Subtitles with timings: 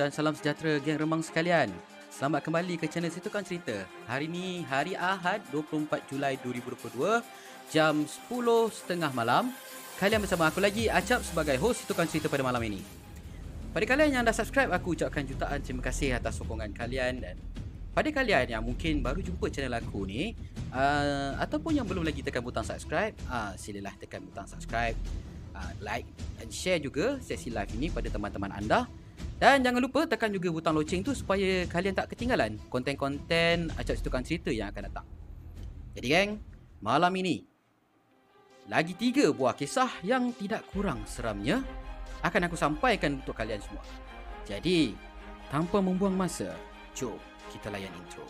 [0.00, 1.68] Dan salam sejahtera geng remang sekalian.
[2.08, 3.84] Selamat kembali ke channel Situkan Cerita.
[4.08, 7.20] Hari ini hari Ahad 24 Julai 2022
[7.68, 9.52] jam 10.30 malam.
[10.00, 12.80] Kalian bersama aku lagi Acap sebagai host Situkan Cerita pada malam ini.
[13.76, 17.36] Pada kalian yang dah subscribe aku ucapkan jutaan terima kasih atas sokongan kalian dan
[17.92, 20.32] pada kalian yang mungkin baru jumpa channel aku ni
[20.72, 24.96] uh, ataupun yang belum lagi tekan butang subscribe, uh, silalah tekan butang subscribe,
[25.52, 26.08] uh, like
[26.40, 28.88] dan share juga sesi live ini pada teman-teman anda.
[29.40, 34.20] Dan jangan lupa tekan juga butang loceng tu supaya kalian tak ketinggalan konten-konten acak situkan
[34.20, 35.06] cerita yang akan datang.
[35.96, 36.30] Jadi geng,
[36.84, 37.50] malam ini
[38.70, 41.58] lagi tiga buah kisah yang tidak kurang seramnya
[42.22, 43.82] akan aku sampaikan untuk kalian semua.
[44.46, 44.94] Jadi,
[45.50, 46.54] tanpa membuang masa,
[46.94, 47.18] jom
[47.50, 48.29] kita layan intro.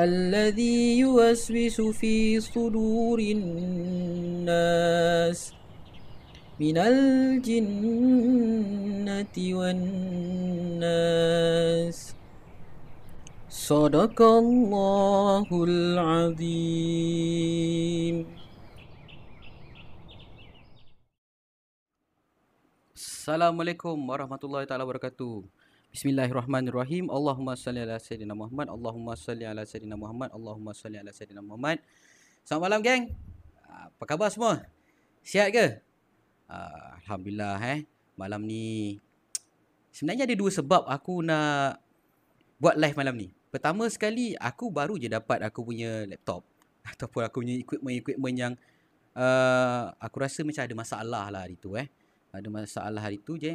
[0.00, 4.60] الذي يوسوس في صدور الناس
[6.60, 8.06] من الجنة
[9.56, 10.96] والناس
[13.48, 17.16] صدق الله العظيم
[23.26, 25.42] Assalamualaikum warahmatullahi taala wabarakatuh.
[25.91, 27.11] Bismillahirrahmanirrahim.
[27.11, 28.71] Allahumma salli ala sayyidina Muhammad.
[28.71, 30.31] Allahumma salli ala sayyidina Muhammad.
[30.31, 31.83] Allahumma salli ala sayyidina Muhammad.
[32.47, 33.03] Selamat malam geng.
[33.67, 34.63] Apa khabar semua?
[35.19, 35.83] Sihat ke?
[36.47, 37.83] Ah, Alhamdulillah eh.
[38.15, 39.03] Malam ni
[39.91, 41.83] sebenarnya ada dua sebab aku nak
[42.55, 43.27] buat live malam ni.
[43.51, 46.47] Pertama sekali aku baru je dapat aku punya laptop
[46.95, 48.53] ataupun aku punya equipment-equipment yang
[49.11, 51.91] uh, aku rasa macam ada masalah lah hari tu eh
[52.31, 53.51] ada masalah hari tu je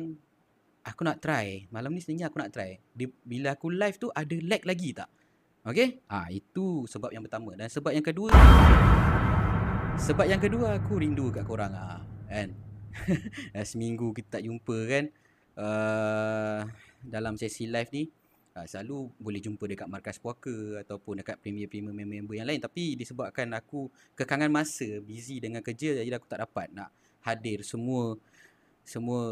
[0.86, 1.66] aku nak try.
[1.74, 2.78] Malam ni sebenarnya aku nak try.
[3.26, 5.10] Bila aku live tu ada lag lagi tak?
[5.66, 7.58] Okey ah ha, itu sebab yang pertama.
[7.58, 8.30] Dan sebab yang kedua
[10.06, 12.54] sebab yang kedua aku rindu kat korang ah kan?
[13.70, 15.04] Seminggu kita tak jumpa kan?
[15.56, 16.60] Uh,
[17.00, 18.04] dalam sesi live ni
[18.54, 22.62] uh, selalu boleh jumpa dekat markas puaka ataupun dekat premier-premier member-member yang lain.
[22.62, 26.94] Tapi disebabkan aku kekangan masa busy dengan kerja jadi aku tak dapat nak
[27.26, 28.14] hadir semua
[28.86, 29.22] semua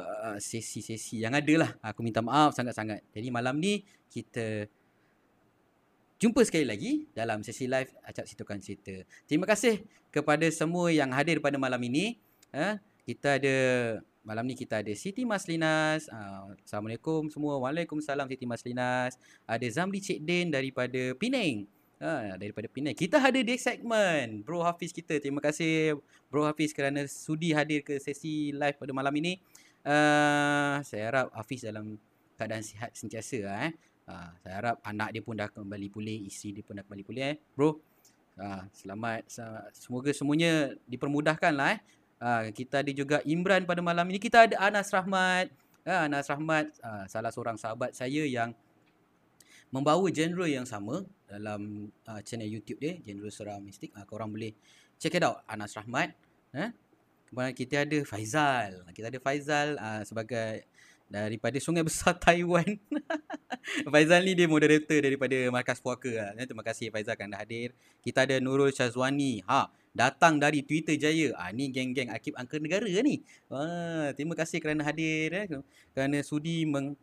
[0.00, 4.66] uh, sesi-sesi yang ada lah aku minta maaf sangat-sangat jadi malam ni kita
[6.16, 11.44] jumpa sekali lagi dalam sesi live Acap Situkan Cerita terima kasih kepada semua yang hadir
[11.44, 12.16] pada malam ini
[12.56, 13.56] uh, kita ada
[14.22, 16.06] Malam ni kita ada Siti Maslinas.
[16.06, 17.58] Uh, Assalamualaikum semua.
[17.58, 19.18] Waalaikumsalam Siti Maslinas.
[19.50, 21.66] Ada Zamli Cik Din daripada Penang.
[22.02, 22.98] Uh, daripada Penang.
[22.98, 25.22] Kita ada di segmen Bro Hafiz kita.
[25.22, 26.02] Terima kasih
[26.34, 29.38] Bro Hafiz kerana sudi hadir ke sesi live pada malam ini.
[29.86, 31.94] Uh, saya harap Hafiz dalam
[32.34, 33.70] keadaan sihat sentiasa.
[33.70, 33.70] Eh.
[34.10, 36.26] Uh, saya harap anak dia pun dah kembali pulih.
[36.26, 37.22] Isteri dia pun dah kembali pulih.
[37.22, 37.36] Eh.
[37.54, 37.78] Bro,
[38.42, 39.30] uh, selamat.
[39.70, 41.78] Semoga semuanya dipermudahkan lah.
[41.78, 41.80] Eh.
[42.18, 44.18] Ha, kita ada juga Imran pada malam ini.
[44.18, 45.54] Kita ada Anas Rahmat.
[45.86, 48.54] Ha, Anas Rahmat ha, salah seorang sahabat saya yang
[49.70, 53.96] membawa genre yang sama dalam uh, channel YouTube dia, genre seram mistik.
[53.96, 54.52] Ha, korang boleh
[55.00, 56.12] check it out Anas Rahmat.
[56.52, 56.76] Ha?
[57.32, 58.84] Kemudian kita ada Faizal.
[58.92, 60.68] Kita ada Faizal uh, sebagai
[61.08, 62.76] daripada Sungai Besar Taiwan.
[63.92, 66.36] Faizal ni dia moderator daripada Markas Puaka.
[66.36, 67.72] Terima kasih Faizal kerana hadir.
[68.04, 69.40] Kita ada Nurul Syazwani.
[69.48, 71.32] Ha, datang dari Twitter Jaya.
[71.36, 73.24] Ah ni geng-geng Akib Angka Negara ni.
[73.48, 75.46] Wah, terima kasih kerana hadir eh.
[75.96, 76.96] Kerana sudi meng,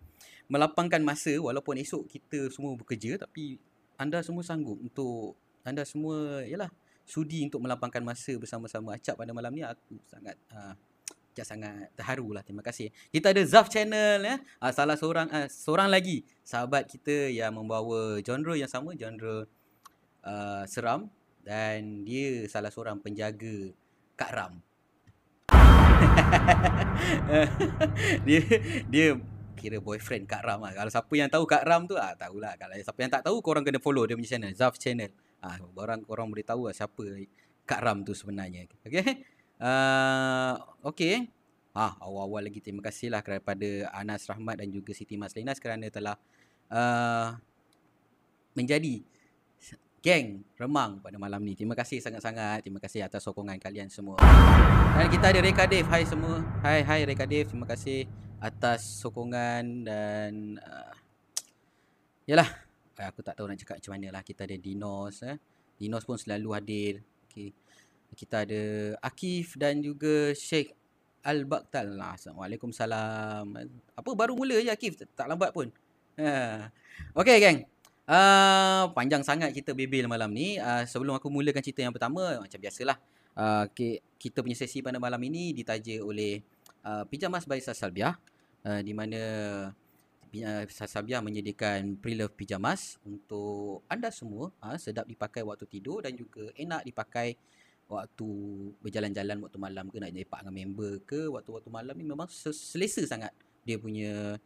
[0.49, 3.61] melapangkan masa walaupun esok kita semua bekerja tapi
[3.99, 5.35] anda semua sanggup untuk
[5.67, 6.71] anda semua yalah
[7.03, 8.95] sudi untuk melapangkan masa bersama-sama.
[8.95, 10.71] Acap pada malam ni aku sangat uh,
[11.39, 12.91] sangat terharu lah terima kasih.
[13.15, 14.35] Kita ada Zaf Channel ya.
[14.59, 19.47] Uh, salah seorang uh, seorang lagi sahabat kita yang membawa genre yang sama genre
[20.23, 21.07] uh, seram.
[21.39, 23.71] Dan dia salah seorang penjaga
[24.19, 24.59] Kak Ram.
[28.27, 28.43] dia
[28.91, 29.15] dia
[29.59, 30.71] kira boyfriend Kak Ram lah.
[30.71, 32.55] Kalau siapa yang tahu Kak Ram tu ah tahulah.
[32.55, 35.11] Kalau siapa yang tak tahu korang kena follow dia punya channel Zaf channel.
[35.43, 37.03] Ah orang korang boleh tahu lah siapa
[37.67, 38.65] Kak Ram tu sebenarnya.
[38.87, 39.27] Okey.
[39.59, 40.55] Uh,
[40.87, 41.27] okey.
[41.75, 46.15] Ah awal-awal lagi terima kasihlah kepada Anas Rahmat dan juga Siti Maslinas kerana telah
[46.71, 47.35] uh,
[48.55, 49.03] menjadi
[49.99, 51.59] geng Remang pada malam ni.
[51.59, 52.63] Terima kasih sangat-sangat.
[52.63, 54.15] Terima kasih atas sokongan kalian semua.
[54.95, 55.87] Dan kita ada Reka Dave.
[55.87, 56.39] Hai semua.
[56.63, 57.47] Hai hai Reka Dave.
[57.51, 58.07] Terima kasih
[58.39, 60.95] atas sokongan dan uh,
[62.27, 62.49] yalah.
[62.99, 64.23] Aku tak tahu nak cakap macam mana lah.
[64.27, 65.23] Kita ada Dinos.
[65.23, 65.39] Eh.
[65.79, 66.93] Dinos pun selalu hadir.
[67.31, 67.55] Okay.
[68.11, 70.75] Kita ada Akif dan juga Sheikh
[71.23, 71.95] Al-Baktal.
[71.95, 72.19] Lah.
[72.19, 72.75] Assalamualaikum.
[72.75, 73.55] Salam.
[73.95, 74.99] Apa baru mula je Akif?
[75.15, 75.71] Tak lambat pun.
[76.19, 76.67] Ha.
[77.15, 77.63] Okay geng.
[78.03, 80.59] Uh, panjang sangat kita bebel malam ni.
[80.59, 82.99] Uh, sebelum aku mulakan cerita yang pertama, macam biasalah.
[83.31, 83.63] Uh,
[84.19, 86.43] kita punya sesi pada malam ini ditaja oleh
[86.85, 88.15] uh, Pijamas by Sasalbiah.
[88.59, 89.21] Uh, di mana
[90.35, 94.51] uh, Sasalbiah menyediakan pre-love pijamas untuk anda semua.
[94.59, 97.39] Uh, sedap dipakai waktu tidur dan juga enak dipakai
[97.89, 98.29] waktu
[98.85, 103.33] berjalan-jalan waktu malam ke nak lepak dengan member ke waktu-waktu malam ni memang selesa sangat
[103.65, 104.37] dia punya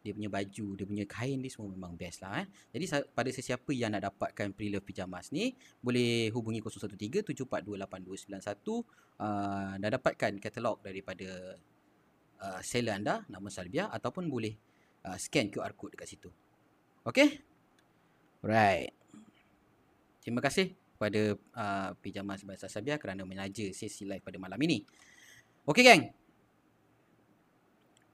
[0.00, 2.48] dia punya baju, dia punya kain ni semua memang best lah eh.
[2.72, 5.52] Jadi pada sesiapa yang nak dapatkan pre-love pijamas ni,
[5.84, 8.40] boleh hubungi 013-742-8291
[9.20, 11.60] uh, dan dapatkan katalog daripada
[12.40, 14.56] uh, seller anda, nama Salbia ataupun boleh
[15.06, 16.30] uh, scan QR code dekat situ.
[17.04, 17.40] Okay?
[18.40, 18.92] Right.
[20.20, 24.84] Terima kasih kepada uh, pijamas bahasa Salbia kerana menaja sesi live pada malam ini.
[25.64, 26.12] Okay gang,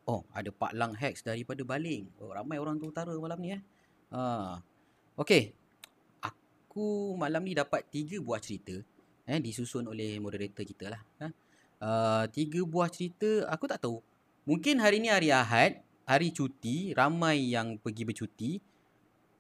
[0.07, 2.07] Oh, ada Pak Lang Hex daripada Baling.
[2.23, 3.62] Oh, ramai orang tu utara malam ni eh.
[4.15, 4.62] Ha.
[5.19, 5.50] Okey.
[6.23, 8.79] Aku malam ni dapat tiga buah cerita
[9.27, 11.03] eh disusun oleh moderator kita lah.
[11.19, 11.27] Ha.
[11.83, 13.99] Uh, tiga buah cerita aku tak tahu.
[14.47, 18.62] Mungkin hari ni hari Ahad, hari cuti, ramai yang pergi bercuti.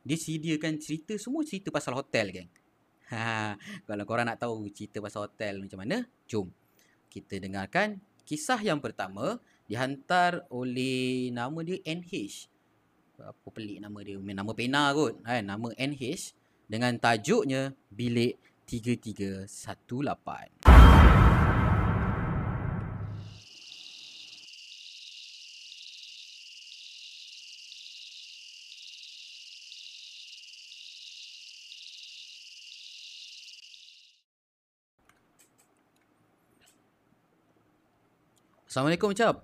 [0.02, 2.50] Dia sediakan cerita semua cerita pasal hotel geng.
[3.14, 3.54] Ha,
[3.86, 6.50] kalau korang nak tahu cerita pasal hotel macam mana, jom
[7.06, 9.38] kita dengarkan kisah yang pertama
[9.70, 12.50] dihantar oleh nama dia NH.
[13.22, 14.18] Apa pelik nama dia?
[14.18, 15.22] Nama pena kot.
[15.22, 15.46] Kan?
[15.46, 16.34] Nama NH
[16.66, 20.75] dengan tajuknya Bilik 3318.
[38.76, 39.40] Assalamualaikum Cap.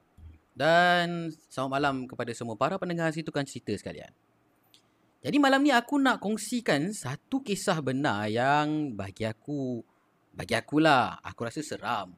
[0.53, 4.12] Dan selamat malam kepada semua para pendengar situ kan cerita sekalian.
[5.25, 9.81] Jadi malam ni aku nak kongsikan satu kisah benar yang bagi aku
[10.37, 12.12] bagi akulah aku rasa seram.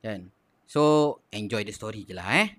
[0.00, 0.32] Kan?
[0.64, 2.56] So enjoy the story je lah eh.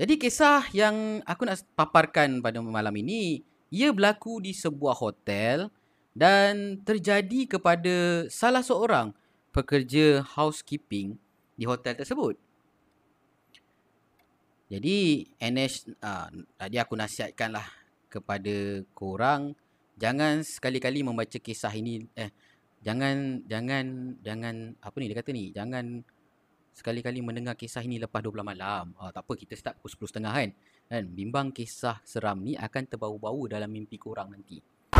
[0.00, 5.68] Jadi kisah yang aku nak paparkan pada malam ini, ia berlaku di sebuah hotel
[6.16, 9.12] dan terjadi kepada salah seorang
[9.52, 11.20] pekerja housekeeping
[11.56, 12.34] di hotel tersebut.
[14.72, 17.68] Jadi NS uh, tadi aku nasihatkanlah
[18.08, 19.52] kepada korang
[20.00, 22.32] jangan sekali-kali membaca kisah ini eh
[22.80, 26.00] jangan jangan jangan apa ni dia kata ni jangan
[26.72, 28.96] sekali-kali mendengar kisah ini lepas 12 malam.
[28.96, 30.50] Ah tak apa kita start pukul 10.30 kan.
[30.88, 34.56] Kan bimbang kisah seram ni akan terbau-bau dalam mimpi korang nanti.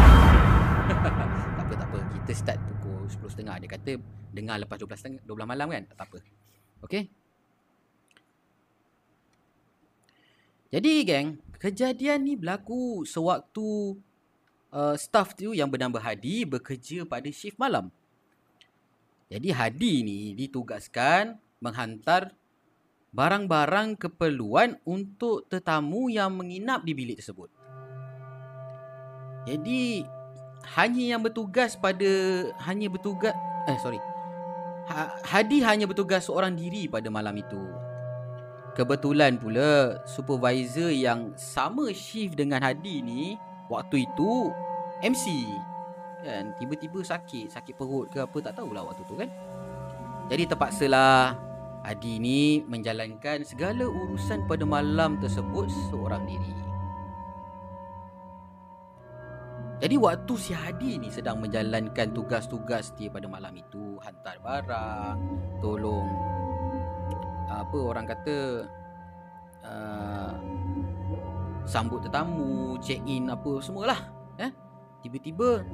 [1.57, 3.93] tak apa tak apa kita start pukul 10.30 dia kata
[4.37, 5.83] dengar lepas 12 12 malam kan.
[5.97, 6.42] Tak apa.
[6.83, 7.07] Okey.
[10.73, 14.01] Jadi geng, kejadian ni berlaku sewaktu
[14.73, 17.93] uh, staff tu yang bernama Hadi bekerja pada shift malam.
[19.29, 22.33] Jadi Hadi ni ditugaskan menghantar
[23.13, 27.53] barang-barang keperluan untuk tetamu yang menginap di bilik tersebut.
[29.45, 30.03] Jadi
[30.79, 32.09] hanya yang bertugas pada
[32.65, 33.37] hanya bertugas
[33.69, 34.12] eh sorry.
[34.91, 37.61] Ha, Hadi hanya bertugas seorang diri pada malam itu.
[38.73, 43.37] Kebetulan pula supervisor yang sama shift dengan Hadi ni
[43.69, 44.49] waktu itu
[45.05, 45.45] MC
[46.23, 49.29] kan tiba-tiba sakit sakit perut ke apa tak tahulah waktu tu kan.
[50.33, 51.37] Jadi terpaksalah
[51.83, 56.72] Hadi ni menjalankan segala urusan pada malam tersebut seorang diri
[59.83, 65.19] jadi waktu si Hadi ni sedang menjalankan tugas-tugas dia pada malam itu hantar barang
[65.59, 66.07] tolong
[67.51, 68.37] apa orang kata
[69.67, 70.33] uh,
[71.67, 74.01] sambut tetamu, check in apa semualah.
[74.39, 74.51] Eh?
[75.03, 75.67] Tiba-tiba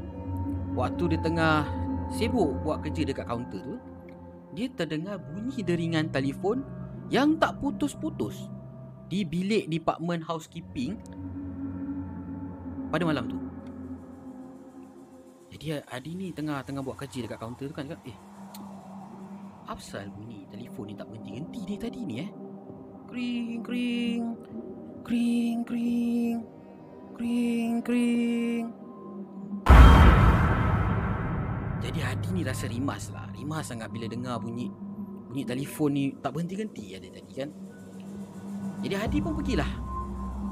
[0.73, 1.69] waktu dia tengah
[2.12, 3.77] sibuk buat kerja dekat kaunter tu,
[4.57, 6.65] dia terdengar bunyi deringan telefon
[7.12, 8.49] yang tak putus-putus
[9.09, 10.97] di bilik department housekeeping
[12.88, 13.48] pada malam tu.
[15.49, 18.19] Jadi Adi ni tengah tengah buat kerja dekat kaunter tu kan, eh
[19.69, 22.31] Apasal bunyi telefon ni tak berhenti-henti ni tadi ni eh?
[23.09, 24.23] Kring, kring.
[25.05, 26.37] Kring, kring.
[27.17, 28.64] Kring, kring.
[31.85, 33.28] Jadi Hadi ni rasa rimas lah.
[33.37, 34.73] Rimas sangat bila dengar bunyi
[35.28, 37.49] bunyi telefon ni tak berhenti-henti ada tadi kan.
[38.81, 39.73] Jadi Hadi pun pergilah.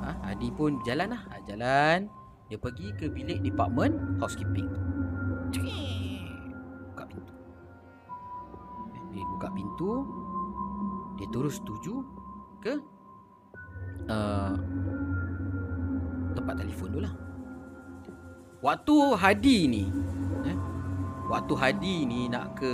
[0.05, 1.23] Ha, Hadi pun jalan lah.
[1.29, 2.26] Ha, jalan.
[2.47, 4.71] Dia pergi ke bilik department housekeeping.
[5.51, 5.97] Cik
[9.37, 9.91] buka pintu
[11.21, 12.01] dia terus tuju
[12.65, 12.73] ke
[14.09, 14.57] uh,
[16.33, 17.13] tempat telefon tu lah
[18.65, 19.85] waktu Hadi ni
[20.49, 20.57] eh,
[21.29, 22.73] waktu Hadi ni nak ke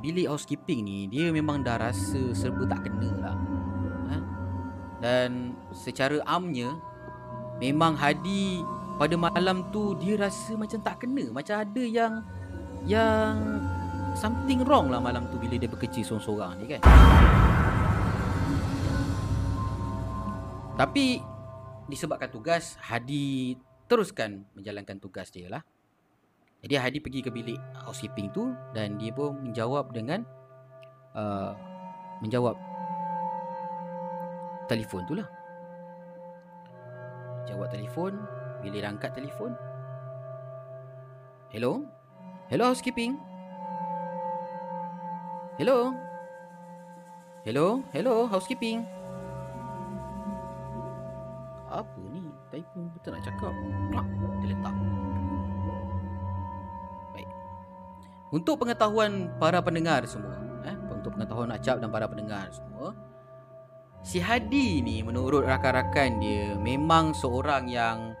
[0.00, 3.36] bilik housekeeping ni dia memang dah rasa serba tak kena lah
[4.16, 4.22] eh?
[5.04, 6.72] dan secara amnya
[7.60, 8.64] memang Hadi
[8.98, 12.18] pada malam tu dia rasa macam tak kena macam ada yang
[12.82, 13.62] yang
[14.18, 16.82] something wrong lah malam tu bila dia bekerja seorang-seorang ni kan.
[20.78, 21.18] Tapi
[21.90, 25.62] disebabkan tugas Hadi teruskan menjalankan tugas dia lah.
[26.62, 30.26] Jadi Hadi pergi ke bilik housekeeping tu dan dia pun menjawab dengan
[31.14, 31.54] uh,
[32.22, 32.58] menjawab
[34.66, 35.26] telefon tu lah.
[37.46, 38.20] Jawab telefon,
[38.62, 39.54] bila dia angkat telefon.
[41.48, 41.84] Hello?
[42.52, 43.16] Hello housekeeping?
[45.58, 45.90] Hello?
[47.42, 47.82] Hello?
[47.90, 48.30] Hello?
[48.30, 48.84] Housekeeping?
[51.68, 52.22] Apa ni?
[52.52, 53.54] Typing betul nak cakap.
[53.90, 54.06] Klak.
[54.38, 54.74] Dia letak.
[57.16, 57.30] Baik.
[58.30, 60.36] Untuk pengetahuan para pendengar semua.
[60.62, 60.76] Eh?
[60.92, 62.92] Untuk pengetahuan Acap dan para pendengar semua.
[64.06, 68.14] Si Hadi ni menurut rakan-rakan dia memang seorang yang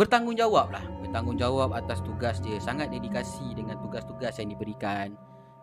[0.00, 0.84] bertanggungjawab lah.
[1.04, 2.56] Bertanggungjawab atas tugas dia.
[2.56, 5.12] Sangat dedikasi dengan tugas-tugas yang diberikan.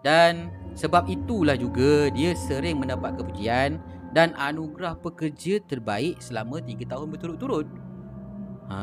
[0.06, 3.82] Dan sebab itulah juga dia sering mendapat kepujian
[4.13, 7.67] dan anugerah pekerja terbaik selama 3 tahun berturut-turut.
[8.70, 8.79] Ha.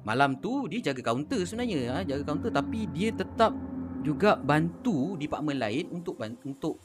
[0.00, 3.52] Malam tu dia jaga kaunter sebenarnya, ha, jaga kaunter tapi dia tetap
[4.00, 6.16] juga bantu department lain untuk
[6.48, 6.80] untuk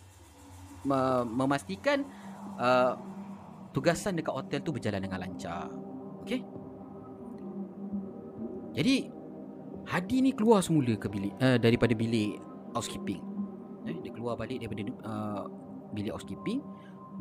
[1.32, 2.04] memastikan
[2.60, 2.94] uh,
[3.72, 5.72] tugasan dekat hotel tu berjalan dengan lancar.
[6.22, 6.65] Okey?
[8.76, 8.96] Jadi
[9.86, 12.42] Hadi ni keluar semula ke bilik uh, daripada bilik
[12.74, 13.22] housekeeping?
[13.86, 15.46] Eh, Dia keluar balik daripada uh,
[15.94, 16.60] bilik housekeeping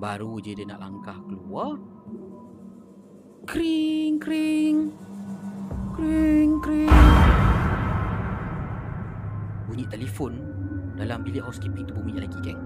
[0.01, 1.79] Baru je dia nak langkah keluar.
[3.47, 4.91] Kring, kring.
[5.95, 6.91] Kring, kring.
[9.71, 10.43] Bunyi telefon
[10.99, 12.59] dalam bilik housekeeping tu bunyi lagi geng.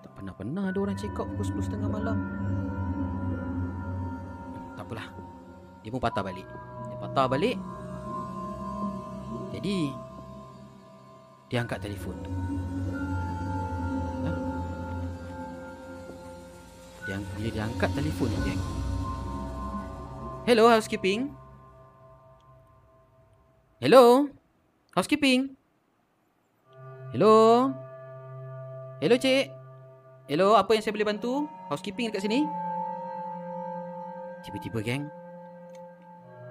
[0.06, 2.18] Tak pernah-pernah Ada orang check out Pukul 10.30 malam.
[4.78, 5.08] Tak apalah.
[5.82, 6.46] Dia pun patah balik.
[6.86, 7.58] Dia patah balik.
[9.58, 9.90] Jadi
[11.50, 12.14] Dia angkat telefon.
[14.22, 14.30] Ha?
[17.06, 18.85] Dia, dia angkat telefon geng
[20.46, 21.34] Hello housekeeping.
[23.82, 24.30] Hello?
[24.94, 25.58] Housekeeping?
[27.10, 27.74] Hello?
[29.02, 29.50] Hello cik.
[30.30, 31.50] Hello apa yang saya boleh bantu?
[31.66, 32.46] Housekeeping dekat sini?
[34.46, 35.10] Tiba-tiba geng.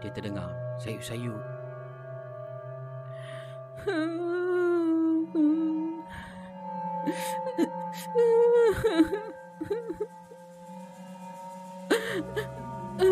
[0.03, 0.51] Dia terdengar.
[0.83, 1.39] Sayup-sayup
[12.95, 13.11] Hello?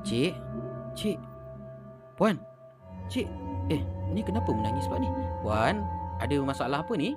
[0.00, 0.32] Cik?
[0.96, 1.20] Cik?
[2.16, 2.40] Puan?
[3.12, 3.28] Cik?
[3.68, 3.84] Eh
[4.16, 5.12] ni kenapa menangis sebab ni?
[5.44, 5.84] Puan
[6.16, 7.12] Ada masalah apa ni?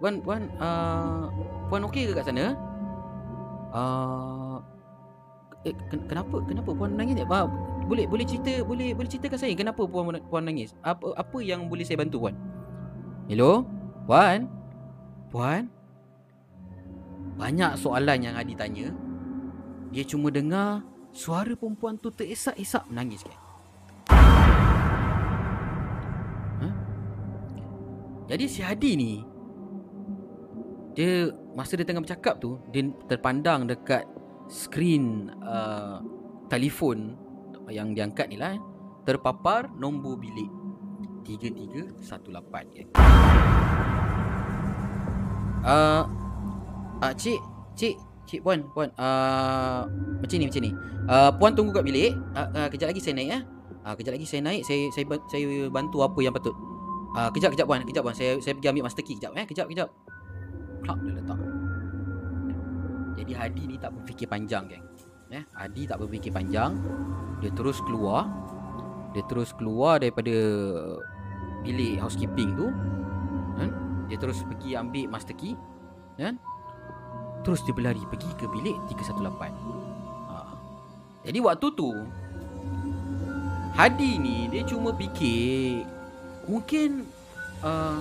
[0.00, 1.28] Puan Puan uh,
[1.68, 2.56] Puan okey ke kat sana?
[3.68, 4.64] Uh,
[5.68, 7.24] Eh ken- kenapa Kenapa puan menangis ni?
[7.28, 7.52] Uh,
[7.84, 11.84] Boleh boleh cerita Boleh boleh ceritakan saya Kenapa puan puan menangis Apa apa yang boleh
[11.84, 12.36] saya bantu puan?
[13.28, 13.68] Hello?
[14.08, 14.48] Puan?
[15.28, 15.68] Puan?
[17.34, 18.92] Banyak soalan yang Adi tanya.
[19.90, 23.38] Dia cuma dengar Suara perempuan tu teresak-esak menangis kan?
[28.24, 29.12] Jadi si Hadi ni
[30.96, 34.08] Dia Masa dia tengah bercakap tu Dia terpandang dekat
[34.48, 36.00] Skrin uh,
[36.48, 37.16] Telefon
[37.72, 38.60] Yang dia angkat ni lah eh,
[39.04, 40.48] Terpapar nombor bilik
[41.24, 42.28] 3318
[42.74, 42.88] kan
[45.64, 46.04] Uh,
[47.00, 47.40] uh, cik,
[47.72, 47.96] cik,
[48.28, 48.92] cik puan, puan.
[49.00, 49.88] Uh,
[50.20, 50.70] macam ni, macam ni.
[51.08, 52.12] Uh, puan tunggu kat bilik.
[52.36, 53.38] Uh, uh, kejap lagi saya naik ya.
[53.80, 56.52] Uh, kejap lagi saya naik, saya saya saya bantu apa yang patut.
[57.16, 58.12] Uh, kejap, kejap puan, kejap puan.
[58.12, 59.48] Saya saya pergi ambil master key kejap eh.
[59.48, 59.88] Kejap, kejap.
[60.84, 61.38] Plak dia letak.
[63.24, 64.84] Jadi Hadi ni tak berfikir panjang, geng.
[65.34, 66.78] Eh, Hadi tak berfikir panjang.
[67.42, 68.30] Dia terus keluar.
[69.10, 70.34] Dia terus keluar daripada
[71.66, 72.70] bilik housekeeping tu.
[73.58, 73.70] Kan?
[74.08, 75.56] Dia terus pergi ambil master key
[76.20, 76.36] Kan
[77.44, 79.52] Terus dia berlari pergi ke bilik 318
[80.28, 80.54] ha.
[81.24, 81.90] Jadi waktu tu
[83.74, 85.84] Hadi ni dia cuma fikir
[86.48, 87.04] Mungkin
[87.64, 87.98] uh,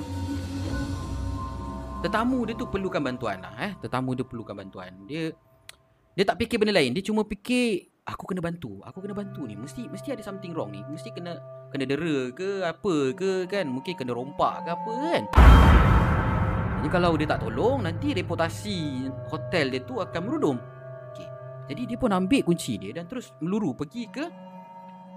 [2.04, 3.72] Tetamu dia tu perlukan bantuan lah eh.
[3.80, 5.32] Tetamu dia perlukan bantuan Dia
[6.14, 6.94] Dia tak fikir benda lain.
[6.94, 8.84] Dia cuma fikir Aku kena bantu.
[8.84, 9.56] Aku kena bantu ni.
[9.56, 10.84] Mesti mesti ada something wrong ni.
[10.92, 11.40] Mesti kena
[11.72, 13.64] Kena dera ke Apa ke kan?
[13.72, 15.24] Mungkin kena rompak ke apa kan?
[16.84, 20.60] Jadi kalau dia tak tolong Nanti reputasi Hotel dia tu akan merudum.
[21.16, 21.32] Okay.
[21.72, 24.28] Jadi dia pun ambil kunci dia Dan terus meluru pergi ke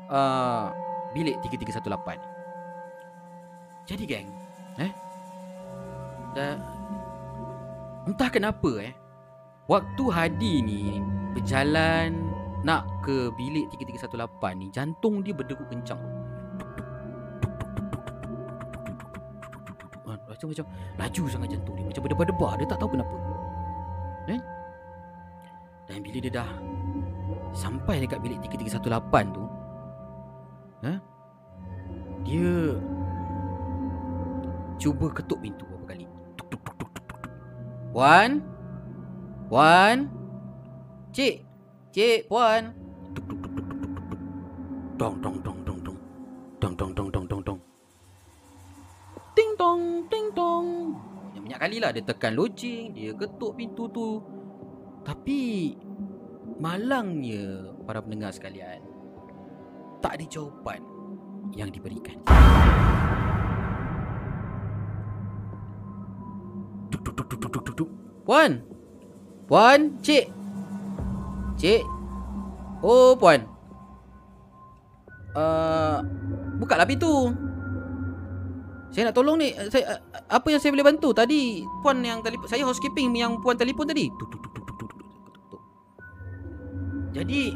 [0.06, 0.70] uh,
[1.11, 4.30] Bilik 3318 Jadi geng
[4.78, 4.94] Eh?
[6.38, 6.54] Dah
[8.06, 8.94] Entah kenapa eh
[9.66, 10.83] Waktu Hadi ni
[11.35, 12.31] Berjalan
[12.62, 15.98] Nak ke bilik 3318 ni Jantung dia berdegup kencang
[20.07, 20.66] Ah, Macam macam
[20.98, 23.16] Laju sangat jantung dia Macam berdebar-debar Dia tak tahu kenapa
[24.31, 24.40] eh?
[25.90, 26.50] Dan bila dia dah
[27.50, 29.44] Sampai dekat bilik 3318 tu
[30.87, 30.98] eh?
[32.22, 32.55] Dia
[34.76, 36.05] Cuba ketuk pintu beberapa kali
[36.37, 37.22] tuk, tuk, tuk, tuk, tuk.
[39.46, 40.11] Puan.
[40.11, 40.11] Puan
[41.14, 41.46] Cik.
[41.94, 42.74] Cik Puan.
[44.98, 45.98] Dong dong dong dong dong.
[46.59, 47.61] Dong dong dong dong dong dong.
[49.38, 50.98] Ting tong Ting tong.
[51.30, 54.18] Banyak banyak kali lah Dia tekan loceng Dia ketuk pintu tu.
[55.06, 55.72] Tapi
[56.59, 58.82] Malangnya Para pendengar sekalian
[60.02, 60.82] Tak ada jawapan
[61.54, 62.18] Yang diberikan.
[67.76, 67.90] Tuk
[68.26, 68.75] Puan
[69.46, 70.26] Puan, cik.
[71.54, 71.82] Cik.
[72.82, 73.46] Oh, puan.
[75.38, 76.02] Uh,
[76.59, 77.30] buka lah pintu.
[78.90, 79.54] Saya nak tolong ni.
[79.70, 81.14] Saya, uh, apa yang saya boleh bantu?
[81.14, 82.50] Tadi puan yang telefon.
[82.50, 84.11] Saya housekeeping yang puan telefon tadi.
[87.14, 87.54] Jadi,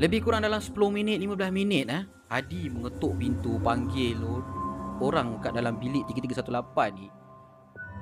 [0.00, 4.18] lebih kurang dalam 10 minit, 15 minit eh, Adi mengetuk pintu panggil
[4.98, 7.06] orang kat dalam bilik 3318 ni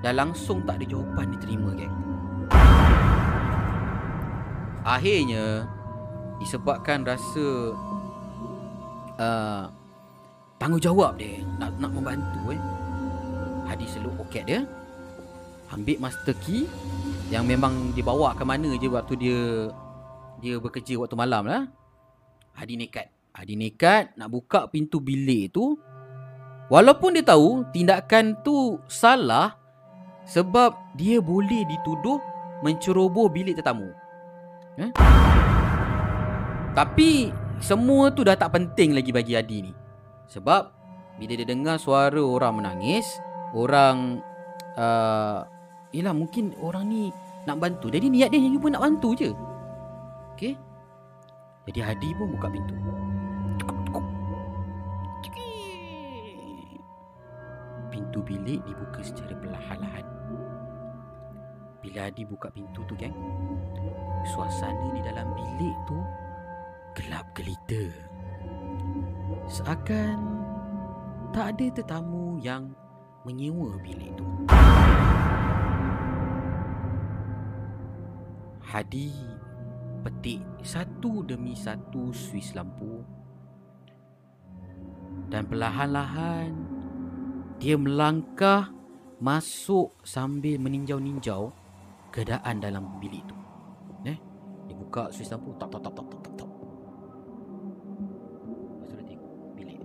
[0.00, 1.92] dah langsung tak ada jawapan diterima geng.
[1.92, 2.19] Okay?
[4.90, 5.70] Akhirnya
[6.40, 7.76] disebabkan rasa
[9.20, 9.64] uh,
[10.58, 12.62] tanggungjawab dia nak nak membantu eh.
[13.70, 14.60] Hadi seluk poket dia.
[15.70, 16.66] Ambil master key
[17.30, 19.40] yang memang dibawa ke mana je waktu dia
[20.42, 21.64] dia bekerja waktu malam lah.
[22.58, 23.06] Hadi nekat.
[23.30, 25.78] Hadi nekat nak buka pintu bilik tu.
[26.66, 29.54] Walaupun dia tahu tindakan tu salah
[30.26, 32.18] sebab dia boleh dituduh
[32.60, 33.90] menceroboh bilik tetamu.
[34.80, 34.90] Eh?
[36.76, 39.72] Tapi semua tu dah tak penting lagi bagi Adi ni.
[40.30, 40.62] Sebab
[41.18, 43.18] bila dia dengar suara orang menangis,
[43.52, 44.22] orang
[44.78, 45.42] uh,
[45.90, 47.02] Yelah mungkin orang ni
[47.46, 49.30] nak bantu Jadi niat dia hanya pun nak bantu je
[50.38, 50.54] Okay
[51.66, 52.74] Jadi Hadi pun buka pintu
[57.90, 60.19] Pintu bilik dibuka secara perlahan-lahan
[61.80, 63.16] Bila Hadi buka pintu tu geng
[64.28, 65.98] Suasana di dalam bilik tu
[66.96, 67.88] Gelap gelita.
[69.48, 70.18] Seakan
[71.32, 72.72] Tak ada tetamu yang
[73.20, 74.24] Menyewa bilik tu.
[78.64, 79.12] Hadi
[80.00, 83.04] petik satu demi satu suis lampu
[85.30, 86.50] dan perlahan-lahan
[87.60, 88.72] dia melangkah
[89.20, 91.52] masuk sambil meninjau-ninjau
[92.10, 93.36] keadaan dalam bilik tu.
[94.06, 94.18] Eh,
[94.66, 96.32] dia buka suis lampu tak tak tak tak tak.
[96.38, 96.50] tak.
[98.74, 99.80] Lepas tu dia tengok bilik.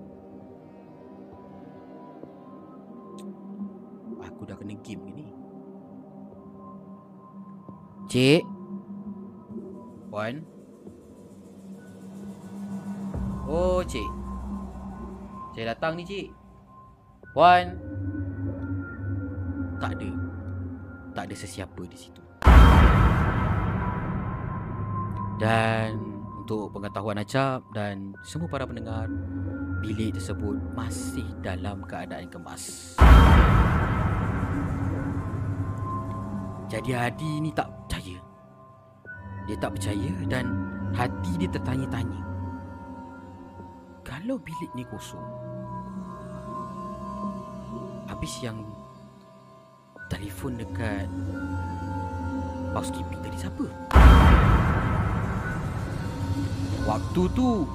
[4.26, 5.26] Aku dah kena game ni.
[8.06, 8.46] Cik,
[10.14, 10.46] Puan
[13.44, 14.08] Oh cik
[15.52, 16.32] Saya datang ni cik
[17.36, 17.76] Puan
[19.84, 20.25] Tak ada
[21.16, 22.22] Tak ada sesiapa di situ.
[25.40, 25.96] Dan
[26.46, 29.12] Untuk pengetahuan Acap Dan semua para pendengar
[29.84, 32.96] Bilik tersebut Masih dalam keadaan kemas.
[36.66, 38.18] Jadi Adi ni tak percaya.
[39.46, 40.46] Dia tak percaya dan
[40.98, 42.22] hati dia tertanya-tanya.
[44.02, 45.22] Kalau bilik ni kosong,
[48.10, 48.66] habis yang
[50.16, 51.08] telefon dekat
[52.72, 53.66] housekeeping tadi siapa?
[56.88, 57.68] Waktu tu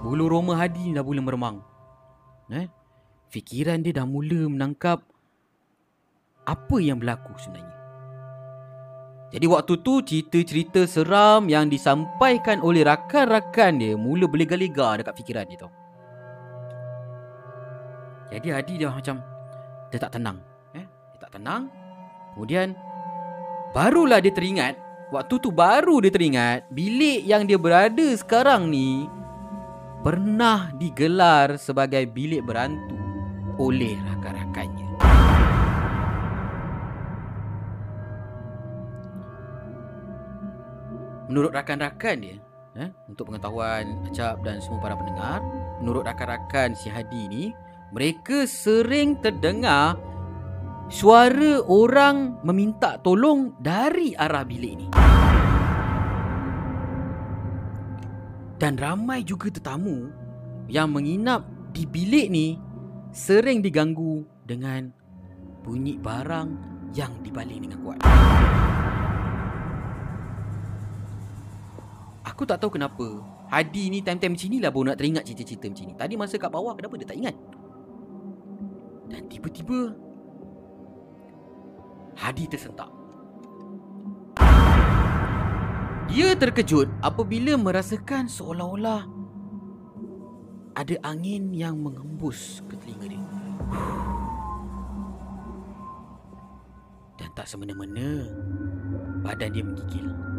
[0.00, 1.56] bulu roma Hadi dah mula meremang.
[2.48, 2.66] Eh?
[3.28, 5.04] Fikiran dia dah mula menangkap
[6.48, 7.76] apa yang berlaku sebenarnya.
[9.32, 15.64] Jadi waktu tu cerita-cerita seram yang disampaikan oleh rakan-rakan dia mula berlega-lega dekat fikiran dia
[15.64, 15.72] tau.
[18.28, 19.24] Jadi Adi dia macam
[19.88, 20.51] dia tak tenang.
[21.32, 21.72] Tenang.
[22.36, 22.76] Kemudian
[23.72, 24.76] barulah dia teringat
[25.08, 29.08] waktu tu baru dia teringat bilik yang dia berada sekarang ni
[30.04, 33.00] pernah digelar sebagai bilik berantu
[33.56, 34.92] oleh rakan-rakannya.
[41.32, 42.36] menurut rakan-rakan dia
[42.76, 45.40] eh, untuk pengetahuan Acap dan semua para pendengar
[45.80, 47.44] menurut rakan-rakan si Hadi ni
[47.88, 49.96] mereka sering terdengar
[50.88, 54.88] suara orang meminta tolong dari arah bilik ni
[58.62, 60.06] dan ramai juga tetamu
[60.70, 61.42] yang menginap
[61.74, 62.54] di bilik ni
[63.10, 64.94] sering diganggu dengan
[65.66, 66.48] bunyi barang
[66.94, 67.98] yang dibaling dengan kuat.
[72.22, 73.18] Aku tak tahu kenapa.
[73.50, 76.48] Hadi ni time-time macam ni lah baru nak teringat cerita-cerita macam ni Tadi masa kat
[76.48, 77.36] bawah kenapa dia tak ingat?
[79.12, 79.92] Dan tiba-tiba
[82.16, 82.90] Hadi tersentak.
[86.12, 89.08] Dia terkejut apabila merasakan seolah-olah
[90.76, 93.24] Ada angin yang mengembus ke telinga dia.
[97.16, 98.28] Dan tak semena-mena
[99.24, 100.31] Badan dia menggigil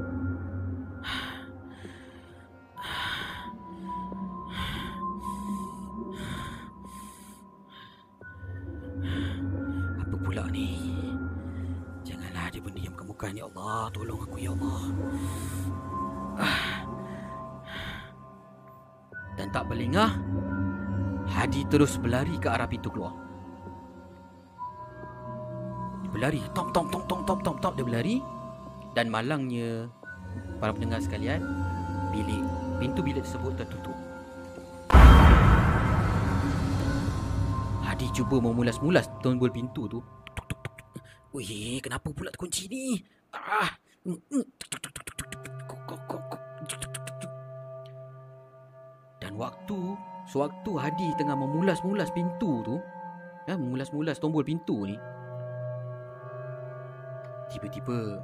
[13.84, 13.91] Allah.
[13.91, 14.82] Tolong aku ya Allah.
[16.39, 16.60] Ah.
[19.36, 20.13] Dan tak berlengah,
[21.28, 23.17] Hadi terus berlari ke arah pintu keluar.
[26.06, 28.15] Dia berlari, tom tom tom tom tom tom tom dia berlari
[28.93, 29.89] dan malangnya
[30.62, 31.41] para pendengar sekalian,
[32.13, 32.46] bilik
[32.78, 33.98] pintu bilik tersebut tertutup.
[37.82, 40.00] Hadi cuba memulas-mulas tombol pintu tu.
[41.34, 43.02] Weh, kenapa pula terkunci ni?
[43.34, 43.69] Ah.
[44.06, 44.46] Mm, mm.
[49.24, 49.80] Dan waktu
[50.30, 52.76] Sewaktu Hadi tengah memulas-mulas pintu tu
[53.50, 54.96] ya, Memulas-mulas tombol pintu ni
[57.52, 58.22] Tiba-tiba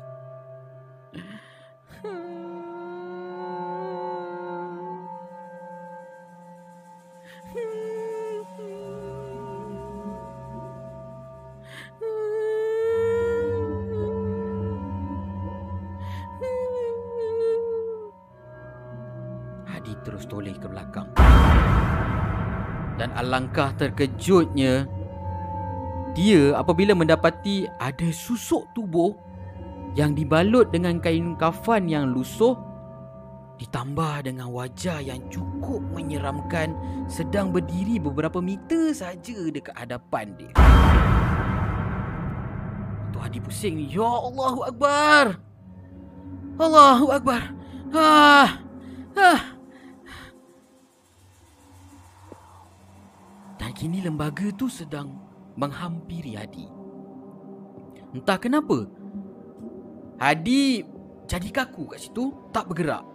[23.29, 24.89] alangkah terkejutnya
[26.17, 29.13] Dia apabila mendapati ada susuk tubuh
[29.93, 32.57] Yang dibalut dengan kain kafan yang lusuh
[33.61, 36.73] Ditambah dengan wajah yang cukup menyeramkan
[37.05, 40.53] Sedang berdiri beberapa meter saja dekat hadapan dia.
[43.11, 43.91] Tu Hadi pusing ni.
[43.91, 45.43] Ya Allahu Akbar.
[46.55, 47.51] Allahu Akbar.
[47.91, 48.63] Ah,
[49.19, 49.58] ah.
[53.59, 55.19] Dan kini lembaga tu sedang
[55.59, 56.65] menghampiri Hadi.
[58.15, 58.87] Entah kenapa.
[60.17, 60.81] Hadi
[61.29, 63.05] jadi kaku kat situ, tak bergerak.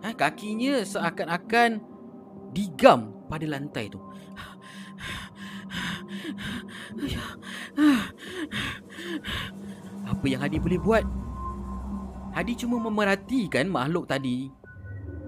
[0.00, 1.78] Eh, kakinya seakan-akan
[2.56, 4.00] digam pada lantai tu.
[10.10, 11.04] Apa yang Hadi boleh buat?
[12.34, 14.50] Hadi cuma memerhatikan makhluk tadi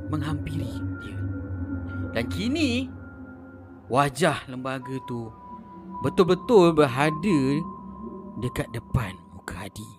[0.08, 1.18] menghampiri dia.
[2.12, 2.90] Dan kini
[3.90, 5.32] wajah lembaga tu
[6.02, 7.38] betul-betul berada
[8.42, 9.90] dekat depan muka Hadi.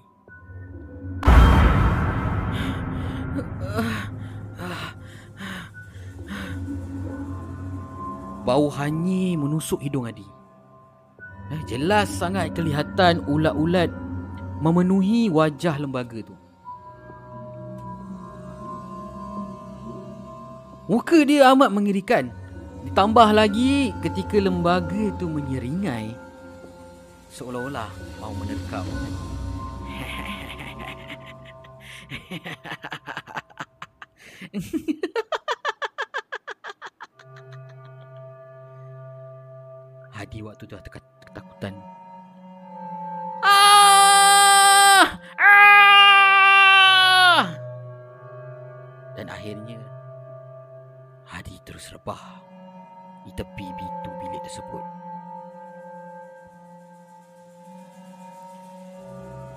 [8.43, 10.27] Bau hanyir menusuk hidung Hadi.
[11.51, 13.87] Eh, jelas sangat kelihatan ulat-ulat
[14.59, 16.35] memenuhi wajah lembaga tu.
[20.91, 22.42] Muka dia amat mengerikan.
[22.83, 26.11] Ditambah lagi ketika lembaga tu menyeringai
[27.33, 27.89] seolah-olah
[28.21, 28.83] mau menerkam.
[40.13, 41.73] Hadi waktu tu dah ketakutan.
[43.43, 43.82] Ah!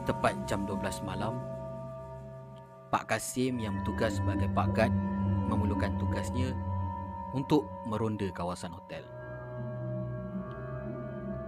[0.07, 1.35] Tepat jam 12 malam,
[2.95, 4.95] Pak Kasim yang bertugas sebagai Pak Gad
[5.51, 6.55] memulakan tugasnya
[7.35, 9.03] untuk meronda kawasan hotel.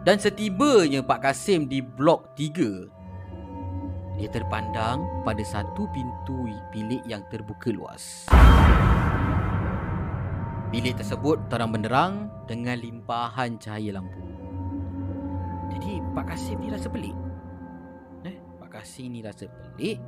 [0.02, 7.70] Dan setibanya Pak Kasim di blok 3, dia terpandang pada satu pintu bilik yang terbuka
[7.70, 8.26] luas.
[10.74, 14.18] Bilik tersebut terang benderang dengan limpahan cahaya lampu.
[15.70, 17.27] Jadi Pak Kasim ni rasa pelik.
[18.78, 19.98] Eh, Pak Kasim ni rasa pelik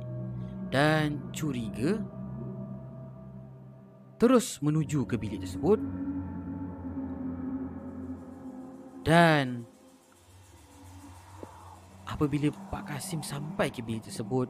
[0.71, 1.99] dan curiga.
[4.15, 5.75] Terus menuju ke bilik tersebut.
[9.03, 9.67] Dan
[12.07, 14.47] apabila Pak Kasim sampai ke bilik tersebut,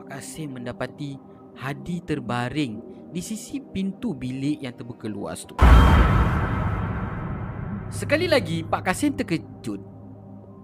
[0.00, 1.20] Pak Kasim mendapati
[1.52, 2.80] Hadi terbaring
[3.12, 5.52] di sisi pintu bilik yang terbuka luas tu.
[7.92, 9.91] Sekali lagi Pak Kasim terkejut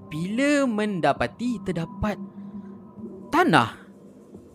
[0.09, 2.16] bila mendapati terdapat
[3.29, 3.88] tanah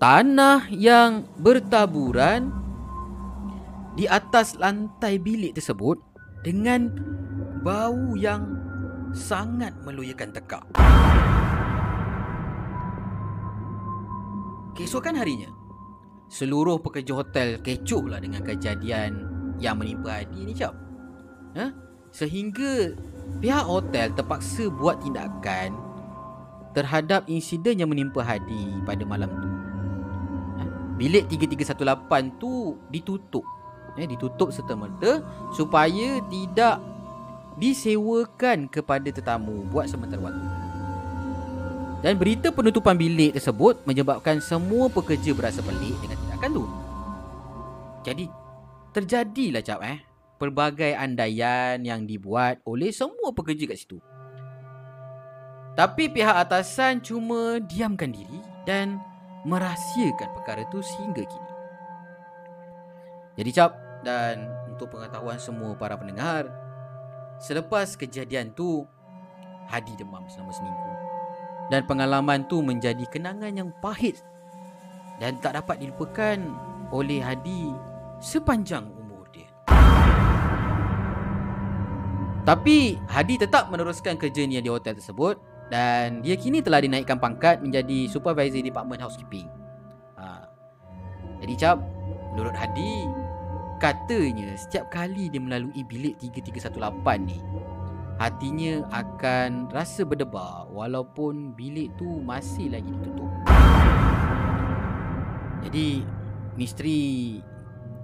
[0.04, 2.52] tanah yang bertaburan
[3.96, 5.96] di atas lantai bilik tersebut
[6.44, 6.92] dengan
[7.64, 8.60] bau yang
[9.16, 10.66] sangat meloyakan tekak.
[14.74, 15.48] Keesokan harinya,
[16.28, 19.30] seluruh pekerja hotel kecoh lah dengan kejadian
[19.62, 20.76] yang menimpa Hadi ni cap.
[21.56, 21.72] Ha?
[22.10, 22.92] Sehingga
[23.44, 25.76] pihak hotel terpaksa buat tindakan
[26.74, 29.50] terhadap insiden yang menimpa Hadi pada malam tu.
[30.58, 30.64] Ha?
[30.98, 33.46] Bilik 3318 tu ditutup.
[33.94, 35.22] Eh, ditutup serta-merta
[35.54, 36.82] supaya tidak
[37.62, 40.48] disewakan kepada tetamu buat sementara waktu.
[42.02, 46.66] Dan berita penutupan bilik tersebut menyebabkan semua pekerja berasa pelik dengan tindakan tu.
[48.04, 48.26] Jadi,
[48.92, 50.13] terjadilah cap eh.
[50.44, 54.04] Pelbagai andaian yang dibuat oleh semua pekerja kat situ.
[55.72, 59.00] Tapi pihak atasan cuma diamkan diri dan
[59.48, 61.52] merahsiakan perkara tu sehingga kini.
[63.40, 63.72] Jadi cap
[64.04, 66.52] dan untuk pengetahuan semua para pendengar,
[67.40, 68.84] selepas kejadian tu
[69.72, 70.92] Hadi demam selama seminggu.
[71.72, 74.20] Dan pengalaman tu menjadi kenangan yang pahit
[75.24, 76.36] dan tak dapat dilupakan
[76.92, 77.72] oleh Hadi
[78.20, 79.48] sepanjang umur dia.
[82.44, 85.40] Tapi Hadi tetap meneruskan kerjanya di hotel tersebut
[85.72, 89.48] dan dia kini telah dinaikkan pangkat menjadi supervisor department housekeeping.
[90.20, 90.52] Ha.
[91.40, 91.80] Jadi cap,
[92.36, 93.08] menurut Hadi,
[93.80, 96.84] katanya setiap kali dia melalui bilik 3318
[97.24, 97.40] ni,
[98.20, 103.32] hatinya akan rasa berdebar walaupun bilik tu masih lagi ditutup.
[105.64, 106.04] Jadi,
[106.60, 107.40] misteri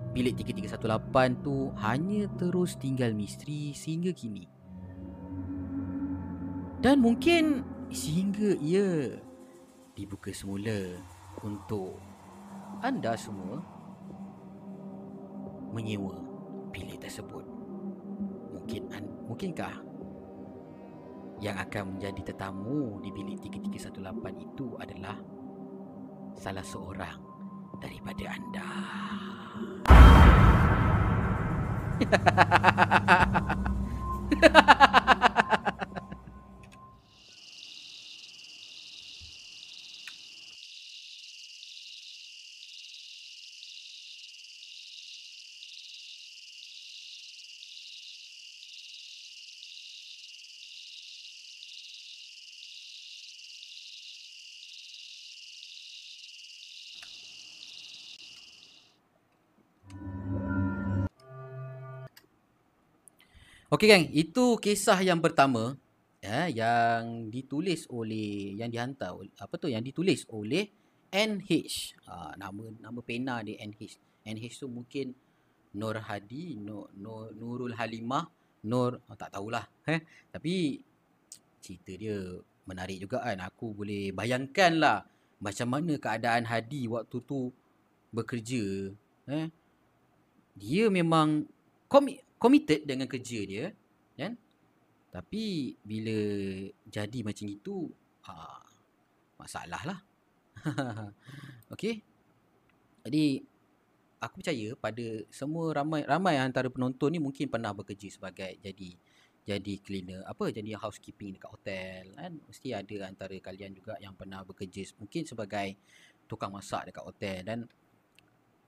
[0.09, 4.49] bilik 3318 tu hanya terus tinggal misteri sehingga kini.
[6.79, 7.61] Dan mungkin
[7.93, 9.19] sehingga ia
[9.93, 10.97] dibuka semula
[11.45, 11.99] untuk
[12.79, 13.59] anda semua
[15.75, 16.17] menyewa
[16.73, 17.45] bilik tersebut.
[18.55, 18.89] Mungkin
[19.29, 19.75] mungkinkah
[21.39, 25.17] yang akan menjadi tetamu di bilik 3318 itu adalah
[26.35, 27.28] salah seorang
[27.79, 28.67] daripada anda.
[63.79, 65.79] Okey gang, itu kisah yang pertama
[66.19, 70.67] ya yang ditulis oleh yang dihantar apa tu yang ditulis oleh
[71.07, 71.95] NH.
[72.03, 74.03] Ha, nama nama pena dia NH.
[74.27, 75.15] NH tu mungkin
[75.79, 78.27] Nur Hadi, Nur, Nur Nurul Halimah,
[78.67, 79.63] Nur oh, tak tahulah.
[79.87, 80.03] Eh?
[80.27, 80.83] Tapi
[81.63, 82.19] cerita dia
[82.67, 83.39] menarik juga kan.
[83.47, 84.97] Aku boleh bayangkan lah
[85.39, 87.55] macam mana keadaan Hadi waktu tu
[88.11, 88.91] bekerja.
[89.31, 89.47] Eh?
[90.59, 91.47] Dia memang
[91.87, 93.65] komik committed dengan kerja dia
[94.15, 94.33] kan?
[95.11, 96.19] Tapi bila
[96.87, 97.91] jadi macam itu
[98.25, 98.63] ha,
[99.35, 99.99] masalah lah.
[101.73, 102.01] Okey?
[103.03, 103.43] Jadi
[104.19, 108.91] aku percaya pada semua ramai ramai antara penonton ni mungkin pernah bekerja sebagai jadi
[109.47, 112.31] jadi cleaner apa jadi housekeeping dekat hotel kan?
[112.47, 115.79] Mesti ada antara kalian juga yang pernah bekerja mungkin sebagai
[116.29, 117.59] tukang masak dekat hotel dan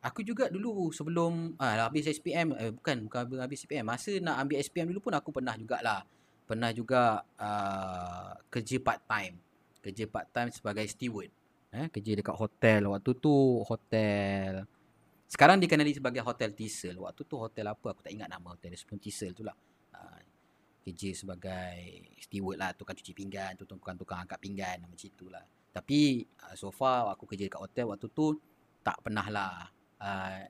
[0.01, 4.57] Aku juga dulu sebelum ah, habis SPM eh, bukan bukan habis SPM masa nak ambil
[4.57, 6.01] SPM dulu pun aku pernah jugalah.
[6.49, 9.39] Pernah juga uh, kerja part time
[9.81, 11.29] kerja part time sebagai steward
[11.71, 14.67] eh kerja dekat hotel waktu tu hotel.
[15.31, 17.95] Sekarang dikenali sebagai hotel Tisel waktu tu hotel apa?
[17.95, 19.55] Aku tak ingat nama hotel sebelum Tisel tu lah.
[19.95, 20.19] Uh,
[20.83, 21.77] kerja sebagai
[22.19, 25.45] steward lah tukang cuci pinggan tukang-tukang angkat pinggan macam itulah.
[25.71, 28.35] Tapi uh, so far aku kerja dekat hotel waktu tu
[28.83, 29.69] tak pernah lah
[30.01, 30.41] uh,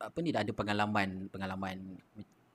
[0.00, 1.78] apa ni dah ada pengalaman pengalaman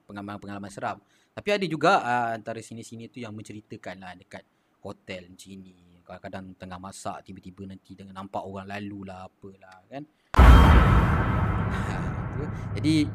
[0.06, 1.00] pengalaman pengalaman seram.
[1.32, 4.44] Tapi ada juga uh, antara sini-sini tu yang menceritakan lah dekat
[4.84, 5.74] hotel macam ni
[6.06, 10.04] kadang-kadang tengah masak tiba-tiba nanti dengan nampak orang lalu lah apalah kan?
[12.78, 13.10] Jadi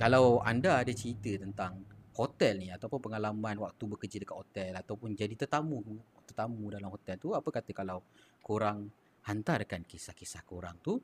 [0.00, 1.84] kalau anda ada cerita tentang
[2.16, 5.80] hotel ni ataupun pengalaman waktu bekerja dekat hotel ataupun jadi tetamu
[6.28, 8.04] tetamu dalam hotel tu apa kata kalau
[8.44, 8.92] korang
[9.24, 11.00] hantarkan kisah-kisah korang tu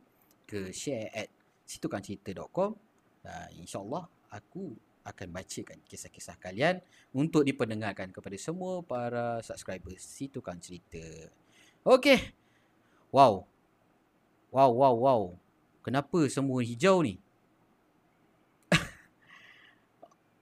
[0.47, 1.29] ke share at
[1.67, 2.79] situkancerita.com
[3.27, 6.83] dan insyaAllah aku akan bacakan kisah-kisah kalian
[7.15, 11.03] untuk dipendengarkan kepada semua para subscribers Si Tukang Cerita.
[11.87, 12.35] Okey.
[13.15, 13.47] Wow.
[14.51, 15.23] Wow, wow, wow.
[15.87, 17.23] Kenapa semua hijau ni?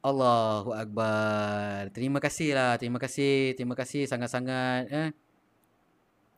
[0.08, 1.92] Allahu Akbar.
[1.92, 2.80] Terima kasih lah.
[2.80, 3.52] Terima kasih.
[3.52, 4.88] Terima kasih sangat-sangat.
[4.88, 5.10] Eh.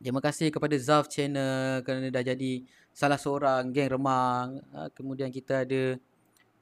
[0.03, 4.57] Terima kasih kepada Zaf Channel kerana dah jadi salah seorang geng remang.
[4.73, 6.01] Ha, kemudian kita ada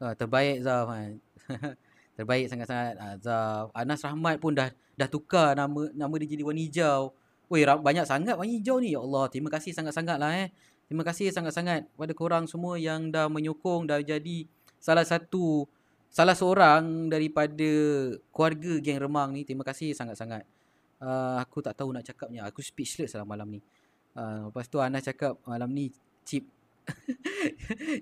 [0.03, 0.91] ha, terbaik Zaf.
[0.91, 1.15] Ha.
[2.19, 3.71] terbaik sangat-sangat Zaf.
[3.71, 7.15] Anas Rahmat pun dah dah tukar nama nama dia jadi warna hijau.
[7.47, 8.99] Weh banyak sangat warna hijau ni.
[8.99, 10.51] Ya Allah, terima kasih sangat-sangat lah eh.
[10.91, 14.45] Terima kasih sangat-sangat kepada korang semua yang dah menyokong dah jadi
[14.83, 15.65] salah satu
[16.13, 17.71] salah seorang daripada
[18.35, 19.47] keluarga geng remang ni.
[19.47, 20.43] Terima kasih sangat-sangat
[20.99, 22.43] uh, aku tak tahu nak cakapnya.
[22.51, 23.61] Aku speechless dalam malam ni.
[24.15, 25.91] Uh, lepas tu Anas cakap malam ni
[26.25, 26.45] chip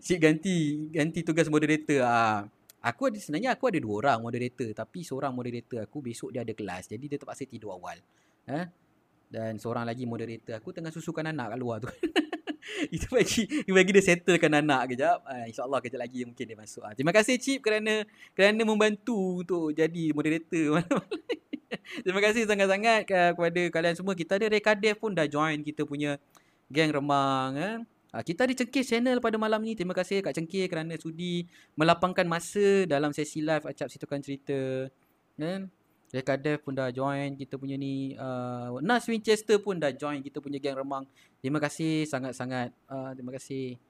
[0.05, 2.03] chip ganti ganti tugas moderator.
[2.03, 2.47] Uh,
[2.83, 6.51] aku ada sebenarnya aku ada dua orang moderator tapi seorang moderator aku besok dia ada
[6.51, 7.99] kelas jadi dia terpaksa tidur awal.
[8.51, 8.67] Eh?
[9.33, 11.89] Dan seorang lagi moderator aku tengah susukan anak kat luar tu.
[12.95, 15.23] Itu bagi bagi dia settlekan anak kejap.
[15.27, 16.83] Uh, InsyaAllah kejap lagi mungkin dia masuk.
[16.83, 18.03] Uh, terima kasih Chip kerana
[18.35, 21.21] kerana membantu untuk jadi moderator malam-malam
[22.05, 24.15] Terima kasih sangat-sangat kepada kalian semua.
[24.17, 26.17] Kita ada Rekadef pun dah join kita punya
[26.73, 27.57] geng remang.
[27.57, 27.77] Eh.
[28.13, 29.73] Kita ada Cengkir channel pada malam ni.
[29.73, 31.49] Terima kasih Kak Cengkir kerana sudi
[31.81, 34.93] melapangkan masa dalam sesi live Acap Situkan Cerita.
[35.41, 35.73] Kan?
[36.13, 38.13] Dev pun dah join kita punya ni.
[38.21, 41.09] Uh, Nas Winchester pun dah join kita punya geng remang.
[41.41, 42.69] Terima kasih sangat-sangat.
[42.85, 43.81] Uh, terima kasih.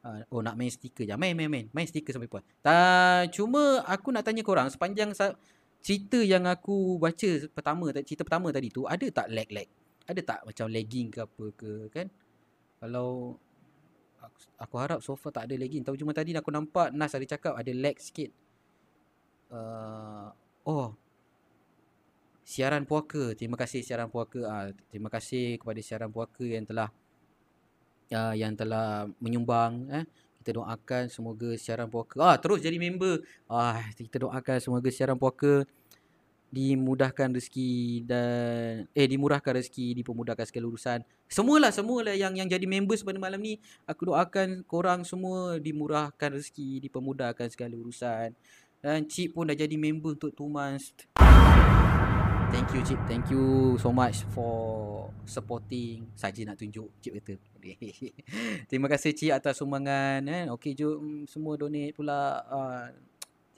[0.00, 1.12] Uh, oh nak main stiker je.
[1.20, 1.68] Main, main, main.
[1.68, 2.40] Main stiker sampai puas.
[2.64, 4.72] Ta, cuma aku nak tanya korang.
[4.72, 5.12] Sepanjang
[5.84, 8.88] cerita yang aku baca pertama, cerita pertama tadi tu.
[8.88, 9.68] Ada tak lag-lag?
[10.08, 12.08] Ada tak macam lagging ke apa ke kan?
[12.80, 13.36] Kalau
[14.58, 15.82] aku, harap so far tak ada lagging.
[15.86, 18.30] Tapi cuma tadi aku nampak Nas ada cakap ada lag sikit.
[19.48, 20.28] Uh,
[20.66, 20.92] oh,
[22.48, 23.36] siaran puaka.
[23.36, 24.40] Terima kasih siaran puaka.
[24.48, 26.88] Ah, terima kasih kepada siaran puaka yang telah
[28.12, 30.04] uh, yang telah menyumbang eh.
[30.40, 33.20] Kita doakan semoga siaran puaka ah terus jadi member.
[33.52, 35.68] Ah kita doakan semoga siaran puaka
[36.48, 40.98] dimudahkan rezeki dan eh dimurahkan rezeki, dipermudahkan segala urusan.
[41.28, 46.88] Semualah semualah yang yang jadi members pada malam ni, aku doakan korang semua dimurahkan rezeki,
[46.88, 48.32] dipermudahkan segala urusan.
[48.78, 50.94] Dan Cip pun dah jadi member untuk 2 months.
[52.48, 57.36] Thank you Cip Thank you so much for supporting Saja nak tunjuk Cip kata
[58.72, 60.48] Terima kasih Cip atas sumbangan eh.
[60.56, 62.88] Okay jom semua donate pula uh,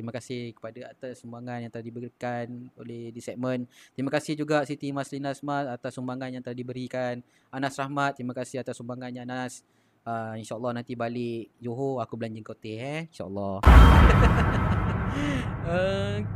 [0.00, 4.88] Terima kasih kepada atas sumbangan yang telah diberikan oleh di segmen Terima kasih juga Siti
[4.96, 7.20] Maslina Smart atas sumbangan yang telah diberikan
[7.52, 9.60] Anas Rahmat Terima kasih atas sumbangannya Anas
[10.08, 13.60] uh, InsyaAllah nanti balik Johor aku belanja kau teh eh InsyaAllah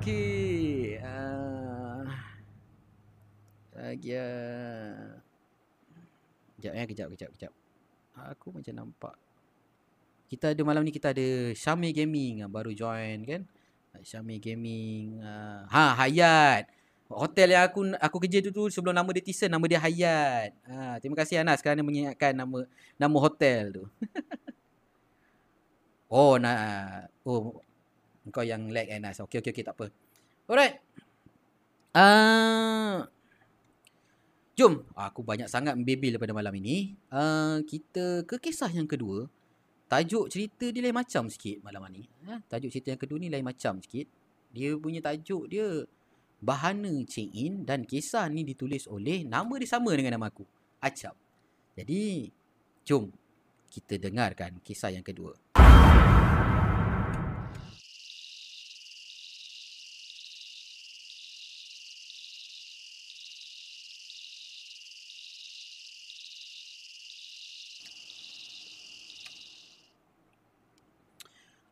[0.04, 2.04] Okay uh,
[3.72, 5.24] lagi uh...
[6.64, 7.52] Kejap eh, kejap, kejap, kejap.
[8.32, 9.14] Aku macam nampak.
[10.34, 13.46] Kita ada malam ni kita ada Syami Gaming baru join kan.
[14.02, 15.22] Syami Gaming.
[15.22, 15.62] Uh...
[15.70, 16.66] Ha, Hayat.
[17.06, 20.50] Hotel yang aku aku kerja tu tu sebelum nama dia Tison, nama dia Hayat.
[20.66, 22.66] Ha, terima kasih Anas kerana mengingatkan nama
[22.98, 23.84] nama hotel tu.
[26.10, 27.62] oh, nak oh
[28.34, 29.22] kau yang lag Anas.
[29.22, 29.86] Okey okey okey tak apa.
[30.50, 30.82] Alright.
[31.94, 32.98] Ah uh,
[34.58, 36.98] Jom, aku banyak sangat membebel pada malam ini.
[37.10, 39.30] Uh, kita ke kisah yang kedua.
[39.94, 42.02] Tajuk cerita dia lain macam sikit malam ni.
[42.26, 44.10] Uh, tajuk cerita yang kedua ni lain macam sikit.
[44.50, 45.86] Dia punya tajuk dia
[46.42, 50.42] Bahana Cheng In dan kisah ni ditulis oleh nama dia sama dengan nama aku.
[50.82, 51.14] Acap.
[51.78, 52.26] Jadi,
[52.82, 53.06] jom
[53.70, 55.30] kita dengarkan kisah yang kedua.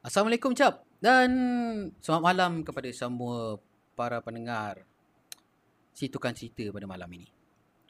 [0.03, 1.31] Assalamualaikum Cap dan
[2.03, 3.63] selamat malam kepada semua
[3.95, 4.83] para pendengar
[5.95, 7.31] si tukang cerita pada malam ini.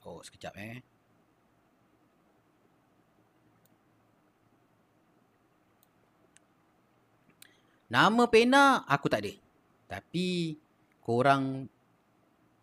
[0.04, 0.84] Oh, sekejap eh.
[7.88, 9.32] Nama pena aku tak ada.
[9.96, 10.60] Tapi
[11.00, 11.64] korang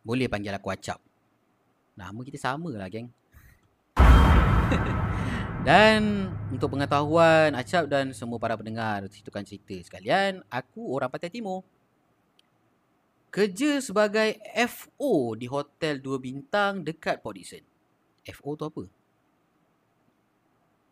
[0.05, 1.01] boleh panggil aku Acap.
[1.97, 3.09] Nama kita sama lah geng.
[5.59, 11.67] Dan untuk pengetahuan Acap dan semua para pendengar Situkan cerita sekalian Aku orang Pantai Timur.
[13.29, 14.39] Kerja sebagai
[14.71, 17.61] FO di hotel 2 bintang dekat Port Dickson.
[18.25, 18.83] FO tu apa?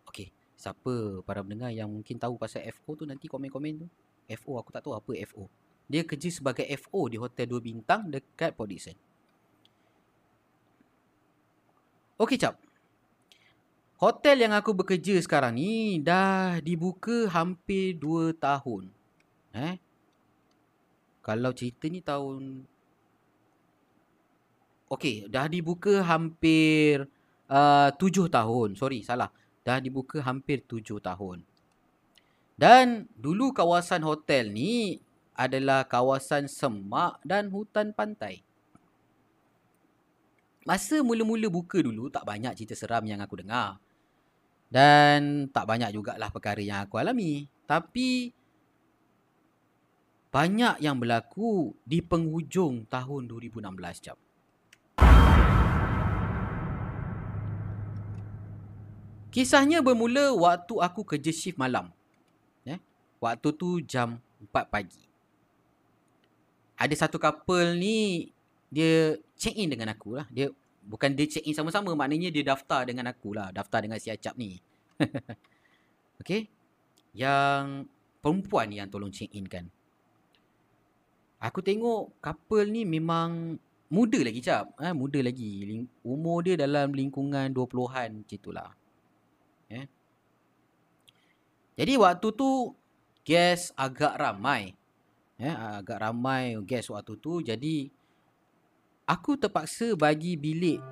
[0.05, 3.87] Okay, siapa para pendengar yang mungkin tahu pasal FO tu nanti komen-komen tu.
[4.37, 5.49] FO aku tak tahu apa FO
[5.89, 8.99] Dia kerja sebagai FO di hotel 2 bintang dekat Port Dickson.
[12.21, 12.66] Okay Cap
[13.97, 18.93] Hotel yang aku bekerja sekarang ni dah dibuka hampir 2 tahun.
[19.57, 19.81] Eh?
[21.25, 22.61] Kalau cerita ni tahun
[24.87, 27.09] Okey, dah dibuka hampir
[27.49, 28.77] uh, 7 tahun.
[28.79, 29.33] Sorry, salah.
[29.65, 31.43] Dah dibuka hampir 7 tahun.
[32.55, 35.01] Dan dulu kawasan hotel ni
[35.35, 38.45] adalah kawasan semak dan hutan pantai.
[40.63, 43.81] Masa mula-mula buka dulu tak banyak cerita seram yang aku dengar.
[44.67, 47.47] Dan tak banyak jugalah perkara yang aku alami.
[47.63, 48.35] Tapi
[50.27, 54.17] banyak yang berlaku di penghujung tahun 2016 jap.
[59.31, 61.93] Kisahnya bermula waktu aku kerja shift malam.
[62.67, 62.81] Eh?
[63.21, 64.19] Waktu tu jam
[64.51, 65.03] 4 pagi.
[66.77, 68.29] Ada satu couple ni
[68.67, 70.27] dia check in dengan aku lah.
[70.33, 70.51] Dia
[70.87, 73.51] Bukan dia check in sama-sama Maknanya dia daftar dengan aku lah.
[73.51, 74.57] Daftar dengan si Acap ni.
[76.23, 76.49] Okay
[77.13, 79.69] Yang Perempuan yang tolong check in kan.
[81.37, 85.85] Aku tengok Couple ni memang Muda lagi Cap ha, Muda lagi.
[86.01, 88.71] Umur dia dalam lingkungan 20-an Macam itulah
[89.69, 89.85] eh?
[91.77, 92.73] Jadi waktu tu
[93.27, 94.71] Guest agak ramai.
[95.35, 97.43] Eh, agak ramai guest waktu tu.
[97.43, 97.91] Jadi,
[99.07, 100.83] aku terpaksa bagi bilik.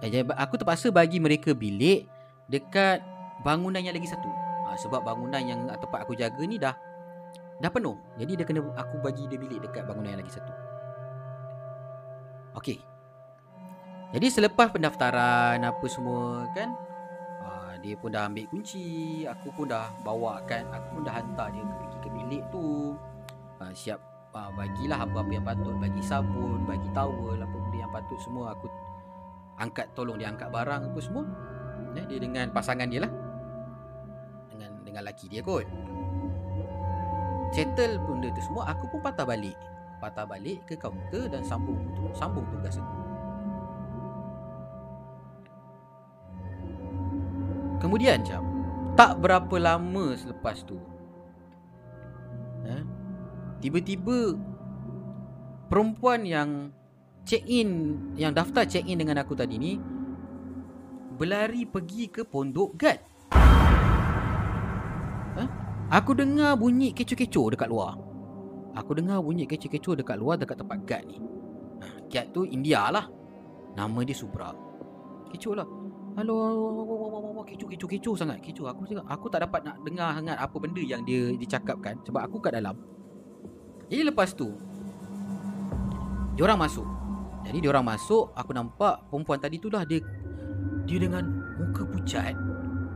[0.00, 2.06] Eh, aku terpaksa bagi mereka bilik
[2.46, 3.02] dekat
[3.42, 4.30] bangunan yang lagi satu.
[4.70, 6.72] Ha, sebab bangunan yang tempat aku jaga ni dah
[7.58, 7.98] dah penuh.
[8.16, 10.52] Jadi dia kena aku bagi dia bilik dekat bangunan yang lagi satu.
[12.54, 12.78] Okey.
[14.14, 16.70] Jadi selepas pendaftaran apa semua kan
[17.42, 21.50] uh, dia pun dah ambil kunci, aku pun dah bawa kan, aku pun dah hantar
[21.50, 22.94] dia pergi ke bilik tu.
[23.58, 28.18] Uh, siap uh, bagilah apa-apa yang patut, bagi sabun, bagi towel, apa benda yang patut
[28.18, 28.66] semua aku
[29.54, 31.24] angkat tolong dia angkat barang apa semua.
[31.94, 33.12] Ya, dia dengan pasangan dia lah.
[34.50, 35.66] Dengan dengan laki dia kot.
[37.54, 39.54] Settle benda tu semua, aku pun patah balik.
[40.02, 41.78] Patah balik ke kaunter dan sambung
[42.12, 43.02] sambung tugas aku.
[47.84, 48.40] Kemudian jam
[48.96, 50.80] Tak berapa lama selepas tu
[53.64, 54.36] Tiba-tiba
[55.72, 56.68] Perempuan yang
[57.24, 59.80] Check in Yang daftar check in dengan aku tadi ni
[61.16, 63.00] Berlari pergi ke pondok guard
[65.40, 65.48] eh,
[65.96, 67.96] Aku dengar bunyi kecoh-kecoh dekat luar.
[68.74, 71.16] Aku dengar bunyi kecoh-kecoh dekat luar Dekat tempat guard ni.
[71.80, 73.06] Eh, Guard tu India lah.
[73.78, 74.50] Nama dia Subra.
[75.30, 75.66] Kecoh lah.
[76.14, 76.36] Halo,
[77.42, 78.38] kecoh kecoh kecoh sangat.
[78.38, 78.70] Kecoh.
[78.70, 82.54] Aku aku tak dapat nak dengar sangat apa benda yang dia dicakapkan sebab aku kat
[82.54, 82.78] dalam.
[83.94, 84.50] Jadi lepas tu
[86.34, 86.82] diorang masuk.
[87.46, 90.02] Jadi diorang masuk, aku nampak perempuan tadi tu lah dia
[90.82, 91.22] dia dengan
[91.54, 92.34] muka pucat.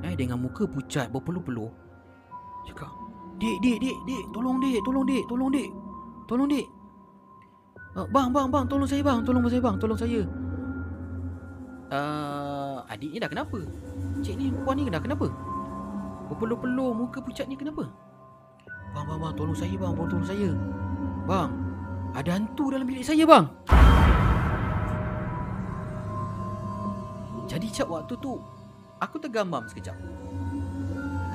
[0.03, 1.71] Eh dengan muka pucat berpeluh-peluh.
[2.67, 2.91] Cakap,
[3.39, 5.71] "Dik, dik, dik, dik, tolong dik, tolong dik, tolong dik.
[6.27, 6.67] Tolong dik."
[7.95, 10.21] Uh, bang, bang, bang, tolong saya bang, tolong saya bang, tolong saya.
[11.95, 13.63] Uh, adik ni dah kenapa?
[14.19, 15.31] Cik ni puan ni dah kenapa?
[16.27, 17.87] Berpeluh-peluh muka pucat ni kenapa?
[18.91, 20.51] Bang, bang, bang, tolong saya bang, tolong saya.
[21.29, 21.53] Bang,
[22.17, 23.45] ada hantu dalam bilik saya bang.
[27.45, 28.41] Jadi cak waktu tu
[28.97, 29.93] Aku tergamam sekejap.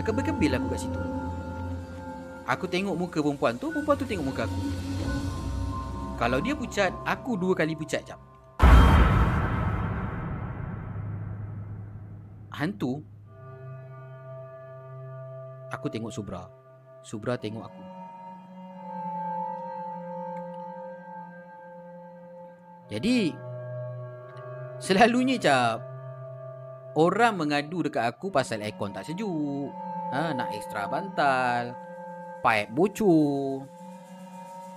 [0.01, 0.99] Terkebil-kebil aku kat situ.
[2.49, 4.59] Aku tengok muka perempuan tu Perempuan tu tengok muka aku.
[6.17, 8.17] Kalau dia pucat Aku dua kali pucat jap
[12.53, 13.05] hantu
[15.69, 16.49] Aku tengok Subra.
[17.05, 17.92] Subra tengok aku
[22.93, 23.33] Jadi
[24.77, 25.81] Selalunya cap
[26.93, 29.73] Orang mengadu dekat aku pasal aircon tak sejuk
[30.13, 31.73] ha, Nak ekstra bantal
[32.45, 33.65] Pipe bocor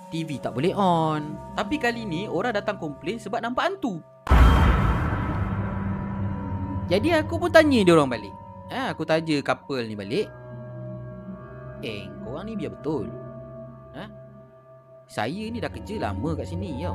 [0.09, 4.01] TV tak boleh on Tapi kali ni orang datang komplain sebab nampak hantu
[6.87, 8.35] jadi aku pun tanya dia orang balik.
[8.71, 10.31] Ha, aku tanya couple ni balik.
[11.83, 13.11] Eh, korang ni biar betul.
[13.99, 14.07] Ha?
[15.11, 16.95] Saya ni dah kerja lama kat sini tau.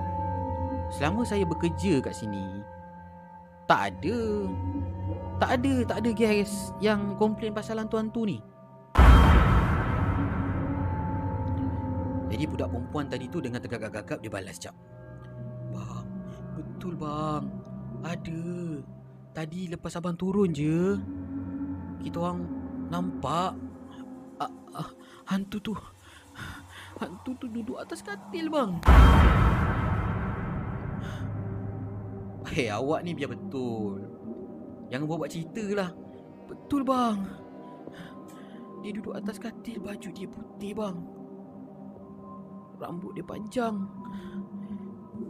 [0.92, 2.62] Selama saya bekerja kat sini,
[3.66, 4.20] tak ada.
[5.40, 8.38] Tak ada, tak ada guys yang komplain pasal hantu-hantu ni.
[12.32, 14.76] Jadi budak perempuan tadi tu dengan tegak-gagap dia balas jap.
[15.72, 16.08] Bang,
[16.56, 17.44] betul bang.
[18.04, 18.44] Ada.
[19.32, 21.00] Tadi lepas abang turun je
[22.04, 22.44] Kita orang
[22.92, 23.56] nampak
[24.44, 24.90] uh, uh,
[25.32, 25.74] Hantu tu
[27.00, 28.84] Hantu tu duduk atas katil bang
[32.52, 34.04] Hei awak ni biar betul.
[34.92, 35.90] Jangan buat-buat cerita lah.
[36.52, 37.24] Betul bang.
[38.84, 40.98] Dia duduk atas katil Baju dia putih bang.
[42.76, 43.88] Rambut dia panjang.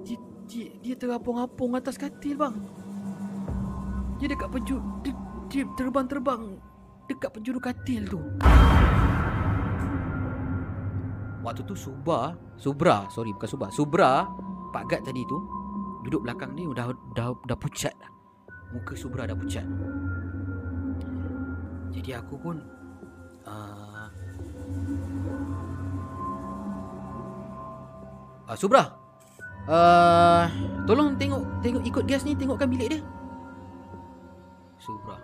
[0.01, 0.17] Dia,
[0.49, 2.57] dia, dia terapung-apung atas katil bang.
[4.17, 5.13] Dia dekat penjuru dia,
[5.45, 6.57] dia terbang-terbang
[7.05, 8.17] Dekat penjuru katil tu.
[11.45, 13.67] Waktu tu Subra Subra Sorry bukan Subra.
[13.69, 14.11] Subra
[14.73, 15.60] Pak Gad tadi tu
[16.01, 18.11] Duduk belakang ni Dah dah, dah pucat dah.
[18.71, 19.67] Muka Subra dah pucat.
[21.91, 22.55] Jadi aku pun
[23.43, 24.07] uh,
[28.47, 28.83] uh, Subra.
[29.69, 30.49] Uh,
[30.89, 33.01] Tolong tengok Tengok ikut gas ni Tengokkan bilik dia.
[34.81, 35.19] Subra.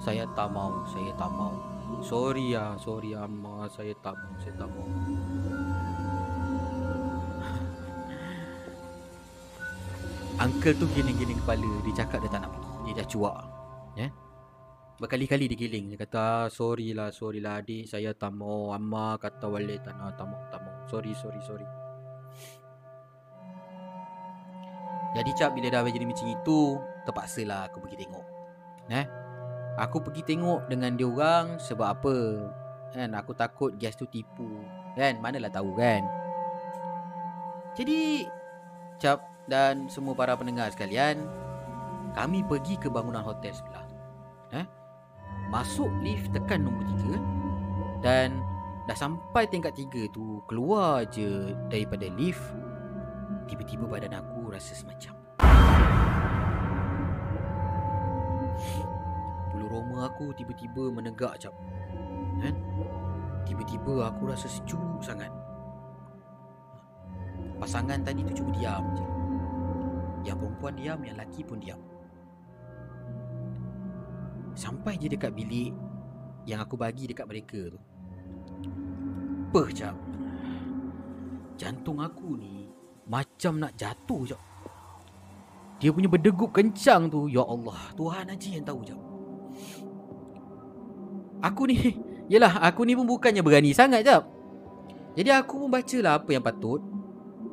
[0.00, 1.52] Saya tak mau Saya tak mau.
[2.00, 4.88] Sorry ya Sorry Amma Saya tak mau Saya tak mau
[10.44, 12.72] Uncle tu giling-giling kepala Dia cakap dia tak nak pergi.
[12.84, 13.42] Dia dah cuak.
[13.96, 14.00] Ya?
[14.04, 14.10] Yeah?
[15.00, 15.88] Berkali-kali dia giling.
[15.88, 18.76] Dia kata ah, Sorry lah Sorry lah adik Saya tak mau.
[18.76, 20.76] Amma kata wali tak nak Tak mau Tak mau.
[20.84, 21.64] Sorry sorry sorry.
[25.16, 26.76] Jadi cap bila dah jadi macam itu
[27.08, 28.26] Terpaksalah aku pergi tengok.
[28.92, 29.06] Eh
[29.80, 32.16] Aku pergi tengok dengan dia orang sebab apa?
[32.92, 34.60] Kan aku takut gas tu tipu.
[34.92, 36.04] Kan Manalah tahu kan?
[37.74, 38.28] Jadi
[39.02, 41.20] Cap dan semua para pendengar sekalian
[42.16, 43.84] Kami pergi ke bangunan hotel sebelah
[44.56, 44.66] eh?
[45.52, 46.84] Masuk lift tekan nombor
[48.00, 48.40] 3 Dan
[48.84, 52.40] Dah sampai tingkat 3 tu Keluar je daripada lift
[53.44, 55.12] Tiba-tiba badan aku rasa semacam
[59.52, 61.52] Bulu roma aku tiba-tiba menegak cap
[62.40, 62.56] kan?
[63.44, 65.28] Tiba-tiba aku rasa sejuk sangat
[67.60, 69.13] Pasangan tadi tu cuma diam je
[70.24, 71.80] Yang perempuan diam, yang lelaki pun diam.
[74.54, 75.74] Sampai je dekat bilik
[76.46, 77.78] Yang aku bagi dekat mereka tu.
[79.50, 79.98] Peh cap
[81.58, 82.70] Jantung aku ni
[83.06, 84.42] Macam nak jatuh cap
[85.82, 89.00] Dia punya berdegup kencang tu Ya Allah Tuhan aja yang tahu cap
[91.42, 91.78] Aku ni
[92.32, 94.22] Yelah aku ni pun bukannya berani sangat jap
[95.18, 96.82] Jadi aku pun bacalah apa yang patut.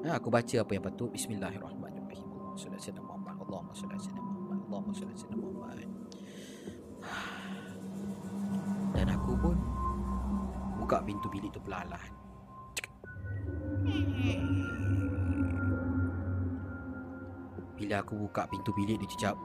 [0.02, 1.14] Ha, Aku baca apa yang patut.
[1.14, 1.81] Bismillahirrahmanirrahim
[2.62, 3.36] salli ala sayyidina Muhammad.
[3.42, 4.58] Allahumma salli ala sayyidina Muhammad.
[4.70, 5.78] Allahumma salli ala sayyidina Muhammad.
[8.92, 9.58] Dan aku pun
[10.82, 12.14] Buka pintu bilik tu perlahan-lahan.
[17.78, 19.36] Bila aku buka pintu bilik dia cecap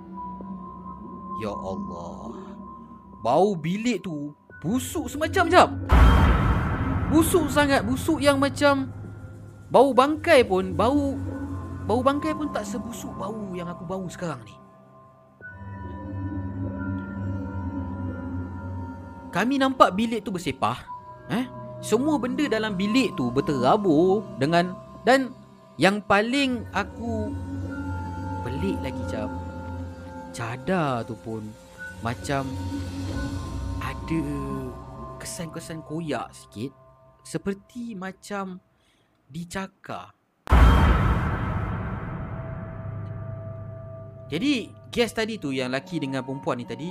[1.40, 2.36] Ya Allah
[3.24, 5.68] Bau bilik tu Busuk semacam jap.
[7.08, 8.92] Busuk sangat Busuk yang macam
[9.72, 11.16] Bau bangkai pun Bau
[11.86, 14.54] Bau bangkai pun tak sebusuk bau yang aku bau sekarang ni
[19.30, 20.82] Kami nampak bilik tu bersepah
[21.30, 21.46] eh?
[21.78, 24.74] Semua benda dalam bilik tu berterabur Dengan
[25.06, 25.30] Dan
[25.78, 27.30] Yang paling aku
[28.42, 29.30] Pelik lagi jap
[30.34, 31.46] Cadar tu pun
[32.02, 32.50] Macam
[33.86, 34.22] ada
[35.18, 36.70] kesan-kesan koyak sikit
[37.26, 38.62] seperti macam
[39.26, 40.14] dicakar.
[44.26, 46.90] Jadi gas tadi tu yang laki dengan perempuan ni tadi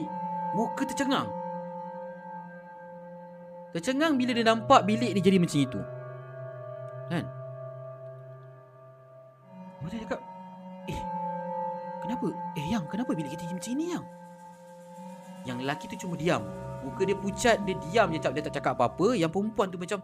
[0.55, 1.27] muka tercengang.
[3.75, 5.81] Tercengang bila dia nampak bilik ni jadi macam itu.
[7.11, 7.25] Kan?
[9.85, 10.19] Dia cakap,
[10.89, 11.01] "Eh,
[12.01, 12.27] kenapa?
[12.57, 14.05] Eh, yang kenapa bilik kita macam ini, yang?"
[15.45, 16.41] Yang lelaki tu cuma diam
[16.81, 20.01] Muka dia pucat Dia diam je Dia tak cakap apa-apa Yang perempuan tu macam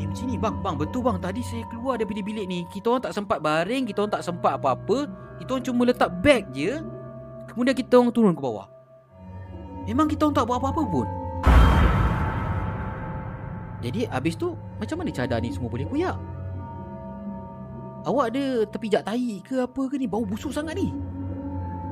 [0.00, 0.36] jadi macam ni.
[0.40, 1.20] Bang Bang betul bang.
[1.20, 4.56] Tadi saya keluar daripada bilik ni Kita orang tak sempat baring Kita orang tak sempat
[4.56, 5.04] apa-apa.
[5.36, 6.80] Kita orang cuma letak beg je.
[7.52, 8.66] Kemudian kita orang turun ke bawah.
[9.84, 11.06] Memang kita orang tak buat apa-apa pun.
[13.80, 16.16] Jadi habis tu Macam mana cadar ni semua boleh koyak
[18.00, 20.08] Awak ada terpijak tahi ke apa ke ni?
[20.08, 20.88] Bau busuk sangat ni.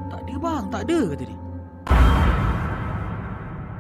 [0.09, 1.39] Tak ada bang, tak ada kata dia.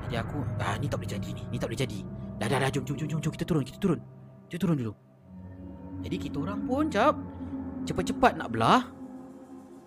[0.05, 1.45] Jadi aku, ah ni tak boleh jadi ni.
[1.49, 1.99] Ni tak boleh jadi.
[2.37, 2.71] Dah dah dah.
[2.73, 3.33] Jom jom jom, jom.
[3.33, 4.01] Kita turun, kita turun.
[4.49, 4.95] Kita turun dulu.
[6.03, 7.15] Jadi kita orang pun cap
[7.85, 8.83] cepat-cepat nak belah.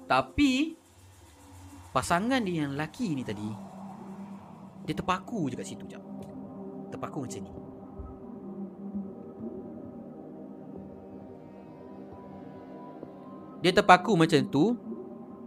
[0.06, 0.78] Tapi
[1.90, 3.50] pasangan dia yang lelaki ni tadi
[4.86, 6.04] dia terpaku je kat situ jap.
[6.94, 7.54] Terpaku macam ni.
[13.62, 14.74] Dia terpaku macam tu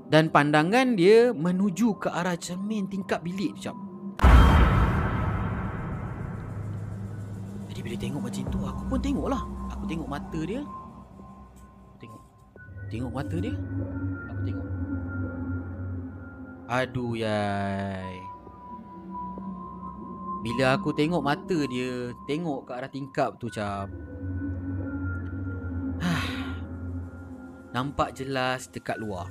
[0.07, 3.77] dan pandangan dia menuju ke arah cermin tingkap bilik tu, Cap.
[7.85, 9.45] Bila tengok macam tu, aku pun tengok lah.
[9.77, 10.65] Aku tengok mata dia.
[12.01, 12.23] Tengok.
[12.89, 13.55] Tengok mata dia.
[14.33, 14.69] Aku tengok.
[16.65, 18.17] Aduh, yai.
[20.41, 23.93] Bila aku tengok mata dia, tengok ke arah tingkap tu, Cap.
[27.77, 29.29] Nampak jelas dekat luar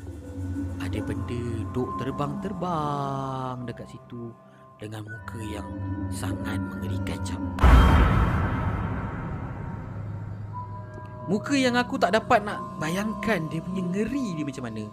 [0.83, 1.41] ada benda
[1.73, 4.29] duk terbang-terbang dekat situ
[4.77, 5.67] dengan muka yang
[6.11, 7.41] sangat mengerikan cap.
[11.23, 14.83] Muka yang aku tak dapat nak bayangkan dia punya ngeri dia macam mana.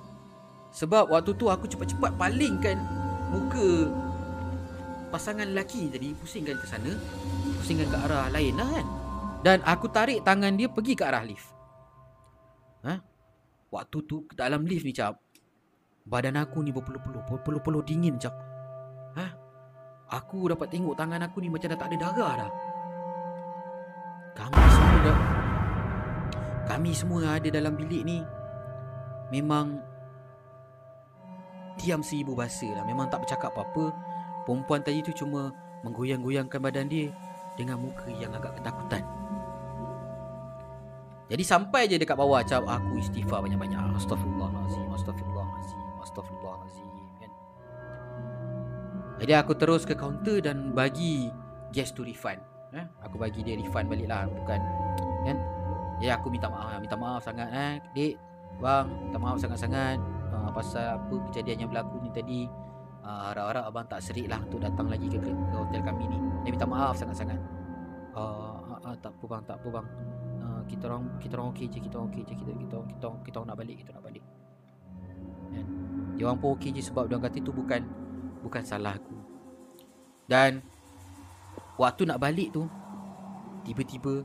[0.70, 2.78] Sebab waktu tu aku cepat-cepat palingkan
[3.34, 3.90] muka
[5.10, 6.94] pasangan lelaki tadi pusingkan ke sana,
[7.58, 8.86] pusingkan ke arah lain lah kan.
[9.42, 11.50] Dan aku tarik tangan dia pergi ke arah lift.
[12.86, 12.94] Ha?
[13.74, 15.18] Waktu tu dalam lift ni cap,
[16.10, 18.34] Badan aku ni berpeluh-peluh Berpeluh-peluh dingin jap
[19.14, 19.26] Ha?
[20.10, 22.50] Aku dapat tengok tangan aku ni macam dah tak ada darah dah
[24.34, 25.39] Kami semua dah
[26.70, 28.22] Kami semua ada dalam bilik ni.
[29.34, 29.82] Memang
[31.74, 32.86] Diam seribu bahasa lah.
[32.86, 33.90] Memang tak bercakap apa-apa.
[34.46, 35.50] Perempuan tadi tu cuma
[35.82, 37.10] Menggoyang-goyangkan badan dia
[37.58, 39.02] Dengan muka yang agak ketakutan.
[41.30, 43.78] Jadi sampai je dekat bawah Cap aku istighfar banyak-banyak.
[43.98, 46.86] Astaghfirullahaladzim Astaghfirullahaladzim Astaghfirullahalazim
[47.18, 47.30] kan.
[49.18, 51.34] Jadi aku terus ke kaunter dan bagi
[51.74, 52.38] gas to refund.
[52.74, 52.86] eh?
[53.06, 54.58] Aku bagi dia refund balik lah bukan
[55.26, 55.36] kan
[56.00, 57.72] ya aku minta maaf minta maaf sangat eh.
[57.92, 58.14] Dik
[58.58, 60.00] bang minta maaf sangat-sangat.
[60.32, 62.40] Uh, pasal apa kejadian yang berlaku ni tadi.
[63.00, 66.18] Uh, harap-harap abang tak serik lah untuk datang lagi ke, ke hotel kami ni.
[66.44, 67.40] Dia minta maaf sangat-sangat.
[68.16, 69.86] Uh, uh, uh, tak apa bang tak apa bang.
[70.40, 73.04] Uh, kita orang kita orang okey je kita orang okey je kita kita orang- kita
[73.06, 74.24] orang- kita orang nak balik kita nak balik.
[75.50, 75.66] Kan?
[76.16, 77.80] Dia orang pun okey je sebab dia orang kata itu bukan
[78.40, 79.16] bukan salah aku.
[80.28, 80.62] Dan
[81.80, 82.68] waktu nak balik tu
[83.64, 84.24] tiba-tiba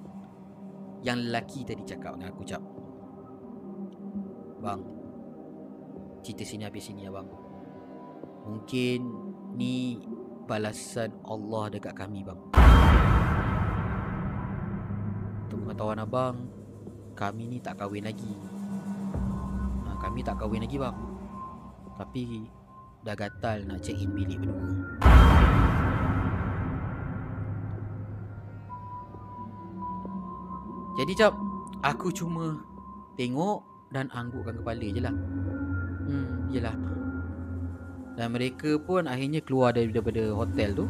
[1.05, 2.63] yang lelaki tadi cakap dengan aku cap.
[4.57, 4.81] Bang
[6.25, 7.29] cerita sini habis sini abang
[8.49, 9.05] mungkin
[9.53, 10.01] ni
[10.49, 12.41] balasan Allah dekat kami bang.
[15.45, 16.49] Untuk pengetahuan abang
[17.13, 18.33] kami ni tak kahwin lagi.
[19.85, 20.97] Ha, kami tak kahwin lagi bang.
[22.01, 22.49] Tapi
[23.05, 25.64] dah gatal nak check in bilik berdua
[30.95, 31.33] Jadi cap
[31.83, 32.59] Aku cuma
[33.15, 33.59] Tengok
[33.91, 35.15] Dan anggukkan kepala je lah.
[36.05, 36.75] Hmm Yelah.
[38.15, 40.85] Dan mereka pun Akhirnya keluar dari- daripada hotel tu.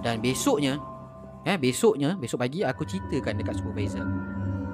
[0.00, 0.78] Dan besoknya
[1.42, 4.04] Eh besoknya Besok pagi aku ceritakan dekat supervisor.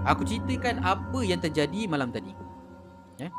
[0.07, 2.31] Aku ceritakan apa yang terjadi malam tadi.
[3.18, 3.33] Eh?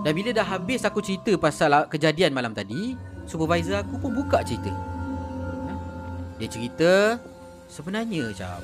[0.00, 2.96] Dan bila dah habis aku cerita pasal kejadian malam tadi
[3.28, 4.72] Supervisor aku pun buka cerita.
[4.72, 5.78] Eh,
[6.40, 7.20] Dia cerita
[7.70, 8.58] Sebenarnya macam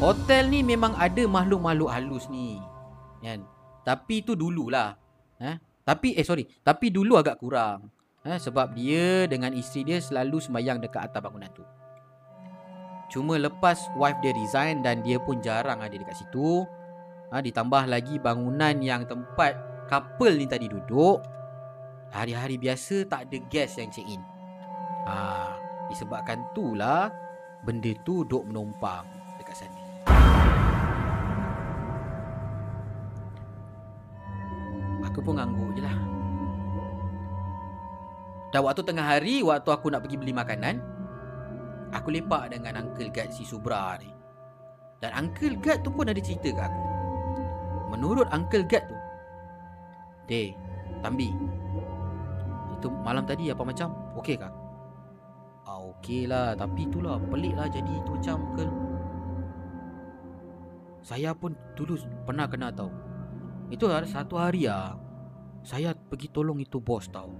[0.00, 2.56] Hotel ni memang ada makhluk-makhluk halus ni
[3.20, 3.44] Kan?
[3.84, 4.96] Tapi tu dululah
[5.40, 5.60] eh?
[5.86, 6.42] Tapi eh sorry.
[6.64, 7.92] Tapi dulu agak kurang
[8.24, 8.40] eh?
[8.40, 11.62] Sebab dia dengan isteri dia selalu sembayang dekat atas bangunan tu.
[13.06, 16.66] Cuma lepas wife dia resign dan dia pun jarang ada dekat situ
[17.30, 19.54] ha, Ditambah lagi bangunan yang tempat
[19.86, 21.22] couple ni tadi duduk
[22.10, 24.18] Hari-hari biasa tak ada guest yang check in.
[25.06, 25.54] Ha,
[25.86, 27.06] Disebabkan tu lah
[27.66, 29.02] benda tu duk menumpang
[29.42, 29.82] dekat sana.
[35.10, 35.98] Aku pun ngangguk je lah.
[38.54, 40.78] Dan waktu tengah hari, waktu aku nak pergi beli makanan,
[41.90, 44.14] aku lepak dengan Uncle Gad si Subra ni.
[45.02, 46.82] Dan Uncle Gad tu pun ada cerita kat aku.
[47.90, 48.96] Menurut Uncle Gad tu,
[50.30, 50.54] Deh,
[51.02, 51.34] Tambi,
[52.78, 53.90] itu malam tadi apa macam?
[54.14, 54.65] Okey kah?
[55.98, 58.64] Okey lah Tapi itulah Pelik lah jadi tu macam ke.
[61.06, 61.94] Saya pun dulu
[62.26, 62.90] pernah kena tahu
[63.70, 64.98] Itu ada satu hari ah
[65.62, 67.30] Saya pergi tolong itu bos tahu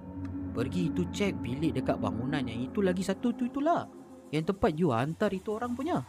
[0.55, 3.85] Pergi itu cek bilik dekat bangunan Yang itu lagi satu tu itulah.
[4.33, 6.03] Yang tempat you hantar itu orang punya.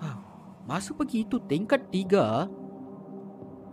[0.00, 0.08] Ha,
[0.64, 2.46] Masa pergi itu tingkat tiga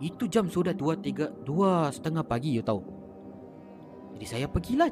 [0.02, 2.82] Itu jam sudah dua tiga Dua setengah pagi you tahu.
[4.18, 4.90] Jadi saya pergilah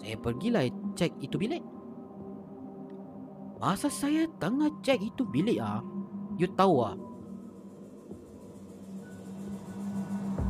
[0.00, 0.64] saya pergilah
[0.96, 1.60] cek itu bilik.
[3.60, 5.84] Masa saya tengah cek itu bilik ah,
[6.40, 6.96] you tahu ah.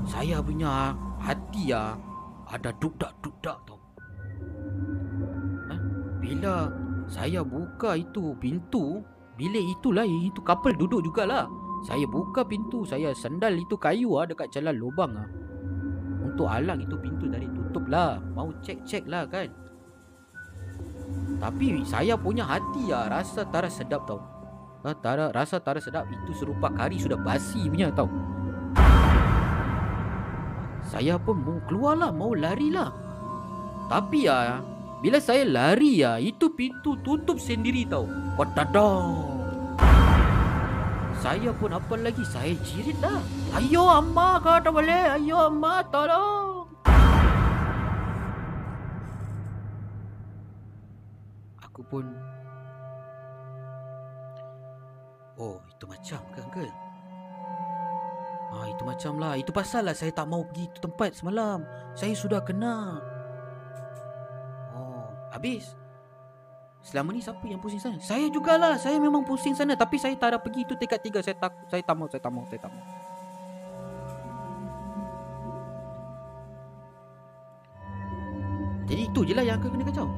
[0.06, 1.98] Saya punya hati ah
[2.46, 3.78] ada duk-dak-duk-dak tau.
[5.66, 5.74] Ha?
[6.22, 6.70] Bila
[7.10, 9.02] saya buka itu pintu,
[9.34, 11.50] bilik itulah itu couple duduk jugalah.
[11.90, 15.26] Saya buka pintu, saya sandal itu kayu ah dekat jalan lubang ah.
[16.22, 18.18] Untuk alang itu pintu dari tutup lah.
[18.34, 19.46] Mau cek-cek lah kan.
[21.38, 24.18] Tapi saya punya hati lah Rasa tara sedap tau.
[24.82, 26.10] Ha, tara, Rasa tara sedap.
[26.10, 28.10] Itu serupa kari sudah basi punya tau.
[30.90, 32.90] Saya pun mau keluar lah Mau lari lah.
[33.86, 34.58] Tapi ya
[34.98, 38.10] Bila saya lari ya Itu pintu tutup sendiri tau.
[38.34, 39.38] Kodadong
[41.20, 43.20] saya pun apa lagi Saya jirit dah
[43.52, 45.20] Ayo amma kata boleh?
[45.20, 46.59] Ayo amma tolong
[51.90, 52.06] pun
[55.40, 56.72] Oh itu macam ke uncle
[58.50, 61.66] Ah itu macam lah Itu pasal lah saya tak mau pergi tu tempat semalam
[61.98, 63.02] Saya sudah kena
[64.76, 65.80] Oh habis
[66.80, 68.00] Selama ni siapa yang pusing sana?
[68.00, 68.80] Saya jugalah.
[68.80, 71.20] Saya memang pusing sana tapi saya tak ada pergi itu tingkat tiga.
[71.20, 72.84] Saya tak saya tak mau, saya tak mau, saya tak mau.
[78.90, 80.08] Jadi itu je lah yang akan kena kacau.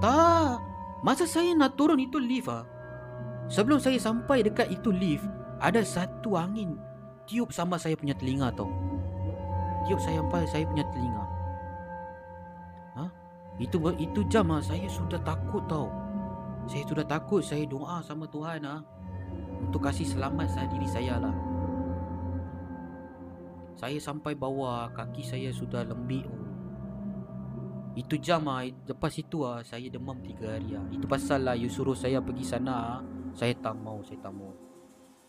[0.00, 0.75] Tak.
[1.06, 2.66] Masa saya nak turun itu lift ah.
[3.46, 5.22] Sebelum saya sampai dekat itu lift,
[5.62, 6.74] ada satu angin
[7.30, 8.66] tiup sama saya punya telinga tau.
[9.86, 11.24] Tiup saya sampai saya punya telinga.
[12.98, 13.04] Ha?
[13.62, 15.86] Itu itu jam ah saya sudah takut tau.
[16.66, 18.82] Saya sudah takut Saya doa sama Tuhan ah
[19.62, 21.36] Untuk kasih selamat saya diri saya lah
[23.78, 26.26] Saya sampai bawah Kaki saya sudah lembik.
[27.96, 30.84] Itu jam ah lepas itu ah saya demam 3 hari ah.
[30.92, 33.00] Itu pasal lah you suruh saya pergi sana ah.
[33.32, 34.52] Saya tak mau, saya tak mau.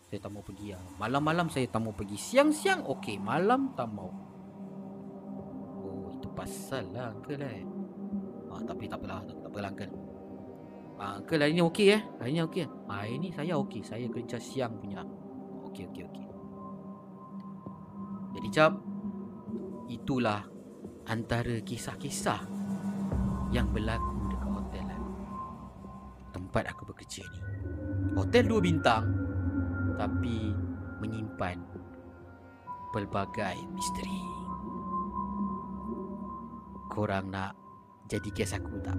[0.04, 0.84] Saya tak mau pergi ah.
[1.00, 2.20] Malam-malam saya tak mau pergi.
[2.20, 4.12] Siang-siang okey, malam tak mau.
[5.80, 7.64] Oh, itu pasal lah uncle eh.
[8.52, 9.92] Ah, tapi tak apalah, tak, tak apalah uncle.
[11.00, 12.02] Ah, uncle hari ni okey eh?
[12.20, 12.68] Hari ni okey.
[12.92, 13.80] Ah, hari ni saya okey.
[13.84, 15.08] Saya kerja siang punya.
[15.72, 16.26] Okey, okey, okey.
[18.36, 18.76] Jadi jap
[19.88, 20.44] itulah
[21.08, 22.57] antara kisah-kisah
[23.52, 25.02] yang berlaku dekat hotel lah.
[26.36, 27.40] Tempat aku bekerja ni.
[28.16, 29.06] Hotel dua bintang
[29.98, 30.54] tapi
[31.02, 31.58] menyimpan
[32.94, 34.22] pelbagai misteri.
[36.92, 37.54] Korang nak
[38.10, 38.98] jadi kes aku tak?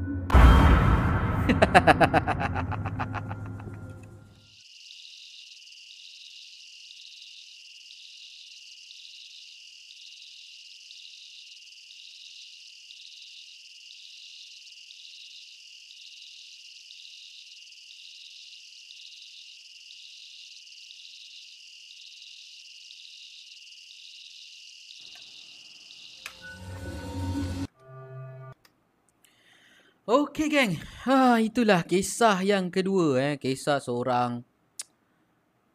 [30.08, 30.72] Okey geng.
[31.04, 34.40] Ha itulah kisah yang kedua eh, kisah seorang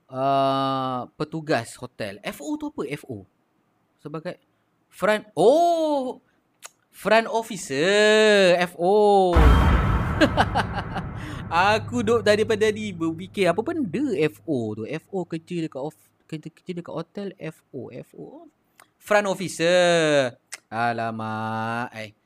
[0.10, 2.18] uh, petugas hotel.
[2.34, 3.30] FO tu apa FO?
[4.02, 4.42] Sebagai
[4.90, 6.18] front Oh,
[6.90, 9.38] front officer FO.
[11.78, 14.90] Aku duk daripada tadi berfikir apa benda FO tu.
[14.90, 15.94] FO kerja dekat off
[16.26, 18.50] kerja, kerja dekat hotel FO FO.
[18.98, 20.34] Front officer.
[20.74, 21.94] Alamak.
[21.94, 22.18] Eh.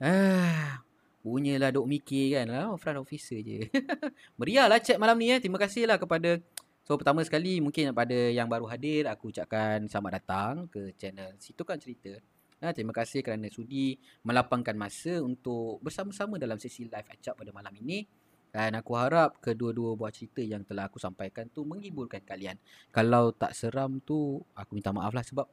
[0.00, 0.80] Ah,
[1.22, 3.70] Punyalah duk mikir kan lah front officer je.
[4.38, 5.38] Meriah lah chat malam ni eh.
[5.38, 6.42] Terima kasih lah kepada
[6.82, 11.62] So pertama sekali mungkin pada yang baru hadir aku ucapkan selamat datang ke channel Situ
[11.62, 12.10] Kan Cerita.
[12.58, 17.74] Ha, terima kasih kerana sudi melapangkan masa untuk bersama-sama dalam sesi live acap pada malam
[17.78, 18.06] ini.
[18.52, 22.58] Dan aku harap kedua-dua buah cerita yang telah aku sampaikan tu menghiburkan kalian.
[22.92, 25.46] Kalau tak seram tu aku minta maaf lah sebab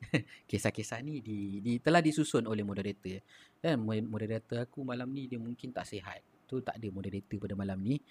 [0.50, 3.20] kisah-kisah ni di, di telah disusun oleh moderator.
[3.58, 6.20] Dan moderator aku malam ni dia mungkin tak sihat.
[6.46, 7.96] Tu tak ada moderator pada malam ni.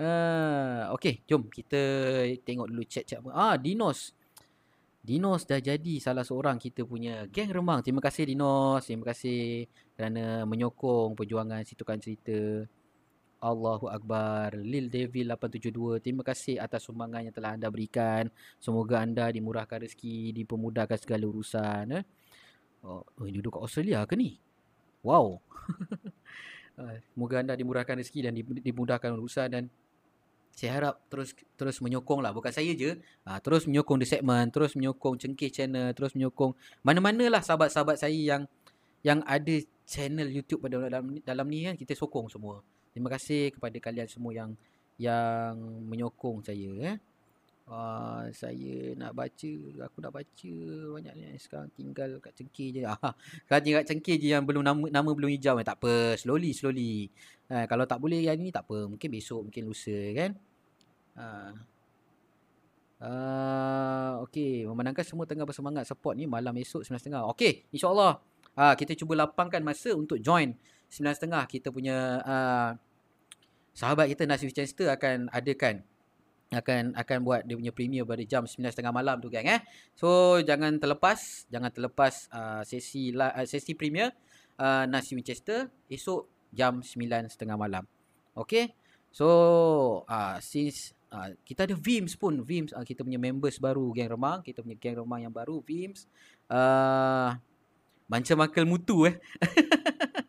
[0.00, 1.80] uh, okay, jom kita
[2.46, 3.20] tengok dulu chat-chat.
[3.34, 4.14] Ah, Dinos.
[5.00, 7.80] Dinos dah jadi salah seorang kita punya geng remang.
[7.80, 8.84] Terima kasih Dinos.
[8.84, 9.64] Terima kasih
[9.96, 12.68] kerana menyokong perjuangan Situkan Cerita.
[13.40, 14.52] Allahu Akbar.
[14.60, 16.04] Lil Devil 872.
[16.04, 18.28] Terima kasih atas sumbangan yang telah anda berikan.
[18.60, 21.84] Semoga anda dimurahkan rezeki, dipermudahkan segala urusan.
[21.96, 22.04] Eh?
[22.84, 24.36] Oh, oh duduk kat Australia ke ni?
[25.00, 25.40] Wow.
[26.76, 29.64] Ah, semoga anda dimurahkan rezeki dan dimudahkan urusan dan
[30.52, 32.36] saya harap terus terus menyokong lah.
[32.36, 33.00] Bukan saya je.
[33.24, 34.52] Ha, terus menyokong The Segment.
[34.52, 35.96] Terus menyokong Cengkeh Channel.
[35.96, 36.52] Terus menyokong
[36.84, 38.44] mana-manalah sahabat-sahabat saya yang
[39.00, 39.56] yang ada
[39.88, 41.74] channel YouTube pada dalam, dalam ni kan.
[41.80, 42.60] Kita sokong semua.
[42.90, 44.50] Terima kasih kepada kalian semua yang
[45.00, 45.54] yang
[45.88, 46.96] menyokong saya eh.
[47.70, 49.52] Uh, saya nak baca,
[49.86, 50.54] aku nak baca
[50.98, 52.82] banyak ni sekarang tinggal kat cengkir je.
[52.82, 53.14] Ah,
[53.46, 55.64] kan tinggal kat cengkir je yang belum nama nama belum hijau eh.
[55.64, 57.06] tak apa, slowly slowly.
[57.46, 60.30] Uh, kalau tak boleh hari ni tak apa, mungkin besok, mungkin lusa kan.
[63.00, 67.32] Uh, okay, memandangkan semua tengah bersemangat support ni malam esok 9.30.
[67.32, 68.20] Okay, insyaAllah
[68.60, 70.52] uh, kita cuba lapangkan masa untuk join
[70.90, 72.70] 9.30 kita punya uh,
[73.70, 75.86] sahabat kita Nasi Winchester akan adakan
[76.50, 79.62] akan akan buat dia punya premier pada jam 9.30 malam tu gang eh.
[79.94, 84.10] So jangan terlepas, jangan terlepas uh, sesi uh, sesi premier
[84.58, 87.86] uh, Nasi Winchester esok jam 9.30 malam.
[88.34, 88.74] Okay.
[89.14, 89.26] So
[90.10, 94.42] uh, since uh, kita ada Vims pun, Vims uh, kita punya members baru geng remang,
[94.42, 96.10] kita punya geng remang yang baru Vims.
[96.50, 97.38] Uh,
[98.10, 99.14] macam akal mutu eh.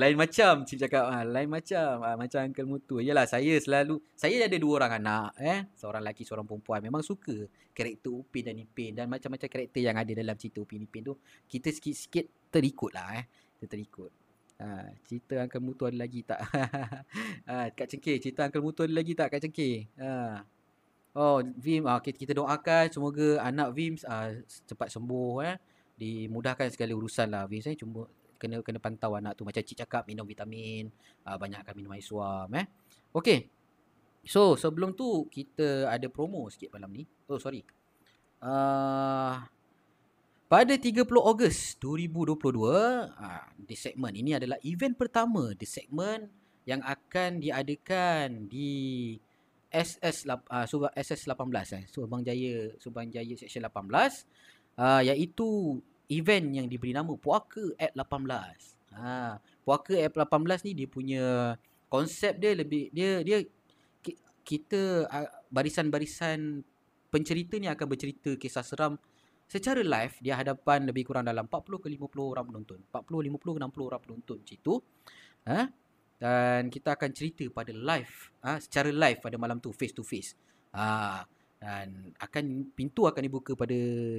[0.00, 1.10] lain macam cip cakap.
[1.10, 2.02] Ha, lain macam.
[2.02, 2.96] Ha, macam uncle mutu.
[3.02, 5.58] Yalah saya selalu saya ada dua orang anak eh.
[5.76, 6.80] Seorang lelaki seorang perempuan.
[6.82, 11.02] Memang suka karakter Upin dan Ipin dan macam-macam karakter yang ada dalam cerita Upin Ipin
[11.02, 11.14] tu.
[11.46, 13.24] Kita sikit-sikit terikut lah eh.
[13.56, 14.10] Kita terikut.
[14.56, 16.40] Ha, cerita uncle mutu ada lagi tak?
[17.48, 20.40] Ha, kat cengkir cerita uncle mutu ada lagi tak kat cengkir ha.
[21.16, 24.36] Oh, Vim, ah, kita, kita doakan semoga anak Vim ah,
[24.68, 25.56] cepat sembuh eh.
[25.96, 27.48] Dimudahkan segala urusan lah.
[27.48, 27.64] Vim.
[27.64, 28.04] Saya cuma
[28.36, 29.42] kena kena pantau anak tu.
[29.42, 30.88] Macam cik cakap minum vitamin
[31.26, 32.66] uh, banyakkan minum air suam eh.
[33.16, 33.48] Okey
[34.26, 37.04] so sebelum tu kita ada promo sikit malam ni.
[37.30, 37.62] Oh sorry.
[38.42, 39.40] Uh,
[40.46, 45.54] pada 30 Ogos 2022 uh, di segmen ini adalah event pertama.
[45.54, 46.26] Di segmen
[46.66, 49.14] yang akan diadakan di
[49.70, 51.84] SS uh, SS 18 eh.
[51.90, 53.90] Subang Jaya Subang Jaya section 18
[54.78, 55.78] uh, iaitu
[56.10, 58.96] event yang diberi nama Puaka at 18.
[58.96, 59.36] Ha,
[59.66, 61.24] Puaka at 18 ni dia punya
[61.86, 63.42] konsep dia lebih dia dia
[64.02, 65.10] ki- kita
[65.50, 66.62] barisan-barisan
[67.10, 68.98] pencerita ni akan bercerita kisah seram
[69.46, 72.78] secara live di hadapan lebih kurang dalam 40 ke 50 orang penonton.
[72.90, 74.74] 40, 50 ke 60 orang penonton macam itu.
[75.46, 75.60] Ha?
[76.16, 78.58] Dan kita akan cerita pada live, ha?
[78.58, 80.34] secara live pada malam tu face to face.
[80.74, 81.22] Ha,
[81.56, 83.78] dan akan pintu akan dibuka pada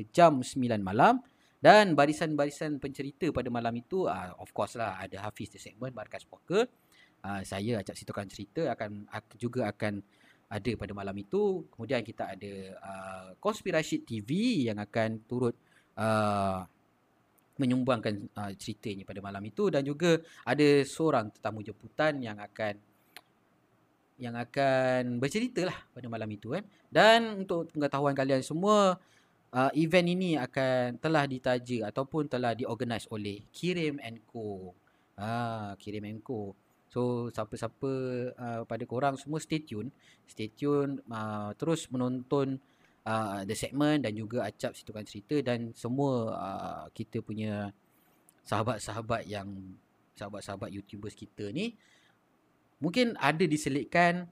[0.10, 1.22] jam 9 malam
[1.58, 6.22] dan barisan-barisan pencerita pada malam itu uh, of course lah ada Hafiz the segment Markas
[6.26, 6.70] Poker.
[7.18, 10.00] Uh, saya Acap Situkan Cerita akan ak- juga akan
[10.48, 11.66] ada pada malam itu.
[11.74, 15.58] Kemudian kita ada uh, Konspirasi TV yang akan turut
[15.98, 16.62] uh,
[17.58, 22.78] menyumbangkan uh, ceritanya pada malam itu dan juga ada seorang tetamu jemputan yang akan
[24.18, 26.66] yang akan bercerita lah pada malam itu kan.
[26.90, 28.98] Dan untuk pengetahuan kalian semua,
[29.54, 34.74] uh, event ini akan telah ditaja ataupun telah diorganize oleh Kirim Co.
[35.18, 36.56] Ah, Kirim Co.
[36.88, 37.92] So siapa-siapa
[38.34, 39.92] uh, pada korang semua stay tune,
[40.24, 42.58] stay tune uh, terus menonton
[43.04, 47.76] uh, the segment dan juga acap situkan cerita dan semua uh, kita punya
[48.48, 49.52] sahabat-sahabat yang
[50.16, 51.76] sahabat-sahabat YouTubers kita ni
[52.80, 54.32] mungkin ada diselitkan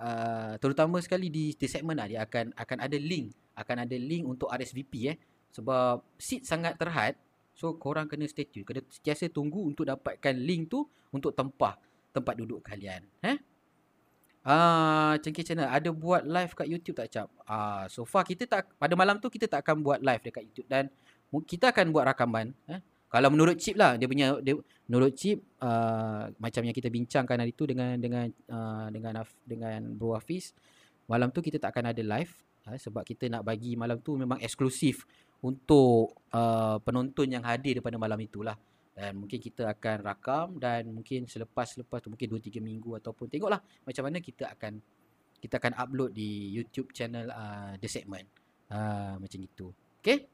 [0.00, 4.26] uh, terutama sekali di, di segmen lah dia akan akan ada link akan ada link
[4.26, 5.16] untuk RSVP eh
[5.50, 7.18] sebab seat sangat terhad
[7.54, 11.76] so korang kena stay tune kena sentiasa tunggu untuk dapatkan link tu untuk tempah
[12.14, 13.38] tempat duduk kalian eh
[14.40, 17.28] Ah, Cengkeh Channel ada buat live kat YouTube tak cap?
[17.44, 20.64] Ah, so far kita tak pada malam tu kita tak akan buat live dekat YouTube
[20.64, 20.88] dan
[21.44, 22.80] kita akan buat rakaman eh.
[23.10, 24.54] Kalau menurut Chip lah dia punya dia
[24.86, 29.12] menurut Chip uh, macam yang kita bincangkan hari tu dengan dengan uh, dengan
[29.44, 30.54] dengan Bro Hafiz
[31.10, 32.32] malam tu kita tak akan ada live
[32.70, 35.02] uh, sebab kita nak bagi malam tu memang eksklusif
[35.42, 38.54] untuk uh, penonton yang hadir daripada malam itulah
[38.94, 43.62] dan mungkin kita akan rakam dan mungkin selepas-selepas tu mungkin 2 3 minggu ataupun tengoklah
[43.86, 44.76] macam mana kita akan
[45.40, 48.28] kita akan upload di YouTube channel uh, The Segment.
[48.70, 49.72] Uh, macam itu.
[49.98, 50.28] Okay?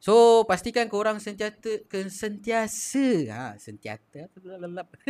[0.00, 4.32] So, pastikan korang sentiasa sentiasa ha, sentiasa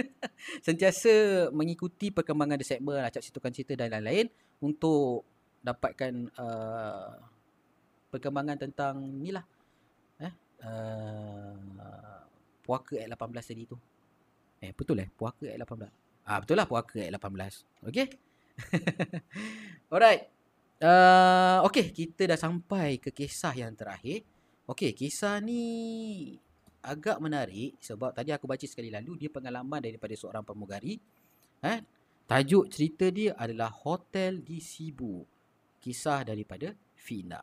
[0.66, 1.12] sentiasa
[1.55, 4.27] mengikuti perkembangan The Segment, acap situkan cerita dan lain-lain
[4.59, 5.23] untuk
[5.61, 7.15] dapatkan uh,
[8.11, 9.45] perkembangan tentang ni lah.
[10.21, 10.33] Eh?
[10.61, 12.21] Uh,
[12.65, 13.77] puaka at 18 tadi tu.
[14.61, 15.09] Eh, betul eh?
[15.13, 15.89] Puaka at 18.
[16.29, 17.89] Ah, betul lah puaka at 18.
[17.89, 18.07] Okay?
[19.93, 20.29] Alright.
[20.81, 24.25] Uh, okay, kita dah sampai ke kisah yang terakhir.
[24.65, 26.37] Okay, kisah ni
[26.81, 30.97] agak menarik sebab tadi aku baca sekali lalu dia pengalaman daripada seorang pramugari.
[31.61, 31.79] Eh?
[32.25, 35.39] Tajuk cerita dia adalah Hotel di Sibu.
[35.81, 37.41] Kisah daripada Fina.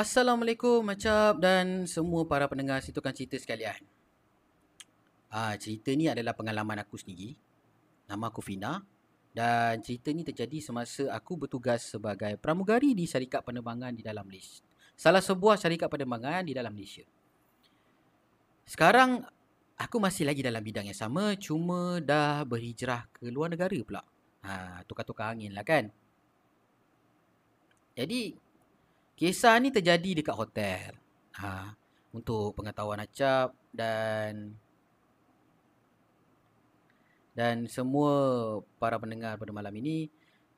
[0.00, 3.84] Assalamualaikum Macap dan semua para pendengar situkan cerita sekalian.
[5.28, 7.36] Ah, cerita ni adalah pengalaman aku sendiri.
[8.08, 8.80] Nama aku Fina
[9.36, 14.64] dan cerita ni terjadi semasa aku bertugas sebagai pramugari di syarikat penerbangan di dalam Malaysia.
[14.96, 17.04] Salah sebuah syarikat penerbangan di dalam Malaysia.
[18.64, 19.20] Sekarang
[19.76, 24.00] aku masih lagi dalam bidang yang sama cuma dah berhijrah ke luar negara pula.
[24.48, 25.92] Ha, tukar-tukar angin lah kan.
[27.92, 28.48] Jadi
[29.20, 30.96] Kisah ni terjadi dekat hotel.
[31.36, 31.76] Ha,
[32.16, 34.56] untuk pengetahuan acap dan
[37.36, 38.14] dan semua
[38.80, 40.08] para pendengar pada malam ini,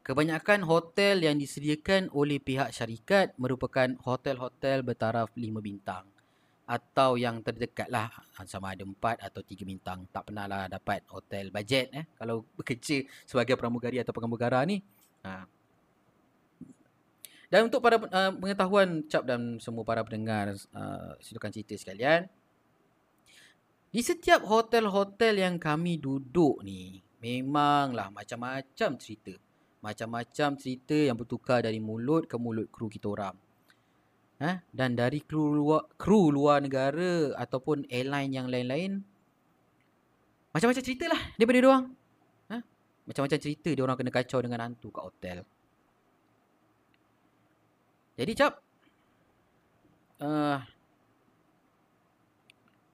[0.07, 6.07] kebanyakan hotel yang disediakan oleh pihak syarikat merupakan hotel-hotel bertaraf 5 bintang
[6.63, 8.15] atau yang terdekat lah
[8.47, 10.07] sama ada 4 atau 3 bintang.
[10.15, 14.79] Tak pernah lah dapat hotel bajet eh kalau bekerja sebagai pramugari atau pramugara ni.
[15.27, 15.51] Ha,
[17.53, 22.25] dan untuk para uh, pengetahuan Cap dan semua para pendengar uh, silakan cerita sekalian.
[23.93, 29.37] Di setiap hotel-hotel yang kami duduk ni, memanglah macam-macam cerita.
[29.85, 33.37] Macam-macam cerita yang bertukar dari mulut ke mulut kru kita orang.
[34.41, 34.57] Eh?
[34.73, 39.05] Dan dari kru luar, kru luar negara ataupun airline yang lain-lain,
[40.57, 41.85] macam-macam cerita lah daripada dia orang.
[42.49, 42.63] Eh?
[43.13, 45.45] Macam-macam cerita dia orang kena kacau dengan hantu kat hotel.
[48.19, 48.61] Jadi cap
[50.21, 50.61] uh,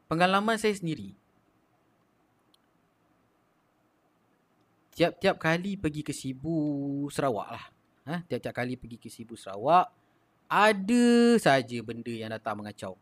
[0.09, 1.19] Pengalaman saya sendiri
[4.99, 7.65] tiap-tiap kali pergi ke Sibu Sarawak lah.
[8.11, 8.17] Ha?
[8.27, 9.95] Tiap-tiap kali pergi ke Sibu Sarawak,
[10.51, 11.07] ada
[11.39, 12.99] saja benda yang datang mengacau.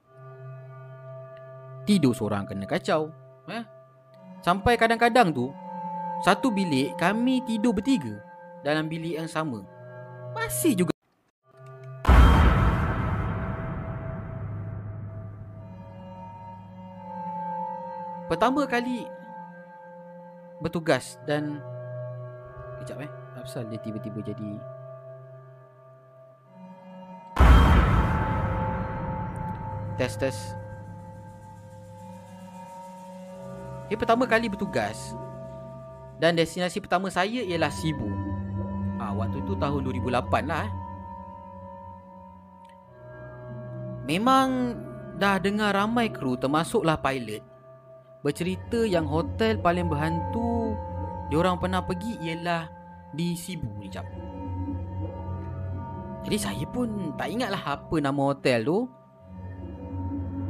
[1.89, 3.09] Tidur seorang kena kacau.
[3.49, 3.64] Ha?
[4.45, 5.49] Sampai kadang-kadang tu,
[6.21, 8.21] satu bilik kami tidur bertiga
[8.61, 9.64] dalam bilik yang sama.
[10.37, 10.96] Masih juga
[18.27, 19.07] Pertama kali
[20.59, 21.62] bertugas dan
[22.83, 23.11] Kejap eh.
[23.39, 24.51] Apa dia tiba-tiba jadi
[29.95, 30.43] Test test
[33.87, 35.14] Dia pertama kali bertugas
[36.18, 38.11] Dan destinasi pertama saya ialah Sibu
[38.99, 40.72] ah, Waktu tu tahun 2008 lah eh.
[44.11, 44.74] Memang
[45.14, 47.56] dah dengar ramai kru termasuklah pilot
[48.27, 50.74] Bercerita yang hotel paling berhantu
[51.27, 52.70] Diorang pernah pergi ialah
[53.11, 54.07] di Sibu ni jap.
[56.27, 58.79] Jadi saya pun tak ingatlah apa nama hotel tu.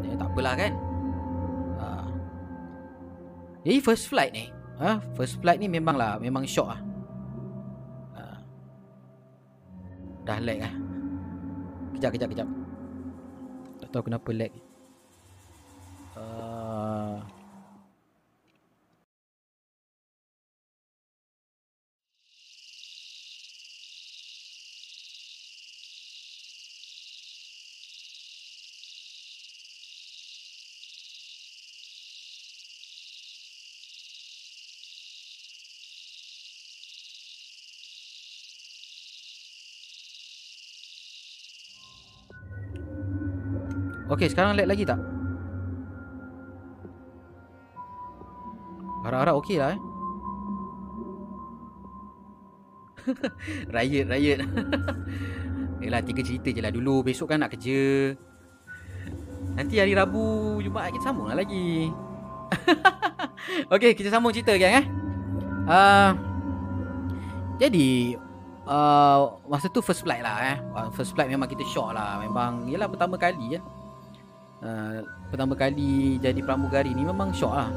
[0.05, 0.72] Ya, tak apalah kan.
[1.81, 1.87] Ha.
[3.64, 4.49] Jadi first flight ni.
[4.81, 5.01] Ha?
[5.16, 6.81] First flight ni memanglah memang shock lah.
[8.16, 8.22] Ha.
[10.29, 10.74] Dah lag lah.
[11.97, 12.49] Kejap, kejap, kejap.
[13.81, 14.53] Tak tahu kenapa lag.
[16.16, 16.56] Uh,
[44.17, 44.97] Okey, sekarang lag lagi tak?
[49.05, 49.81] Harap-harap okey lah eh.
[53.77, 54.41] riot, riot.
[55.85, 57.05] Yelah, tiga cerita je lah dulu.
[57.05, 58.17] Besok kan nak kerja.
[59.53, 61.93] Nanti hari Rabu, Jumaat kita sambung lah lagi.
[63.77, 64.87] Okey, kita sambung cerita kan eh.
[65.69, 66.11] Uh,
[67.61, 68.17] jadi,
[68.64, 70.57] uh, masa tu first flight lah eh.
[70.97, 72.17] First flight memang kita shock lah.
[72.25, 73.61] Memang, yelah pertama kali ya.
[73.61, 73.76] Eh.
[74.57, 77.69] Uh, pertama kali jadi pramugari ni memang syok lah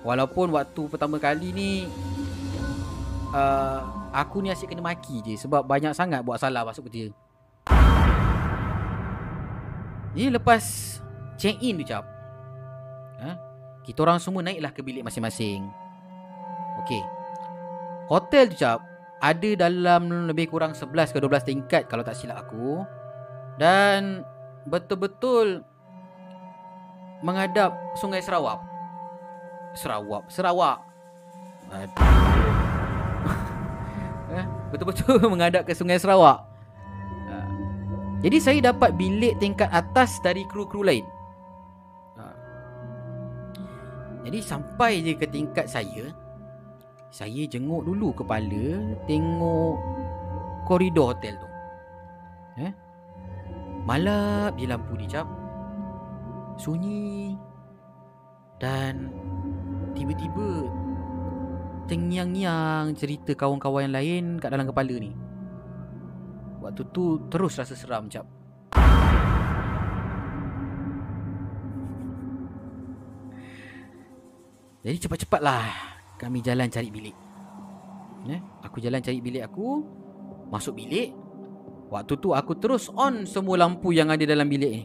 [0.00, 1.70] Walaupun waktu pertama kali ni
[3.30, 7.12] uh, Aku ni asyik kena maki je Sebab banyak sangat buat salah masuk kerja.
[10.16, 10.98] Ni lepas
[11.38, 12.02] check in tu cap.
[13.20, 13.36] Uh,
[13.86, 15.68] Kita orang semua naiklah ke bilik masing-masing.
[16.82, 17.02] Okay
[18.08, 18.82] Hotel tu cap
[19.20, 22.82] Ada dalam lebih kurang 11 ke 12 tingkat Kalau tak silap aku.
[23.60, 24.24] Dan
[24.70, 25.66] betul-betul
[27.20, 28.62] menghadap Sungai Sarawak.
[29.74, 30.78] Sarawak, Sarawak.
[34.30, 36.46] Eh, betul-betul menghadap ke Sungai Sarawak.
[37.26, 37.36] Ha.
[38.22, 41.02] Jadi saya dapat bilik tingkat atas dari kru-kru lain.
[42.14, 42.24] Ha.
[44.30, 46.14] Jadi sampai je ke tingkat saya,
[47.10, 48.78] saya jenguk dulu kepala
[49.10, 49.82] tengok
[50.62, 51.48] koridor hotel tu.
[52.62, 52.72] Eh?
[53.88, 55.26] Malap je lampu ni cap
[56.60, 57.36] Sunyi.
[58.60, 59.08] Dan
[59.96, 60.68] Tiba-tiba
[61.88, 65.10] Tengyang-nyang cerita kawan-kawan yang lain kat dalam kepala ni.
[66.60, 68.28] Waktu tu terus rasa seram cap
[74.80, 75.64] Jadi cepat-cepatlah
[76.16, 77.16] kami jalan cari bilik.
[78.32, 79.84] Eh, aku jalan cari bilik aku,
[80.48, 81.12] masuk bilik,
[81.90, 84.82] Waktu tu aku terus on semua lampu yang ada dalam bilik ni.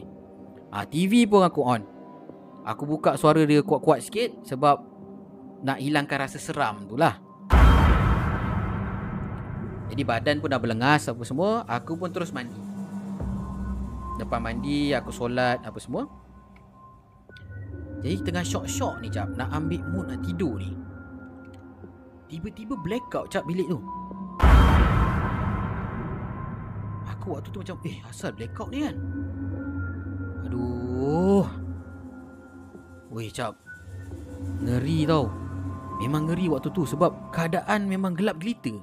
[0.74, 1.82] Ah ha, TV pun aku on.
[2.66, 4.82] Aku buka suara dia kuat-kuat sikit sebab
[5.62, 7.14] nak hilangkan rasa seram tu lah.
[9.86, 12.58] Jadi badan pun dah berlengas apa semua, aku pun terus mandi.
[14.18, 16.10] Lepas mandi, aku solat apa semua.
[18.02, 20.74] Jadi tengah syok-syok ni cap, nak ambil mood nak tidur ni.
[22.26, 23.78] Tiba-tiba blackout cap bilik tu.
[27.06, 28.96] Aku waktu tu macam Eh asal blackout ni kan?
[30.46, 31.46] Aduh.
[33.14, 33.54] Weh cap.
[34.62, 35.30] Ngeri tau.
[35.96, 38.74] Memang ngeri waktu tu Sebab keadaan memang gelap gelita.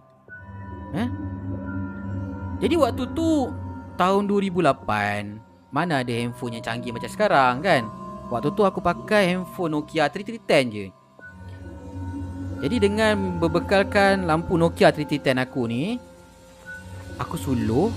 [0.97, 1.09] Eh?
[2.63, 3.53] Jadi waktu tu
[3.93, 7.83] Tahun 2008 Mana ada handphone yang canggih macam sekarang kan?
[8.29, 10.85] Waktu tu aku pakai handphone Nokia 3310 je.
[12.61, 15.97] Jadi dengan berbekalkan lampu Nokia 3310 aku ni
[17.21, 17.93] Aku suluh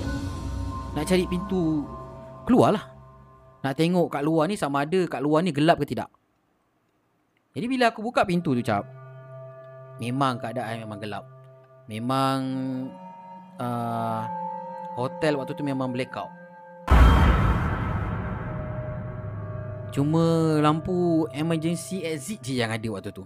[0.93, 1.85] nak cari pintu
[2.45, 2.85] keluar lah.
[3.65, 6.13] Nak tengok kat luar ni sama ada kat luar ni gelap ke tidak.
[7.57, 8.97] Jadi bila aku buka pintu tu cap.
[9.97, 11.25] Memang keadaan memang gelap
[11.89, 12.41] Memang
[13.57, 14.23] uh,
[14.97, 16.29] Hotel waktu tu memang blackout
[19.93, 23.25] Cuma lampu emergency exit je yang ada waktu tu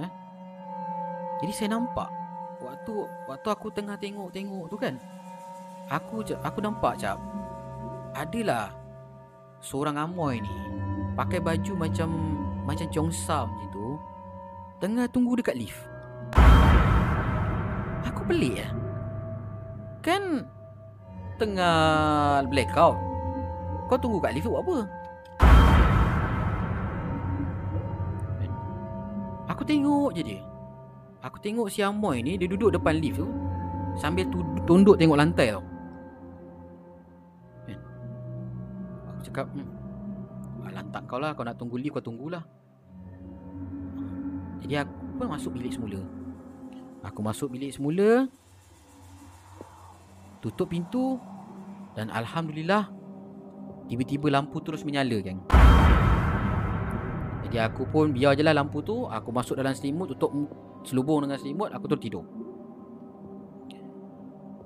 [0.00, 0.10] eh?
[1.44, 2.08] Jadi saya nampak
[2.84, 5.00] Waktu waktu aku tengah tengok-tengok tu kan
[5.88, 7.16] Aku aku nampak cap
[8.12, 8.76] Adalah
[9.64, 10.52] Seorang amoy ni
[11.16, 12.12] Pakai baju macam
[12.68, 13.96] Macam Cheongsam macam tu
[14.84, 15.80] Tengah tunggu dekat lift.
[18.04, 18.72] Aku pelik lah
[20.04, 20.44] Kan
[21.40, 23.00] Tengah blackout.
[23.88, 24.76] Kau tunggu kat lift buat apa?
[29.48, 30.53] Aku tengok je dia
[31.24, 33.28] Aku tengok si Amoy ni Dia duduk depan lift tu
[33.96, 35.64] Sambil tu, tunduk tengok lantai tau.
[37.64, 37.78] Kan?
[39.08, 39.68] Aku cakap hmm,
[40.68, 42.44] Lantak kau lah Kau nak tunggu lift Kau tunggulah.
[44.60, 46.00] Jadi aku pun masuk bilik semula.
[47.04, 48.28] Aku masuk bilik semula
[50.44, 51.16] Tutup pintu
[51.96, 52.92] Dan Alhamdulillah
[53.88, 55.40] Tiba-tiba lampu terus menyala kan
[57.48, 60.32] Jadi aku pun biar je lah lampu tu Aku masuk dalam selimut Tutup
[60.84, 62.24] selubung dengan selimut Aku terus tidur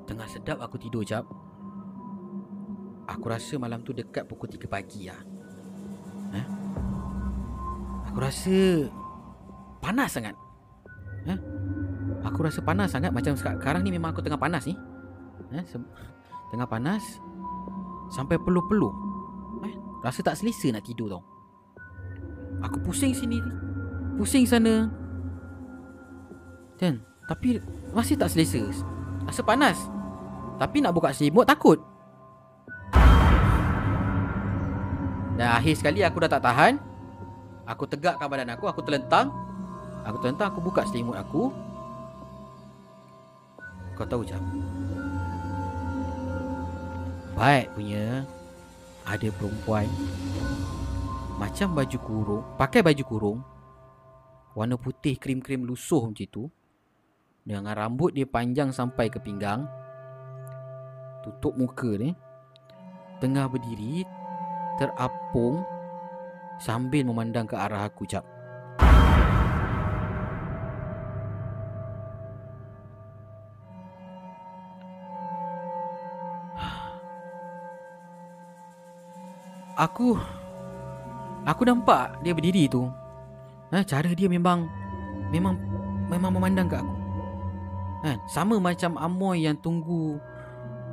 [0.05, 1.25] Tengah sedap aku tidur jap
[3.09, 5.21] Aku rasa malam tu dekat pukul 3 pagi lah
[6.37, 6.47] eh?
[8.13, 8.85] Aku rasa
[9.81, 10.35] Panas sangat
[11.25, 11.39] eh?
[12.27, 14.75] Aku rasa panas sangat Macam sekarang ni memang aku tengah panas ni
[15.55, 15.65] eh?
[16.53, 17.05] Tengah panas
[18.13, 18.93] Sampai peluh-peluh
[19.65, 19.75] eh?
[20.05, 21.23] Rasa tak selesa nak tidur tau
[22.65, 23.39] Aku pusing sini
[24.19, 24.91] Pusing sana
[26.79, 27.03] Kan?
[27.27, 27.59] Tapi
[27.93, 28.63] Masih tak selesa.
[29.27, 29.77] Rasa panas.
[30.57, 31.83] Tapi nak buka selimut takut.
[35.39, 36.79] Dan akhir sekali aku dah tak tahan.
[37.69, 39.29] Aku tegakkan badan aku Aku terlentang
[40.09, 41.53] Aku terlentang Aku buka selimut aku.
[43.93, 44.41] Kau tahu jam
[47.37, 48.25] Baik punya
[49.05, 49.87] Ada perempuan
[51.37, 53.39] Macam baju kurung Pakai baju kurung
[54.57, 56.45] Warna putih krim-krim lusuh macam tu
[57.49, 59.65] Dengan rambut dia panjang sampai ke pinggang.
[61.25, 62.13] Tutup muka ni.
[63.19, 64.07] Tengah berdiri
[64.79, 65.67] Terapung
[66.63, 68.23] Sambil memandang ke arah aku cap
[79.83, 80.15] Aku
[81.43, 82.87] Aku nampak dia berdiri tu.
[83.75, 84.71] Ha, Cara dia memang
[85.35, 85.59] Memang
[86.07, 87.08] Memang memandang ke aku
[88.05, 90.19] ha, Sama macam Amoy yang tunggu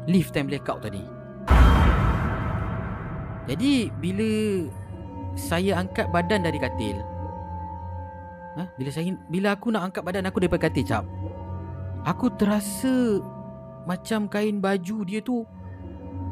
[0.06, 1.02] Lift time blackout tadi.
[3.50, 4.32] Jadi Bila
[5.36, 6.98] Saya angkat badan dari katil
[8.58, 11.06] ha, Bila saya Bila aku nak angkat badan aku daripada katil cap.
[12.06, 13.22] Aku terasa
[13.86, 15.46] Macam kain baju dia tu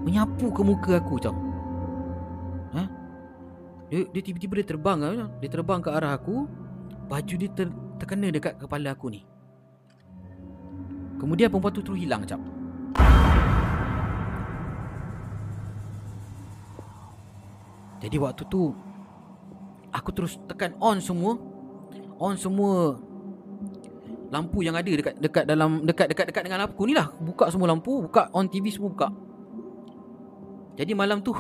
[0.03, 1.35] Menyapu ke muka aku cap
[3.93, 5.29] dia, dia tiba-tiba dia terbang kan?
[5.37, 6.49] Dia terbang ke arah aku.
[7.05, 7.69] Baju dia ter,
[8.01, 9.21] terkena dekat kepala aku ni
[11.21, 12.41] Kemudian perempuan tu terus hilang macam
[18.03, 18.75] Jadi waktu tu
[19.93, 21.39] Aku terus tekan on semua.
[22.19, 22.99] On semua
[24.33, 27.13] Lampu yang ada dekat dekat dalam dekat dekat dekat dengan aku ni lah.
[27.21, 29.07] Buka semua lampu Buka on TV semua buka.
[30.75, 31.31] Jadi malam tu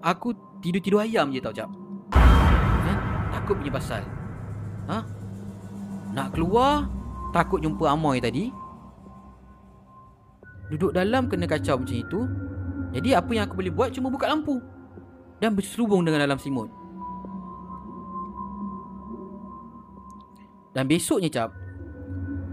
[0.00, 0.32] Aku
[0.64, 1.68] Tidur-tidur ayam je tau cap.
[2.88, 2.96] Eh?
[3.36, 4.02] Takut punya pasal.
[4.88, 4.98] Ha?
[6.16, 6.88] Nak keluar
[7.36, 8.48] Takut jumpa Amoy tadi
[10.72, 12.20] Duduk dalam kena kacau macam itu
[12.96, 14.58] Jadi apa yang aku boleh buat Cuma buka lampu
[15.38, 16.70] Dan berselubung dengan dalam simut
[20.74, 21.50] Dan besoknya cap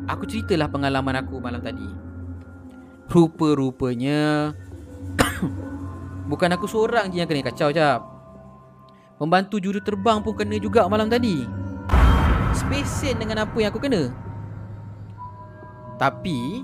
[0.08, 1.90] Aku ceritalah pengalaman aku malam tadi
[3.10, 4.54] Rupa-rupanya
[6.24, 8.00] Bukan aku seorang je yang kena kacau jap.
[9.20, 11.44] Pembantu juru terbang pun kena juga malam tadi.
[12.56, 14.08] Spesen dengan apa yang aku kena.
[16.00, 16.64] Tapi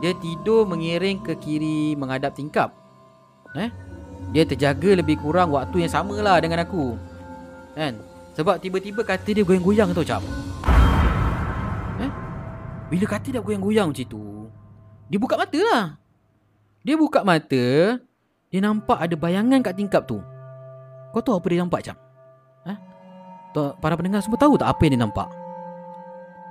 [0.00, 2.72] dia tidur mengiring ke kiri menghadap tingkap.
[3.56, 3.72] Eh?
[4.34, 6.98] Dia terjaga lebih kurang waktu yang samalah dengan aku.
[7.72, 7.96] Kan?
[8.36, 10.20] Sebab tiba-tiba kata dia goyang-goyang tau cap.
[12.02, 12.10] Eh?
[12.92, 14.52] Bila kata dia goyang-goyang macam tu,
[15.08, 15.84] dia buka mata lah.
[16.84, 17.98] Dia buka mata,
[18.50, 20.22] dia nampak ada bayangan kat tingkap tu
[21.10, 21.96] Kau tahu apa dia nampak Cam?
[22.64, 22.72] Ha?
[23.82, 25.28] Para pendengar semua tahu tak apa yang dia nampak?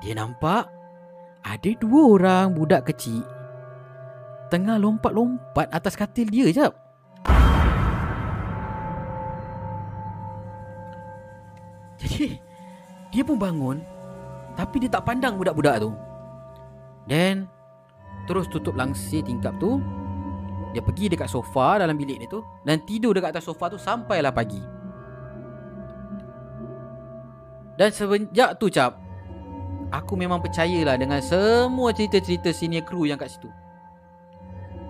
[0.03, 0.67] Dia nampak
[1.45, 3.23] Ada dua orang budak kecil
[4.55, 6.71] Tengah lompat-lompat atas katil dia Jap.
[11.99, 12.39] Jadi
[13.11, 13.83] Dia pun bangun
[14.55, 15.91] Tapi dia tak pandang budak-budak tu.
[17.03, 17.51] Then
[18.31, 19.83] Terus tutup langsir tingkap tu.
[20.71, 24.31] Dia pergi dekat sofa dalam bilik dia tu Dan tidur dekat atas sofa tu Sampailah
[24.31, 24.63] pagi.
[27.75, 29.03] Dan semenjak tu cap
[29.91, 33.51] Aku memang percayalah dengan semua cerita-cerita senior crew yang kat situ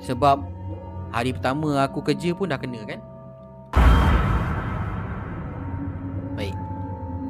[0.06, 0.56] Sebab
[1.15, 2.99] Hari pertama aku kerja pun dah kena kan?
[6.36, 6.56] Baik.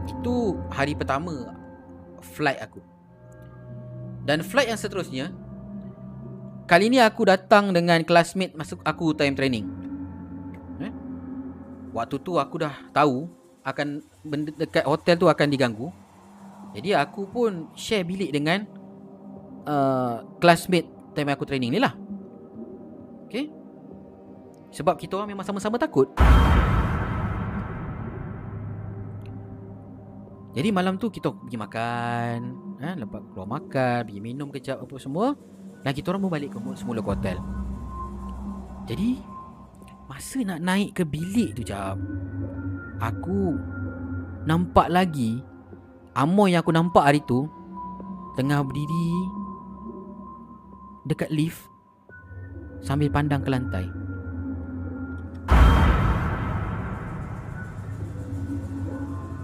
[0.09, 1.53] Itu hari pertama
[2.17, 2.81] Flight aku.
[4.25, 5.29] Dan flight yang seterusnya
[6.65, 9.69] Kali ni aku datang dengan classmate masuk aku time training.
[10.81, 10.89] Eh?
[11.93, 13.29] Waktu tu aku dah tahu
[13.61, 15.93] Akan benda dekat hotel tu akan diganggu.
[16.73, 18.65] Jadi aku pun share bilik dengan
[19.69, 22.04] uh, Classmate time aku training ni lah
[23.29, 23.49] Okay
[24.75, 26.11] Sebab kita orang memang sama-sama takut.
[30.55, 32.35] Jadi malam tu kita pergi makan
[32.79, 35.35] eh, Lepas keluar makan Pergi minum kejap apa semua
[35.83, 37.37] Dan kita orang pun balik ke semula ke hotel.
[38.87, 39.19] Jadi
[40.07, 41.99] Masa nak naik ke bilik tu jap
[43.03, 43.59] Aku
[44.47, 45.43] Nampak lagi
[46.15, 47.51] Amoy yang aku nampak hari tu
[48.39, 49.11] Tengah berdiri
[51.03, 51.74] Dekat lift
[52.81, 53.85] Sambil pandang ke lantai.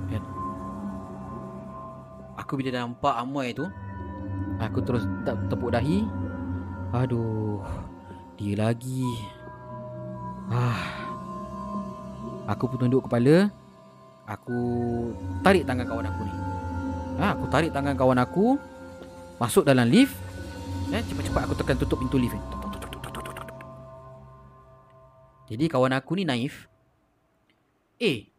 [0.09, 0.23] Kan?
[2.39, 3.65] Aku bila dah nampak Amoy tu
[4.61, 6.05] Aku terus te- tepuk dahi.
[6.93, 7.63] Aduh
[8.37, 9.05] Dia lagi.
[10.51, 10.85] Ah.
[12.49, 13.49] Aku pun tunduk kepala.
[14.27, 14.59] Aku
[15.41, 16.33] tarik tangan kawan aku ni.
[17.21, 18.57] Ha, Aku tarik tangan kawan aku.
[19.41, 20.13] Masuk dalam lift.
[20.93, 22.60] Eh, Cepat-cepat aku tekan tutup pintu lift ni
[25.51, 26.71] Jadi kawan aku ni naif
[27.99, 28.31] Eh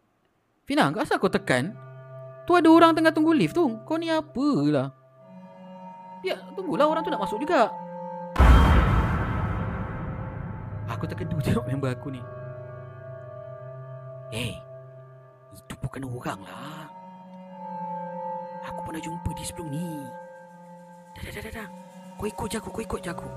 [0.65, 1.77] Fina, asal kau tekan
[2.49, 4.89] Tu ada orang tengah tunggu lift tu Kau ni apalah
[6.25, 7.69] Ya, tunggulah orang tu nak masuk juga
[10.89, 12.23] Aku terkedu tengok member aku ni
[14.33, 14.57] Eh
[15.53, 16.89] Itu bukan orang lah
[18.73, 20.01] Aku pernah jumpa dia sebelum ni
[21.13, 21.69] Dah, dah, dah, dah, dah.
[22.17, 23.29] Kau ikut je aku, kau ikut je aku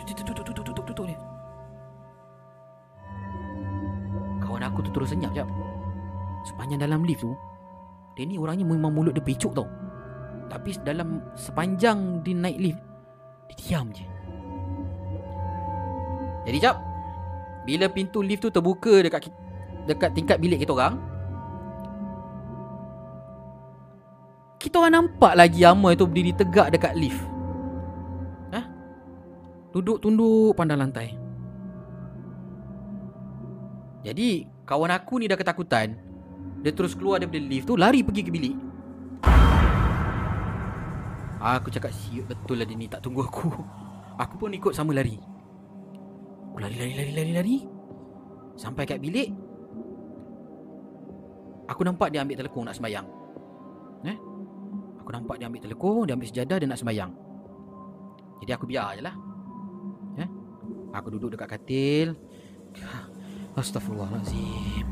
[0.00, 1.33] Tutup, tutup, tutup, tutup, tutup, tutup ni
[4.64, 5.48] Aku tu terus senyap jap.
[6.44, 7.32] Sepanjang dalam lift tu
[8.16, 9.68] Dia ni orangnya memang mulut dia pecuk tau.
[10.48, 12.80] Tapi dalam sepanjang dia naik lift
[13.48, 14.06] Dia diam je.
[16.44, 16.76] Jadi jap
[17.64, 19.32] Bila pintu lift tu terbuka dekat
[19.84, 20.96] dekat tingkat bilik kita orang
[24.64, 27.20] Kita orang nampak lagi Amoy tu berdiri tegak dekat lift.
[28.48, 28.64] Hah?
[29.76, 31.12] Duduk tunduk pandang lantai.
[34.04, 35.92] Jadi Kawan aku ni dah ketakutan.
[36.64, 38.56] Dia terus keluar daripada lift tu Lari pergi ke bilik.
[41.44, 43.52] Aku cakap siut betul lah dia ni tak tunggu aku.
[44.16, 45.20] Aku pun ikut sama lari.
[46.48, 47.56] Aku lari lari lari lari lari.
[48.56, 49.28] Sampai kat bilik.
[51.68, 53.08] Aku nampak dia ambil telekong nak sembayang
[54.04, 54.16] Eh?
[55.00, 57.12] Aku nampak dia ambil telekong Dia ambil sejadah dia nak sembayang
[58.44, 59.16] Jadi aku biar je lah.
[60.20, 60.28] Eh?
[60.92, 62.20] Aku duduk dekat katil
[63.54, 64.82] Astaghfirullahalazim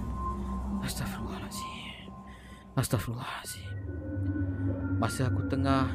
[0.86, 2.14] Astaghfirullahalazim
[2.78, 3.74] Astaghfirullahalazim
[5.02, 5.90] Masa aku tengah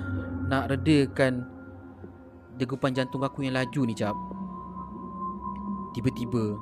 [0.51, 1.47] Nak redakan
[2.59, 4.19] Degupan jantung aku yang laju ni cap
[5.95, 6.59] Tiba-tiba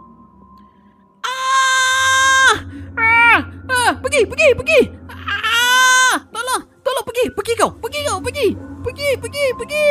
[1.25, 2.53] Ah!
[3.01, 3.39] Ah!
[3.65, 3.91] Ah!
[3.97, 4.81] Pergi, pergi, pergi!
[5.09, 6.21] Ah!
[6.29, 8.47] Tolong, tolong pergi, pergi kau, pergi kau, pergi,
[8.85, 9.89] pergi, pergi, pergi.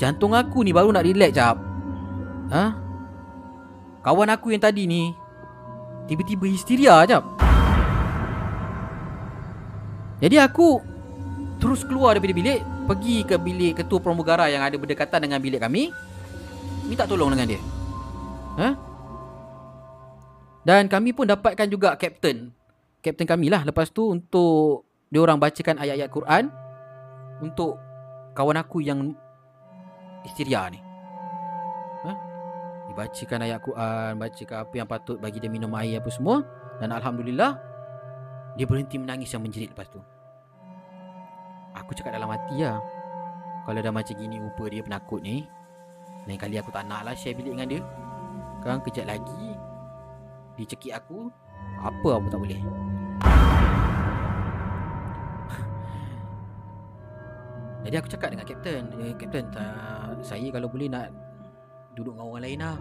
[0.00, 1.67] Jantung aku ni baru nak relax jap.
[2.48, 2.64] Ha?
[4.00, 5.12] Kawan aku yang tadi ni
[6.08, 7.24] tiba-tiba histeria jap.
[10.18, 10.80] Jadi aku
[11.62, 15.92] terus keluar daripada bilik, pergi ke bilik ketua pramugara yang ada berdekatan dengan bilik kami,
[16.88, 17.62] minta tolong dengan dia.
[18.58, 18.68] Ha?
[20.66, 22.50] Dan kami pun dapatkan juga kapten.
[22.98, 26.44] Kapten kami lah lepas tu untuk dia orang bacakan ayat-ayat Quran
[27.38, 27.78] untuk
[28.34, 29.14] kawan aku yang
[30.26, 30.87] histeria ni.
[32.98, 36.42] Dibacakan ayat Quran, bacakan apa yang patut bagi dia minum air apa semua.
[36.82, 37.54] Dan alhamdulillah
[38.58, 40.02] dia berhenti menangis yang menjerit lepas tu.
[41.78, 42.82] Aku cakap dalam hati lah
[43.62, 45.46] Kalau dah macam gini rupa dia penakut ni
[46.26, 47.78] Lain kali aku tak nak lah share bilik dengan dia.
[48.58, 49.54] Sekarang kejap lagi
[50.58, 51.30] Dia cekik aku
[51.78, 52.58] Apa aku tak boleh?
[57.86, 59.14] Jadi aku cakap dengan kapten eh,
[59.54, 61.27] tak, Saya kalau boleh nak
[61.98, 62.76] Duduk dengan orang lain lah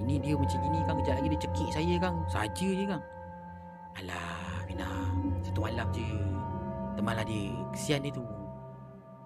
[0.00, 3.00] Ini dia macam gini kan Kejap lagi dia cekik saya kan Saja je kan
[3.98, 4.90] Alah, Mina.
[5.42, 6.06] Satu malam je.
[6.94, 7.50] Temanlah dia.
[7.74, 8.22] Kesian dia tu.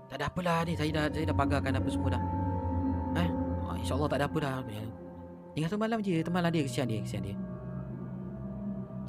[0.09, 0.77] Tak ada apalah dia.
[0.81, 2.23] Saya dah, saya dah pagarkan apa semua dah.
[3.21, 3.29] Eh?
[3.69, 4.57] Oh, InsyaAllah tak ada apa dah.
[5.53, 6.25] Tinggal satu malam je.
[6.25, 6.63] Temanlah dia.
[6.65, 7.01] Kesian dia.
[7.05, 7.37] Kesian dia.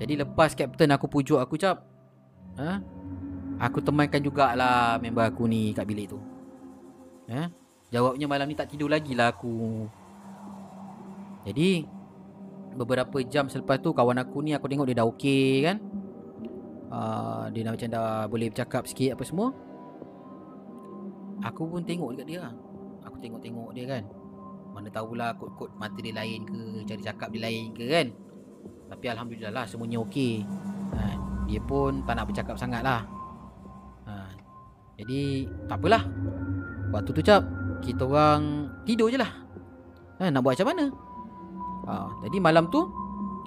[0.04, 1.80] Jadi lepas kapten aku pujuk aku cap.
[2.60, 2.84] Ha?
[3.64, 6.20] Aku temankan jugalah member aku ni kat bilik tu.
[7.32, 7.48] Ha?
[7.94, 9.88] Jawabnya malam ni tak tidur lagi lah aku.
[11.44, 11.84] Jadi
[12.74, 15.78] beberapa jam selepas tu kawan aku ni aku tengok dia dah okey kan.
[16.94, 19.50] Uh, dia dah macam dah boleh bercakap sikit apa semua.
[21.44, 22.48] Aku pun tengok dekat dia.
[23.04, 24.04] Aku tengok-tengok dia kan.
[24.72, 28.08] Mana tahulah kod-kod mata dia lain ke, cari cakap dia lain ke kan.
[28.90, 30.48] Tapi Alhamdulillah lah semuanya okey.
[30.96, 31.00] Ha,
[31.50, 33.04] dia pun tak nak bercakap sangat lah.
[34.08, 34.32] Ha,
[35.02, 36.04] jadi tak apalah.
[36.94, 37.44] Waktu tu cap,
[37.82, 39.32] kita orang tidur je lah.
[40.22, 40.86] Ha, nak buat macam mana?
[41.84, 42.88] Ha, jadi malam tu,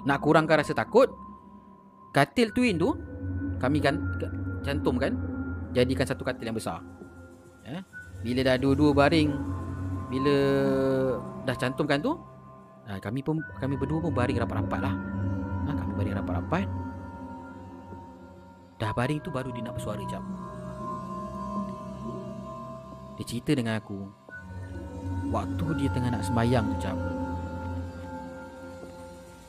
[0.05, 1.09] nak kurangkan rasa takut,
[2.13, 2.93] katil twin tu,
[3.57, 3.97] kami kan
[4.61, 5.17] cantumkan,
[5.73, 6.85] jadikan satu katil yang besar.
[7.65, 7.81] Ha,
[8.21, 9.29] bila dah dua-dua baring,
[10.13, 10.35] bila
[11.49, 12.13] dah cantumkan tu,
[12.85, 14.95] ha, kami pun kami berdua pun baring rapat-rapat lah.
[15.65, 16.65] Ha, kami baring rapat-rapat.
[18.77, 20.21] Dah baring tu baru dia nak bersuara jap.
[23.17, 24.05] Dia cerita dengan aku
[25.33, 26.97] Waktu dia tengah nak sembayang tu jap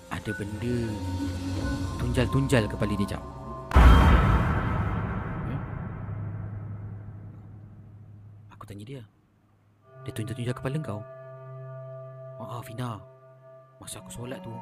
[0.09, 0.77] Ada benda
[2.01, 3.23] Tunjal-tunjal kepala dia jap
[5.45, 5.61] hmm?
[8.57, 9.03] Aku tanya dia.
[10.09, 11.01] Dia tunjal-tunjal kepala kau?
[12.41, 12.97] Maaf Fina.
[13.79, 14.55] Masa aku solat tu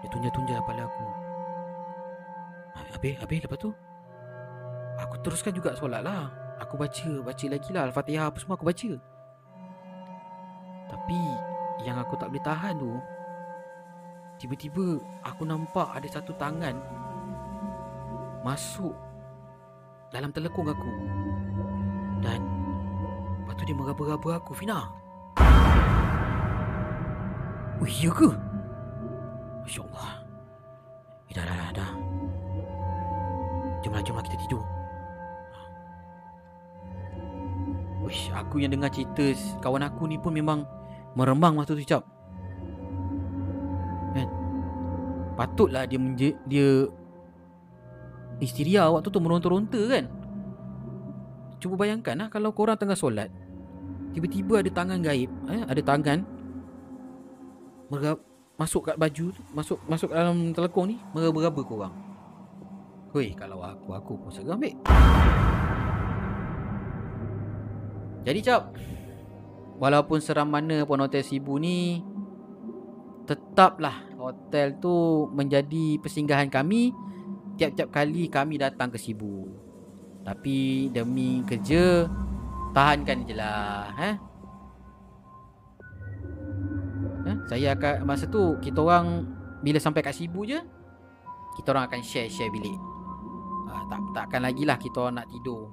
[0.00, 1.06] Dia tunjal-tunjal kepala aku.
[2.72, 3.70] Habis, habis lepas tu?
[5.04, 6.32] Aku teruskan juga solat lah.
[6.64, 7.92] Aku baca Baca lagi lah.
[7.92, 8.90] Al-Fatihah apa semua aku baca.
[10.88, 11.20] Tapi
[11.84, 12.92] Yang aku tak boleh tahan tu
[14.42, 16.74] Tiba-tiba Aku nampak ada satu tangan
[18.42, 18.90] Masuk
[20.10, 20.90] Dalam telekung aku
[22.18, 22.42] Dan
[23.38, 24.90] Lepas tu dia meraba-raba aku Fina
[27.78, 28.34] Oh iya ke?
[29.62, 30.10] Masya Allah
[31.30, 31.92] Eh dah dah dah, dah.
[33.86, 34.66] Jomlah jomlah kita tidur
[38.02, 39.30] Wish, aku yang dengar cerita
[39.62, 40.66] kawan aku ni pun memang
[41.14, 42.02] meremang masa tu cap.
[45.42, 46.86] Patutlah dia menje, dia
[48.38, 50.06] histeria waktu tu meronta-ronta kan.
[51.62, 53.30] Cuba bayangkan lah kalau korang tengah solat
[54.10, 55.62] Tiba-tiba ada tangan gaib eh?
[55.62, 56.18] Ada tangan
[57.86, 58.18] merab,
[58.58, 61.94] Masuk kat baju tu Masuk masuk dalam telekong ni Meraba-raba korang
[63.14, 64.74] Hui kalau aku Aku pun seram baik
[68.26, 68.74] Jadi cap
[69.78, 72.02] Walaupun seram mana pun hotel Sibu ni
[73.30, 76.94] Tetaplah hotel tu menjadi persinggahan kami
[77.58, 79.50] Tiap-tiap kali kami datang ke Sibu
[80.22, 82.06] Tapi demi kerja
[82.72, 84.16] Tahankan je lah eh?
[87.28, 87.36] Eh?
[87.50, 89.26] Saya akan Masa tu kita orang
[89.60, 90.62] Bila sampai kat Sibu je
[91.58, 92.78] Kita orang akan share-share bilik
[93.68, 95.68] ha, tak, Takkan lagi lah kita orang nak tidur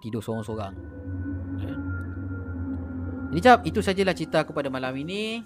[0.00, 1.02] Tidur seorang-seorang
[3.32, 5.40] jadi cap, itu sajalah cerita aku pada malam ini.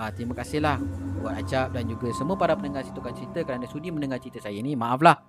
[0.00, 0.80] Ah, terima kasihlah
[1.20, 4.72] buat Acap dan juga semua para pendengar Situkan Cerita kerana sudi mendengar cerita saya ini.
[4.72, 5.20] Maaflah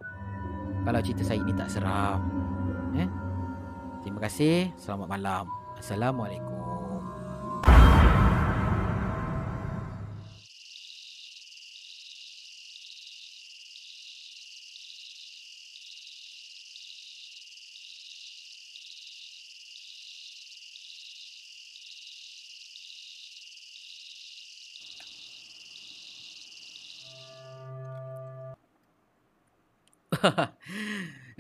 [0.88, 2.24] kalau cerita saya ini tak seram.
[2.96, 3.08] Eh?
[4.00, 4.72] Terima kasih.
[4.80, 5.44] Selamat malam.
[5.76, 6.61] Assalamualaikum.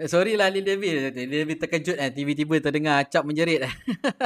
[0.07, 1.14] Sorry lah Lil David.
[1.14, 2.10] Lil David terkejut eh.
[2.10, 3.65] Tiba-tiba terdengar acap menjerit.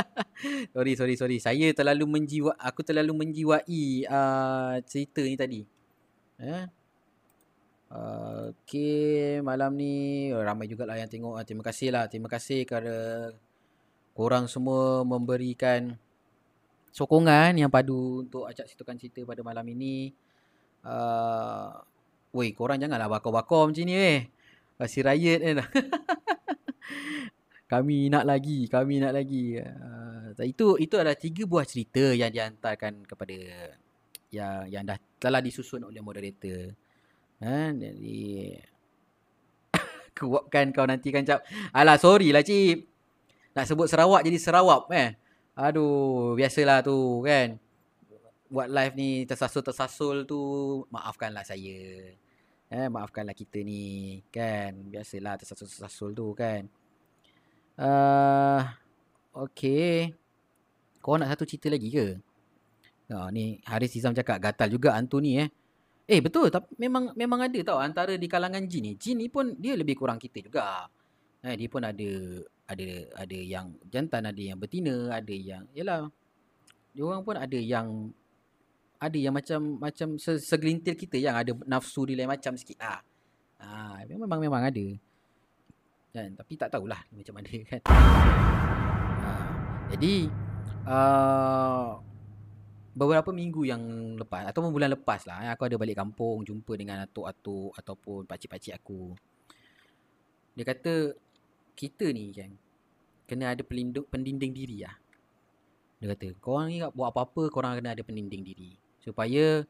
[0.76, 1.38] sorry, sorry, sorry.
[1.42, 5.62] Saya terlalu menjiwa, aku terlalu menjiwai uh, cerita ni tadi.
[6.40, 6.64] Eh?
[7.90, 11.40] Uh, okay, malam ni ramai jugalah yang tengok.
[11.48, 12.06] Terima kasih lah.
[12.12, 13.32] Terima kasih kerana
[14.16, 15.96] korang semua memberikan
[16.96, 20.16] sokongan yang padu untuk acak situkan cerita pada malam ini.
[20.86, 21.74] Uh,
[22.36, 24.28] Woi, korang janganlah bakar-bakar macam ni eh.
[24.76, 25.64] Masih riot kan
[27.72, 29.56] Kami nak lagi Kami nak lagi.
[29.56, 33.36] Uh, Itu itu adalah tiga buah cerita Yang dihantarkan kepada
[34.30, 36.76] Yang yang dah telah disusun oleh moderator.
[37.40, 38.52] Ha, Jadi
[40.20, 41.48] Kuatkan kau nanti kan cap.
[41.72, 42.84] Alah sorry lah cip.
[43.56, 45.16] Nak sebut Sarawak jadi Sarawak eh.
[45.56, 47.56] Aduh Biasalah tu kan.
[48.52, 50.40] Buat live ni tersasul-tersasul tu
[50.92, 52.12] Maafkanlah saya
[52.76, 54.20] Eh, maafkanlah kita ni.
[54.28, 54.92] Kan.
[54.92, 56.68] Biasalah tersasul-sasul tu kan.
[57.80, 58.68] Uh,
[59.32, 60.12] okay.
[61.00, 62.20] Kau nak satu cerita lagi ke?
[63.16, 65.48] Ha, ni Haris Izam cakap gatal juga hantu ni eh.
[66.10, 68.94] Eh betul tapi memang memang ada tau antara di kalangan jin ni.
[68.98, 70.90] Jin ni pun dia lebih kurang kita juga.
[71.46, 72.10] Eh dia pun ada
[72.66, 76.10] ada ada yang jantan, ada yang betina, ada yang yalah.
[76.92, 78.10] Dia orang pun ada yang
[79.06, 83.00] ada yang macam macam segelintir kita yang ada nafsu di lain macam sikit lah.
[83.62, 84.86] Ha, memang memang ada.
[86.10, 87.82] Kan tapi tak tahulah macam mana kan.
[89.22, 89.30] Ha,
[89.94, 90.14] jadi
[90.90, 92.02] uh,
[92.98, 93.82] beberapa minggu yang
[94.18, 98.74] lepas atau bulan lepas lah eh, aku ada balik kampung jumpa dengan atuk-atuk ataupun pakcik-pakcik
[98.74, 99.14] aku.
[100.58, 101.14] Dia kata
[101.78, 102.50] kita ni kan
[103.30, 104.96] kena ada pelindung pendinding diri lah.
[106.02, 109.62] Dia kata korang ni buat apa-apa korang kena ada pendinding diri supaya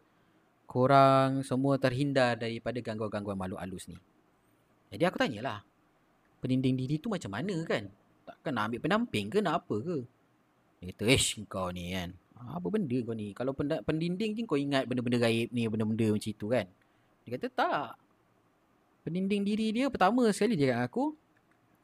[0.66, 3.99] korang semua terhindar daripada gangguan-gangguan makhluk halus ni.
[4.90, 5.62] Jadi aku tanyalah
[6.40, 7.91] pendinding diri tu macam mana kan?
[8.26, 9.98] Takkan nak ambil penamping ke nak apa ke?
[10.82, 12.16] Dia kata, ish kau ni kan.
[12.36, 13.36] Apa benda kau ni?
[13.36, 16.66] Kalau pendinding je kau ingat benda-benda gaib ni, benda-benda macam itu kan?
[17.26, 17.90] Dia kata, tak.
[19.06, 21.14] Pendinding diri dia pertama sekali dia kata aku,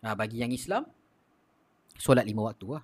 [0.01, 0.89] ha, bagi yang Islam,
[1.97, 2.83] solat lima waktu lah.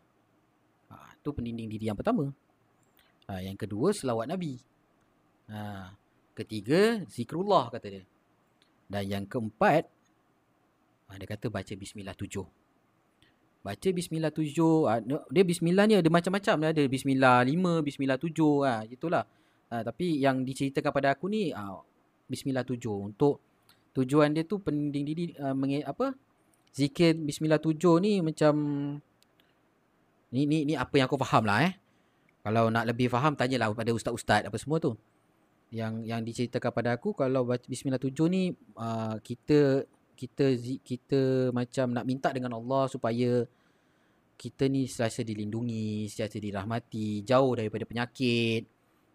[0.93, 2.29] Ha, tu pendinding diri yang pertama.
[3.27, 4.55] Ha, yang kedua, selawat Nabi.
[5.51, 5.91] Ha,
[6.31, 8.03] ketiga, zikrullah kata dia.
[8.87, 9.83] Dan yang keempat,
[11.07, 12.47] ha, dia kata baca bismillah tujuh.
[13.67, 14.87] Baca bismillah tujuh.
[14.87, 16.71] Ah, dia bismillah ni ada macam-macam.
[16.71, 18.63] Ada bismillah lima, bismillah tujuh.
[18.63, 19.27] Ha, itulah.
[19.67, 21.75] Ha, tapi yang diceritakan pada aku ni, ha,
[22.31, 23.11] bismillah tujuh.
[23.11, 23.43] Untuk
[23.91, 26.15] tujuan dia tu pending diri uh, menge, apa?
[26.71, 28.53] Zikir bismillah tujuh ni macam
[30.29, 31.73] ni ni ni apa yang aku faham lah eh.
[32.47, 34.95] Kalau nak lebih faham tanyalah pada ustaz-ustaz apa semua tu.
[35.67, 39.83] Yang yang diceritakan pada aku kalau bismillah tujuh ni uh, kita
[40.15, 43.43] kita kita macam nak minta dengan Allah supaya
[44.39, 48.63] kita ni selalu dilindungi, selalu dirahmati, jauh daripada penyakit,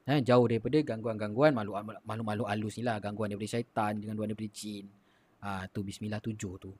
[0.04, 4.92] eh, jauh daripada gangguan-gangguan makhluk-makhluk halus ni lah, gangguan daripada syaitan, gangguan daripada jin.
[5.40, 6.70] Ha, tu bismillah tujuh tu.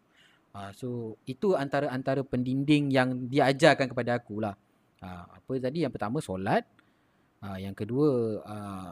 [0.52, 4.52] Ha, so, itu antara-antara pendinding yang diajarkan kepada aku lah.
[5.02, 5.82] Ha, apa tadi?
[5.82, 6.62] Yang pertama, solat.
[7.42, 8.90] Ha, yang kedua, uh,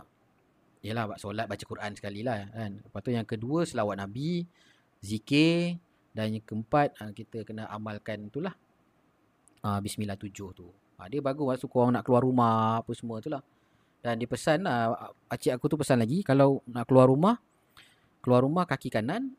[0.82, 2.50] yalah, solat baca Quran sekali lah.
[2.50, 2.82] Kan?
[2.82, 4.44] Lepas tu yang kedua, selawat Nabi,
[5.00, 5.78] zikir.
[6.10, 8.58] Dan yang keempat, kita kena amalkan itulah
[9.64, 10.66] uh, Bismillah tujuh tu.
[11.00, 13.40] Uh, dia bagus waktu korang nak keluar rumah apa semua tu lah.
[14.00, 17.36] Dan dia pesan, uh, acik aku tu pesan lagi kalau nak keluar rumah,
[18.24, 19.36] keluar rumah kaki kanan,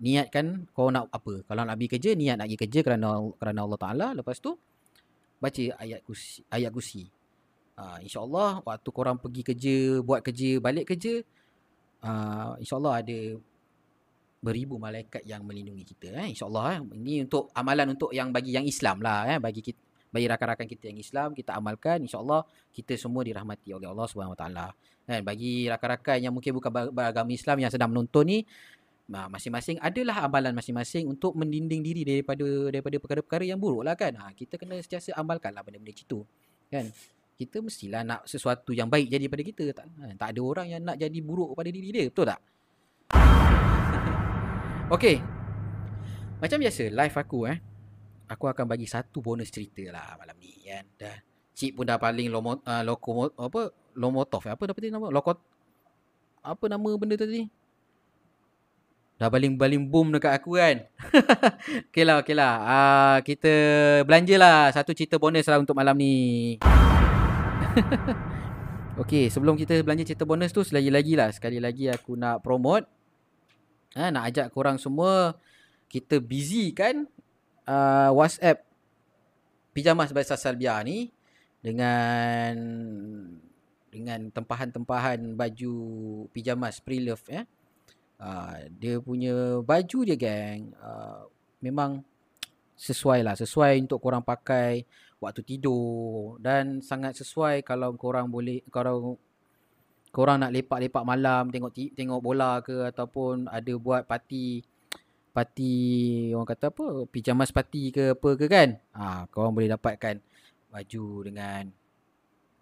[0.00, 1.44] niatkan kau nak apa.
[1.48, 3.08] Kalau nak pergi kerja, niat nak pergi kerja kerana
[3.40, 4.06] kerana Allah Ta'ala.
[4.12, 4.56] Lepas tu,
[5.42, 6.46] baca ayat kursi.
[6.46, 7.10] Ayat kursi.
[7.74, 11.26] Uh, InsyaAllah waktu korang pergi kerja, buat kerja, balik kerja,
[12.06, 13.18] uh, InsyaAllah ada
[14.42, 18.66] beribu malaikat yang melindungi kita eh insyaallah eh ini untuk amalan untuk yang bagi yang
[18.66, 19.78] Islam lah eh bagi kita
[20.10, 22.42] bagi rakan-rakan kita yang Islam kita amalkan insyaallah
[22.74, 24.74] kita semua dirahmati oleh Allah Subhanahu taala
[25.06, 28.38] kan bagi rakan-rakan yang mungkin bukan beragama Islam yang sedang menonton ni
[29.10, 34.14] masing-masing adalah amalan masing-masing untuk mendinding diri daripada daripada perkara-perkara yang buruk lah kan?
[34.14, 36.22] Ha, kita kena sentiasa amalkanlah benda-benda itu
[36.70, 36.86] kan?
[37.34, 40.80] Kita mestilah nak sesuatu yang baik jadi pada kita tak, ha, tak ada orang yang
[40.86, 42.40] nak jadi buruk pada diri dia betul tak?
[44.94, 45.16] Okay
[46.38, 47.58] Macam biasa live aku eh
[48.30, 50.84] Aku akan bagi satu bonus cerita lah malam ni kan?
[50.96, 51.18] Dah
[51.52, 55.12] Cik pun dah paling lomo, uh, loko, apa Lomotov Apa dapat nama?
[55.12, 55.36] Lokot
[56.40, 57.61] Apa nama benda tadi
[59.22, 60.82] Dah paling-paling boom dekat aku kan?
[61.94, 62.52] Okay lah okay lah.
[62.58, 63.52] Uh, Kita
[64.02, 66.58] belanja lah Satu cerita bonus lah untuk malam ni.
[69.06, 72.82] Okay sebelum kita belanja cerita bonus tu Selagi-lagi lah Sekali lagi aku nak promote.
[73.94, 75.38] Ha, nak ajak korang semua
[75.86, 77.06] kita busy kan?
[77.62, 78.66] Uh, WhatsApp
[79.70, 81.14] Pijamas Bahasa Salbia ni
[81.62, 82.58] dengan
[83.92, 85.74] dengan tempahan-tempahan baju
[86.34, 87.46] pijamas pre-love ya.
[88.22, 91.26] Uh, dia punya baju dia geng uh,
[91.58, 92.06] memang
[92.78, 93.34] sesuai lah.
[93.34, 94.86] Sesuai untuk korang pakai
[95.18, 99.18] waktu tidur dan sangat sesuai kalau korang boleh kalau
[100.14, 104.62] korang nak lepak-lepak malam tengok tengok bola ke ataupun ada buat parti
[105.32, 105.74] parti
[106.36, 108.78] orang kata apa pijamas parti ke apa ke kan?
[108.94, 110.22] Ha korang boleh dapatkan
[110.70, 111.66] baju dengan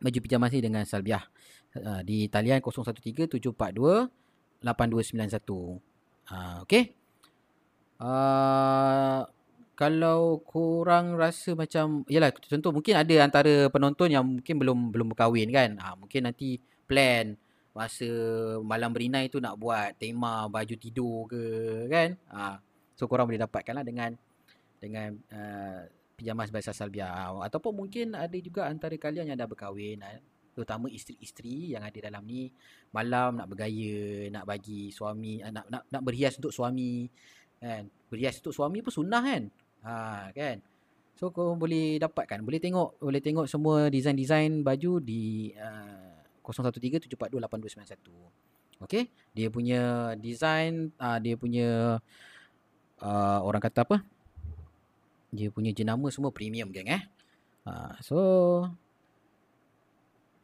[0.01, 1.25] baju pijamas ni dengan Salbiah.
[1.71, 4.20] Ha, di talian 013742
[4.63, 5.81] 8291
[6.31, 6.93] ha okey
[8.01, 9.25] uh,
[9.77, 15.49] kalau korang rasa macam yalah contoh mungkin ada antara penonton yang mungkin belum belum berkahwin
[15.49, 17.33] kan ha, mungkin nanti plan
[17.71, 18.11] masa
[18.67, 21.43] malam berinai tu nak buat tema baju tidur ke
[21.87, 22.11] kan.
[22.35, 22.59] Ha.
[22.99, 24.11] So korang boleh dapatkan lah dengan
[24.83, 25.87] dengan uh,
[26.19, 27.09] pijamas bahasa salbia
[27.41, 30.21] ataupun mungkin ada juga antara kalian yang dah berkahwin uh,
[30.61, 32.53] terutama isteri-isteri yang ada dalam ni
[32.93, 37.09] malam nak bergaya nak bagi suami uh, nak nak nak berhias untuk suami
[37.57, 37.89] kan.
[38.13, 39.49] Berhias untuk suami pun sunnah kan?
[39.89, 40.61] Ha kan?
[41.21, 42.41] So kau boleh dapatkan.
[42.41, 46.17] Boleh tengok Boleh tengok semua Design-design baju Di uh,
[46.49, 52.01] 013-742-8291 Okay Dia punya Design uh, Dia punya
[53.05, 54.01] uh, Orang kata apa?
[55.29, 57.05] Dia punya jenama semua Premium geng eh?
[57.69, 58.17] Uh, So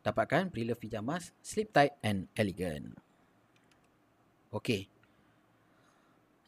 [0.06, 2.94] Dapatkan Pre-love pyjamas Sleep tight and elegant
[4.54, 4.86] Okay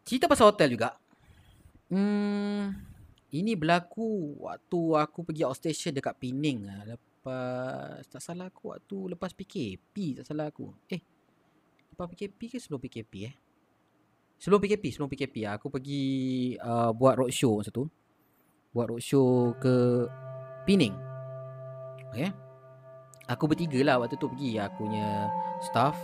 [0.06, 0.94] Cerita pasal hotel juga
[1.90, 2.89] Hmm
[3.28, 6.97] ini berlaku waktu aku pergi outstation dekat Pening lah.
[6.97, 10.72] Lepas, tak salah aku waktu lepas PKP, tak salah aku.
[10.89, 11.01] Eh,
[11.93, 13.35] lepas PKP ke sebelum PKP eh?
[14.40, 15.60] Sebelum PKP, sebelum PKP lah.
[15.60, 17.85] Aku pergi uh, buat roadshow masa tu.
[18.72, 20.06] Buat roadshow ke
[20.64, 20.97] Pening.
[22.09, 22.48] Okay.
[23.28, 24.56] Aku bertiga lah waktu tu pergi.
[24.56, 25.28] Aku punya
[25.60, 25.96] staff.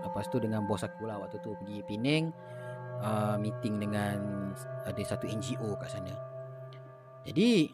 [0.00, 2.32] Lepas tu dengan bos aku lah waktu tu pergi Pening.
[3.00, 4.52] Uh, meeting dengan
[4.84, 6.12] ada satu NGO kat sana.
[7.24, 7.72] Jadi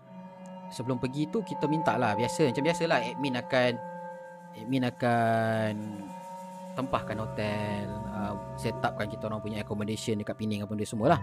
[0.70, 3.72] sebelum pergi tu kita minta lah biasa macam biasalah admin akan
[4.54, 5.72] admin akan
[6.76, 11.20] tempahkan hotel, uh, set upkan kita orang punya accommodation dekat Pening apa benda semua lah.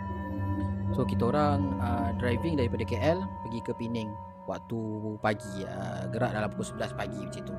[0.98, 4.10] So kita orang uh, driving daripada KL pergi ke Pening
[4.50, 4.80] waktu
[5.22, 7.56] pagi uh, gerak dalam pukul 11 pagi macam tu.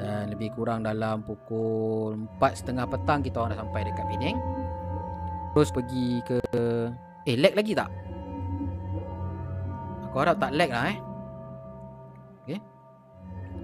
[0.00, 4.36] Dan lebih kurang dalam pukul 4.30 petang kita orang dah sampai dekat Pening.
[5.52, 6.40] Terus pergi ke
[7.28, 7.90] eh lag lagi tak?
[10.08, 10.98] Aku harap tak lag lah eh.
[12.44, 12.58] Okay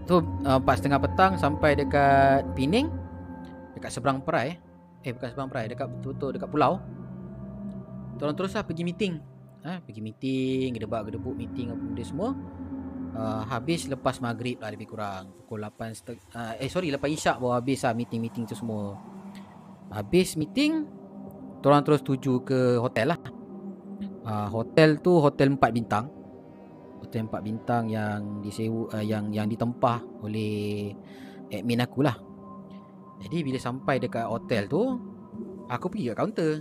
[0.08, 2.88] Tu uh, empat setengah petang Sampai dekat Pining
[3.76, 4.56] Dekat seberang perai
[5.04, 6.80] Eh bukan seberang perai Dekat betul-betul dekat pulau.
[8.16, 9.20] Tolong terus lah pergi meeting.
[9.60, 12.32] Eh, Pergi meeting Gedebak-gedebuk meeting Apa benda semua
[13.14, 17.40] uh, Habis lepas maghrib lah lebih kurang Pukul 8 seteng- uh, Eh sorry lepas isyak
[17.40, 18.98] baru habis lah meeting-meeting tu semua
[19.94, 20.84] Habis meeting
[21.62, 23.20] Tolong terus tuju ke hotel lah
[24.28, 26.18] uh, Hotel tu hotel 4 bintang
[27.08, 30.92] hotel empat bintang yang disewa uh, yang yang ditempah oleh
[31.48, 32.12] admin aku lah.
[33.24, 34.82] Jadi bila sampai dekat hotel tu
[35.72, 36.52] aku pergi kat kaunter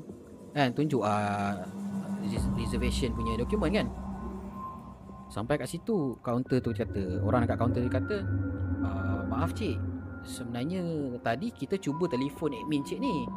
[0.55, 1.67] kan tunjuk uh,
[2.55, 3.87] reservation punya dokumen kan.
[5.27, 7.19] Sampai kat situ kaunter tu kata.
[7.23, 8.17] Orang dekat kaunter tu kata
[8.83, 9.75] uh, maaf cik.
[10.27, 10.83] Sebenarnya
[11.23, 13.27] tadi kita cuba telefon admin cik ni.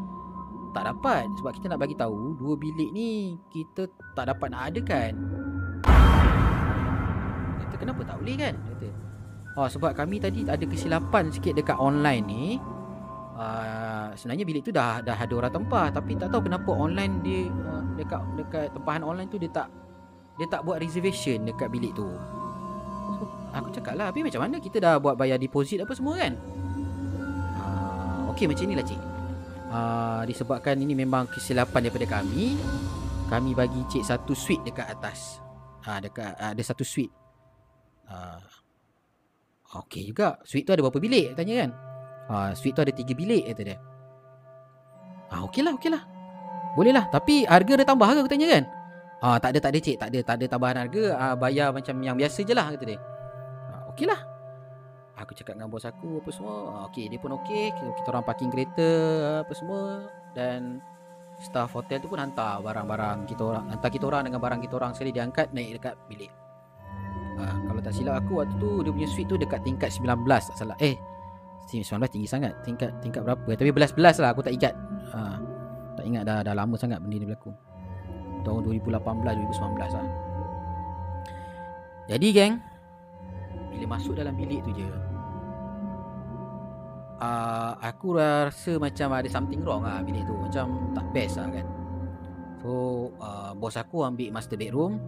[0.71, 5.12] Tak dapat sebab kita nak bagi tahu dua bilik ni kita tak dapat nak adakan.
[7.81, 8.55] Kenapa tak boleh kan?
[8.61, 8.89] Kata
[9.57, 12.45] oh sebab kami tadi ada kesilapan sikit dekat online ni.
[13.41, 15.89] Uh, sebenarnya bilik tu dah dah ada orang tempah.
[15.89, 19.73] Tapi tak tahu kenapa online dia uh, dekat dekat tempahan online tu dia tak
[20.41, 22.09] dia tak buat reservation dekat bilik tu.
[22.09, 26.33] So, aku cakap lah tapi macam mana kita dah buat bayar deposit apa semua kan?
[27.61, 29.01] Uh, okey macam inilah cik.
[29.69, 32.57] Uh, disebabkan ini memang kesilapan daripada kami.
[33.29, 35.45] Kami bagi cik satu suite dekat atas.
[35.85, 37.12] Ah uh, dekat uh, ada satu suite.
[38.09, 38.41] Uh,
[39.71, 40.41] Okey juga.
[40.43, 41.39] Suite tu ada berapa bilik?
[41.39, 41.71] Tanya kan?
[42.27, 43.79] Uh, Suite tu ada 3 bilik Kata dia.
[45.31, 46.03] Uh, Okey lah lah
[46.75, 48.67] Boleh lah Tapi harga dia tambah ke Aku tanya kan
[49.23, 49.97] uh, Tak ada tak ada cik.
[50.01, 51.05] Tak ada tak ada tambahan harga.
[51.17, 52.99] Uh, Bayar macam yang biasa je lah Kata dia.
[53.71, 54.21] Uh, Okey lah.
[55.21, 56.55] Aku cakap dengan bos aku Apa semua.
[56.57, 57.73] Uh, Okey dia pun okey.
[57.77, 58.89] Kita, kita orang parking kereta
[59.45, 60.09] Apa semua.
[60.33, 60.81] Dan
[61.41, 63.65] Staff hotel tu pun hantar barang-barang kita orang.
[63.73, 65.11] Hantar kita orang dengan barang kita orang Sekali.
[65.13, 66.33] Dia angkat naik dekat bilik.
[67.41, 70.57] Ha, Kalau tak silap aku waktu tu Dia punya suite tu dekat tingkat 19 Tak
[70.57, 70.77] salah.
[70.81, 70.97] Eh
[71.71, 72.53] 19 tinggi sangat.
[72.67, 73.47] Tingkat tingkat berapa?
[73.55, 74.75] Tapi belas-belas lah aku tak ingat.
[75.15, 75.39] Ha,
[75.97, 77.70] Tak ingat dah, dah lama sangat benda ni berlaku
[78.41, 80.09] Tahun 2018-2019 lah.
[82.11, 82.55] Jadi geng
[83.71, 84.89] Bila masuk dalam bilik tu je
[87.23, 90.35] uh, Aku rasa macam ada something wrong lah bilik tu.
[90.35, 91.67] Macam tak best lah kan.
[92.61, 92.71] So
[93.23, 94.99] uh, Bos aku ambil master bedroom.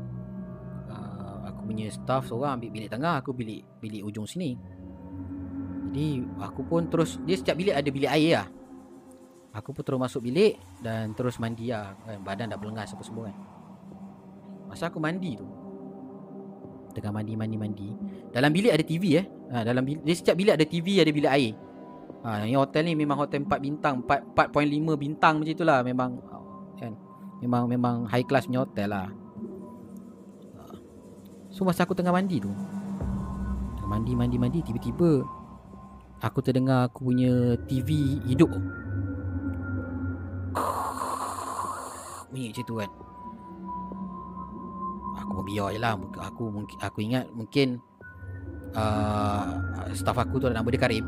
[1.42, 4.58] Aku punya staff seorang ambil bilik tengah aku bilik bilik ujung sini.
[5.92, 8.48] Jadi aku pun terus dia setiap bilik ada bilik air lah
[9.52, 11.92] aku pun terus masuk bilik dan terus mandi lah.
[12.04, 13.36] Kan badan dah belengas apa semua kan.
[14.72, 15.46] Masa aku mandi tu
[16.92, 17.88] tengah mandi mandi mandi
[18.32, 19.26] dalam bilik ada TV eh.
[19.52, 21.52] Ha, dalam bilik, dia setiap bilik ada TV ada bilik air.
[22.24, 25.78] Ha, yang hotel ni memang hotel 4 bintang 4, 4.5 bintang macam itulah.
[25.84, 26.10] Memang
[26.80, 26.92] kan
[27.44, 29.08] memang memang high class punya hotel lah.
[31.52, 32.48] So masa aku tengah mandi tu
[33.84, 35.20] Mandi mandi mandi Tiba-tiba
[36.24, 38.48] Aku terdengar aku punya TV hidup
[42.32, 42.90] Bunyi macam tu kan.
[45.22, 45.96] Aku pun biar je lah.
[46.32, 46.42] Aku,
[46.80, 47.80] aku ingat mungkin
[48.72, 49.46] uh,
[49.92, 51.04] Staff aku tu nama dia Karim.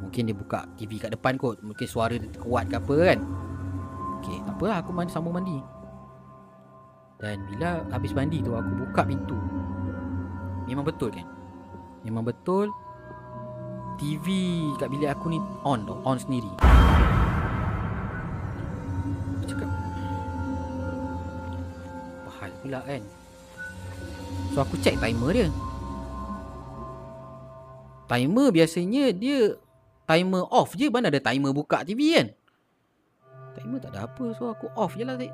[0.00, 1.60] Mungkin dia buka TV kat depan kot.
[1.64, 3.18] Mungkin suara dia kuat ke apa kan.
[4.20, 4.76] Okay apa lah.
[4.84, 5.56] Aku mandi, sambung mandi.
[7.20, 9.36] Dan bila habis mandi tu aku buka pintu.
[10.68, 11.26] Memang betul kan?
[12.04, 12.72] Memang betul
[14.00, 14.26] TV
[14.80, 16.48] kat bilik aku ni on tu On sendiri
[22.70, 23.02] pula kan?
[24.54, 25.48] So aku check timer dia.
[28.06, 29.58] Timer biasanya dia
[30.10, 30.90] Timer off je.
[30.90, 32.26] Mana ada timer buka TV kan?
[33.54, 34.34] Timer tak ada apa.
[34.34, 35.30] So aku off je lah tadi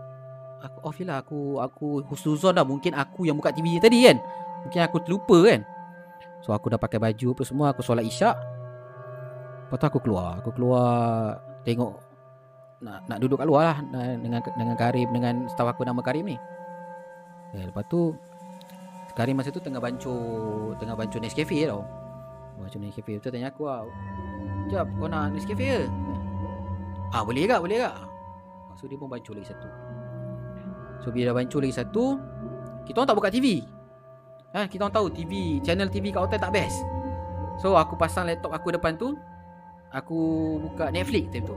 [0.60, 1.24] Aku off je lah.
[1.24, 2.64] Aku Aku husnuzon dah.
[2.68, 4.20] Mungkin aku yang buka TV tadi kan?
[4.68, 5.64] Mungkin aku terlupa kan?
[6.44, 7.72] So aku dah pakai baju apa semua.
[7.72, 8.36] Aku solat isyak.
[9.64, 10.44] Lepas tu aku keluar.
[10.44, 10.84] Aku keluar
[11.64, 11.98] Tengok
[12.84, 13.76] Nak nak duduk kat luar lah.
[14.20, 16.36] Dengan dengan Karim Dengan staff aku nama Karim ni
[17.56, 18.12] eh, Lepas tu
[19.16, 21.82] Karim masa tu tengah bancur Tengah bancur Nescafe tau.
[22.60, 23.88] Bancur Nescafe Tu tanya aku lah
[24.68, 25.80] Sekejap kau nak Nescafe ke?
[27.14, 27.96] Ah boleh tak boleh tak
[28.76, 29.68] So dia pun bancur lagi satu.
[31.00, 32.20] So bila dah bancur lagi satu
[32.84, 33.64] Kita orang tak buka TV
[34.52, 35.32] ha, Kita orang tahu TV
[35.64, 36.84] Channel TV kat hotel tak best.
[37.56, 39.16] So aku pasang laptop aku depan tu
[39.96, 40.18] Aku
[40.60, 41.56] buka Netflix time tu.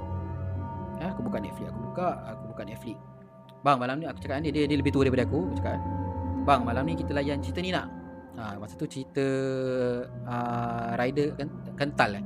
[1.03, 2.95] Ha, Aku buka Netflix Aku buka Aku buka Netflix
[3.59, 5.83] Bang malam ni aku cakap dia, dia, dia lebih tua daripada aku Aku cakap.
[6.47, 7.91] Bang malam ni kita layan cerita ni nak?
[8.39, 9.25] Ha, Masa tu cerita
[10.07, 12.25] uh, Rider kan, Kental eh.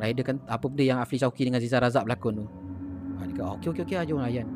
[0.00, 2.46] Rider kan Apa benda yang Afri Syauki dengan Ziza Razak berlakon tu.
[3.20, 4.48] Ha, Dia kata okey okey okey jom layan.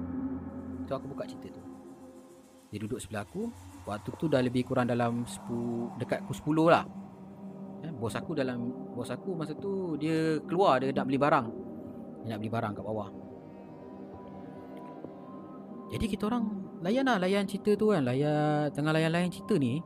[0.89, 1.63] So aku buka cerita tu.
[2.73, 3.53] Dia duduk sebelah aku.
[3.85, 6.85] Waktu tu dah lebih kurang dalam 10 Dekat pukul 10 lah.
[7.85, 11.47] Eh, Bos aku dalam Bos aku masa tu Dia keluar Dia nak beli barang.
[12.25, 13.30] Dia nak beli barang kat bawah
[15.91, 16.47] Jadi kita orang
[16.81, 18.07] Layan lah Layan cerita tu kan.
[18.07, 19.83] Layan Tengah layan-layan cerita ni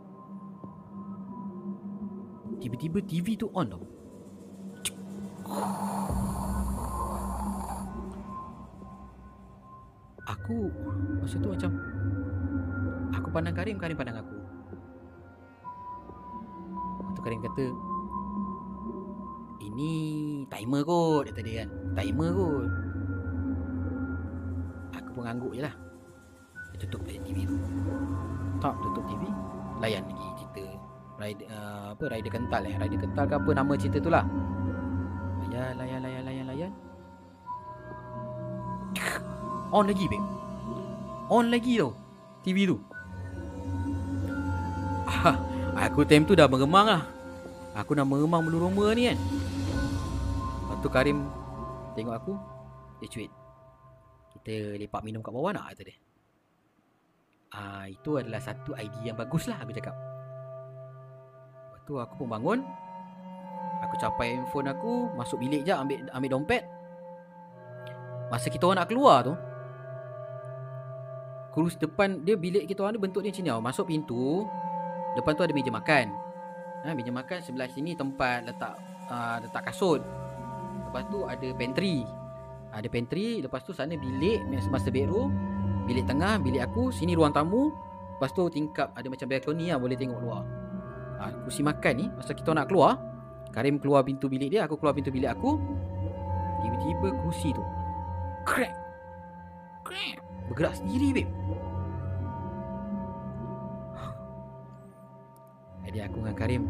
[2.60, 3.84] Tiba-tiba TV tu on tau.
[10.24, 10.72] Aku
[11.20, 11.70] Masa tu macam
[13.20, 14.36] Aku pandang Karim Karim pandang aku.
[17.04, 17.64] Lepas tu Karim kata
[19.60, 19.92] Ini
[20.48, 21.68] Timer kot dia kan.
[21.96, 22.68] Timer kot.
[24.96, 25.83] Aku pun ngangguk je lah
[26.74, 27.56] Dia tutup TV tu
[28.58, 29.22] Tak tutup TV
[29.82, 30.64] Layan lagi cerita.
[31.14, 32.74] Rider, uh, apa rider kental eh?
[32.78, 34.24] Rider kental ke apa nama cerita tu lah.
[35.46, 36.72] Layan layan layan layan layan.
[39.74, 40.26] On lagi babe.
[41.30, 41.92] On lagi tau
[42.46, 42.78] TV tu.
[45.04, 45.36] Ah,
[45.90, 47.02] Aku time tu dah meremang lah.
[47.74, 49.18] Aku dah meremang bulu roma ni kan.
[49.18, 51.18] Lepas tu Karim
[51.98, 52.32] Tengok aku
[53.02, 53.30] Dia cuit.
[54.34, 56.03] Kita lepak minum kat bawah nak kata dia
[57.54, 59.94] Ah, Itu adalah satu idea yang bagus lah aku cakap
[61.70, 62.58] Lepas tu aku pun bangun
[63.86, 66.66] Aku capai handphone aku Masuk bilik je ambil, ambil dompet
[68.28, 69.34] Masa kita orang nak keluar tu
[71.54, 73.62] Kurus depan dia bilik kita orang ni bentuk dia macam ni tau.
[73.62, 74.42] Masuk pintu,
[75.14, 76.10] depan tu ada meja makan.
[76.82, 78.74] Ha, meja makan sebelah sini tempat letak
[79.06, 80.02] uh, letak kasut.
[80.90, 82.02] Lepas tu ada pantry.
[82.74, 85.30] Ada pantry, lepas tu sana bilik master bedroom,
[85.84, 87.72] bilik tengah, bilik aku, sini ruang tamu.
[88.16, 90.42] Lepas tu tingkap ada macam balcony lah boleh tengok luar.
[91.20, 92.98] Ha, kursi makan ni masa kita nak keluar,
[93.54, 95.56] Karim keluar pintu bilik dia, aku keluar pintu bilik aku.
[96.64, 97.64] Tiba-tiba kursi tu
[98.48, 98.72] crack.
[99.84, 100.16] Crack.
[100.48, 101.32] Bergerak sendiri babe
[105.84, 106.62] Jadi aku dengan Karim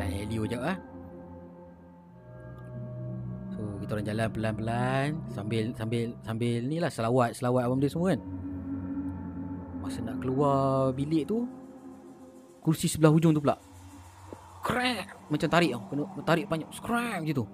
[0.00, 0.76] layan Helio sekejap lah
[3.60, 5.06] So kita orang jalan pelan-pelan
[5.36, 8.20] Sambil Sambil Sambil ni lah Selawat Selawat apa benda semua kan.
[9.84, 11.44] Masa nak keluar bilik tu
[12.64, 13.60] Kursi sebelah hujung tu pula.
[14.64, 17.46] Crack Macam tarik tau Kena tarik banyak Crack macam tu.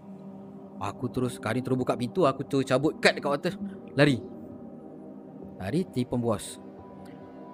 [0.78, 3.54] Aku terus Karin terus buka pintu Aku terus cabut kad dekat atas
[3.98, 4.22] Lari.
[5.58, 6.62] Lari telefon bos.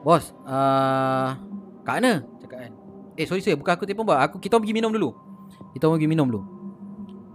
[0.04, 1.40] Bos uh,
[1.88, 2.20] Kat mana?
[2.44, 2.72] Cakap kan.
[3.16, 4.20] Eh sorry sorry Bukan aku telefon bos.
[4.20, 5.16] Aku, Kita pergi minum dulu.
[5.72, 6.42] Kita pergi minum dulu.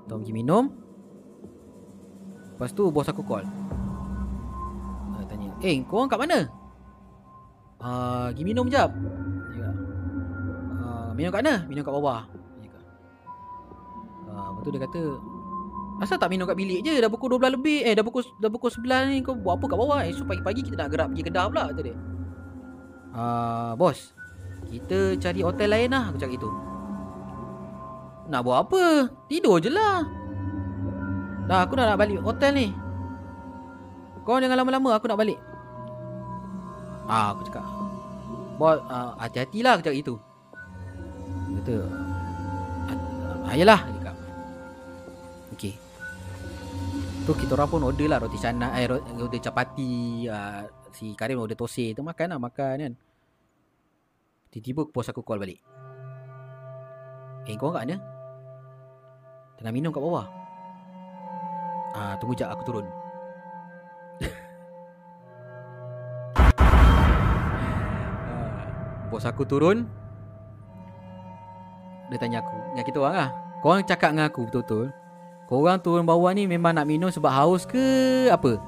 [0.06, 0.87] Kita pergi minum
[2.58, 3.46] Lepas tu bos aku call
[5.14, 6.50] uh, Tanya Eh korang kat mana?
[7.78, 8.90] Uh, pergi minum jap
[10.82, 11.70] uh, Minum kat mana?
[11.70, 12.26] Minum kat bawah
[14.26, 15.04] uh, Lepas tu dia kata
[16.02, 18.74] Asal tak minum kat bilik je Dah pukul 12 lebih Eh dah pukul dah pukul
[18.74, 21.70] 9 ni Kau buat apa kat bawah Esok pagi-pagi kita nak gerak pergi kedah pula
[21.70, 21.94] Kata dia
[23.14, 24.18] uh, Bos
[24.66, 26.50] Kita cari hotel lain lah Aku cakap gitu
[28.34, 29.14] Nak buat apa?
[29.30, 30.27] Tidur je lah.
[31.48, 32.68] Dah aku dah nak balik hotel ni.
[34.28, 35.40] Kau jangan lama-lama aku nak balik.
[37.08, 37.64] Ah aku cakap.
[38.60, 39.96] Bos uh, hati-hatilah aku cakap.
[39.96, 40.16] Dia
[41.64, 41.76] Kata
[42.92, 44.16] ah, Ayolah dia cakap.
[45.56, 45.74] Okey.
[47.24, 51.40] Tu kita orang pun order lah roti canai eh ro- order capati uh, si Karim
[51.40, 52.94] order tosai tu makan lah makan kan.
[54.52, 55.64] Tiba-tiba bos aku call balik.
[57.48, 57.96] Eh kau kat mana?
[59.56, 60.37] Tengah minum kat bawah.
[61.98, 62.86] Ah tunggu jap aku turun.
[68.30, 68.54] Ah,
[69.10, 69.90] bos aku turun.
[72.14, 73.30] Dia tanya aku, dengan kita orang lah.
[73.66, 74.94] Korang cakap dengan aku betul-betul.
[75.50, 77.82] Korang turun bawah ni memang nak minum sebab haus ke
[78.30, 78.62] apa?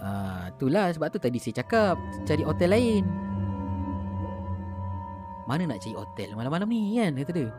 [0.00, 3.04] Ah, itulah sebab tu tadi saya cakap cari hotel lain.
[5.44, 7.52] Mana nak cari hotel malam-malam ni kan kata dia.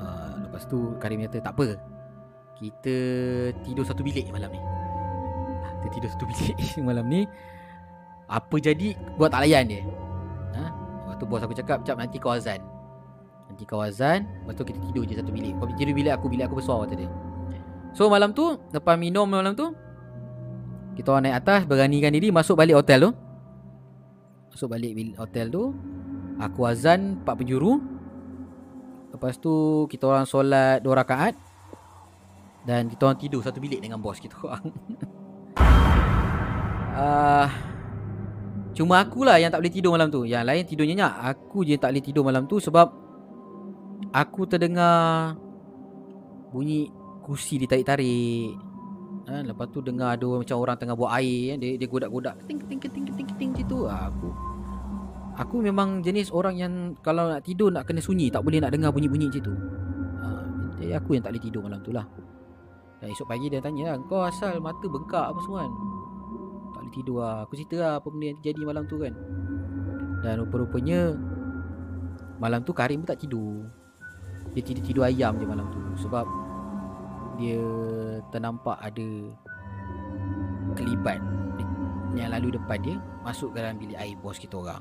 [0.00, 1.76] Ah, lepas tu Karim kata tak apa.
[2.54, 2.96] Kita
[3.66, 4.60] tidur satu bilik malam ni.
[5.62, 6.56] Ah, Kita tidur satu bilik
[6.88, 7.26] malam ni.
[8.30, 9.82] Apa jadi buat tak layan dia.
[10.54, 10.64] Ha?
[11.14, 12.62] Lepas tu bos aku cakap Cap nanti kau azan
[13.50, 16.46] Nanti kau azan Lepas tu kita tidur je satu bilik Kau tidur bilik aku Bilik
[16.46, 17.10] aku besar kata dia
[17.94, 19.70] So malam tu Lepas minum malam tu
[20.98, 23.10] Kita orang naik atas Beranikan diri Masuk balik hotel tu
[24.54, 25.74] Masuk balik hotel tu
[26.38, 27.78] Aku azan Empat penjuru
[29.14, 31.34] Lepas tu Kita orang solat Dua rakaat
[32.64, 34.64] Dan kita orang tidur Satu bilik dengan bos kita orang.
[36.94, 37.50] Ah,
[38.70, 40.22] Cuma akulah yang tak boleh tidur malam tu.
[40.22, 41.10] Yang lain tidur nyenyak.
[41.26, 42.86] Aku je tak boleh tidur malam tu Sebab
[44.14, 45.34] Aku terdengar
[46.54, 46.86] Bunyi
[47.26, 48.54] kursi ditarik-tarik.
[49.26, 51.58] Ha, Lepas tu dengar ada macam orang tengah buat air kan?
[51.66, 52.34] Dia, dia godak-godak.
[52.46, 54.28] Keting keting keting keting keting macam tu ha, Aku
[55.34, 56.72] Aku memang jenis orang yang
[57.02, 59.54] Kalau nak tidur nak kena sunyi Tak boleh nak dengar bunyi-bunyi macam tu.
[60.22, 60.26] Ha,
[60.78, 62.06] Jadi aku yang tak boleh tidur malam tu lah
[63.04, 65.72] Dan esok pagi dia tanya lah Kau asal mata bengkak apa semua kan?
[66.72, 67.44] Tak boleh tidur lah.
[67.44, 69.12] Aku cerita lah apa benda yang terjadi malam tu kan.
[70.24, 71.12] Dan rupa-rupanya
[72.40, 73.68] Malam tu Karim pun tak tidur.
[74.56, 76.24] Dia tidur-tidur ayam je malam tu Sebab
[77.36, 77.60] Dia
[78.32, 79.08] ternampak ada
[80.72, 81.20] Kelibat
[82.16, 84.80] Yang lalu depan dia Masuk ke dalam bilik air bos kita orang.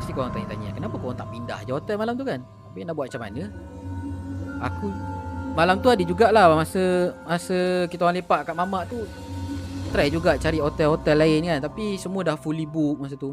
[0.00, 2.40] Mesti korang tanya-tanya Kenapa korang tak pindah je hotel malam tu kan?
[2.40, 3.42] Tapi nak buat macam mana?
[4.72, 4.88] Aku
[5.56, 9.00] Malam tu ada jugalah Masa Masa kita orang lepak kat mamak tu.
[9.88, 13.32] Try juga cari hotel-hotel lain kan Tapi semua dah fully book masa tu.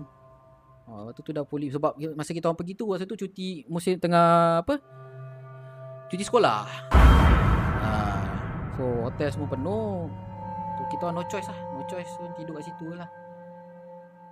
[0.88, 4.00] Ha, Waktu tu dah fully Sebab masa kita orang pergi tu Masa tu cuti Musim
[4.00, 4.80] tengah Apa?
[6.08, 6.64] Cuti sekolah.
[7.84, 7.92] Ha,
[8.80, 10.08] So hotel semua penuh.
[10.80, 11.60] Tu Kita no choice lah.
[11.76, 13.10] No choice So tidur kat situ lah.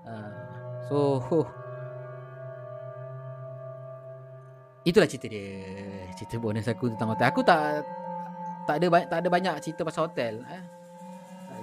[0.07, 0.13] Ha,
[0.87, 1.60] So huh.
[4.81, 5.61] Itulah cerita dia.
[6.17, 7.27] Cerita bonus aku tentang hotel.
[7.29, 7.85] Aku tak
[8.65, 10.63] Tak ada, ba- tak ada banyak cerita pasal hotel eh?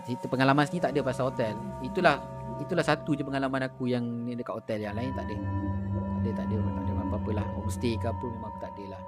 [0.07, 1.55] Cerita pengalaman sini tak ada pasal hotel.
[1.83, 2.19] Itulah
[2.59, 4.83] Itulah satu je pengalaman aku yang ni dekat hotel.
[4.83, 5.35] Yang lain tak ada.
[5.35, 7.47] Tak ada, tak ada, tak ada apa-apa lah.
[7.55, 9.03] Homestay ke apa memang aku tak ada lah.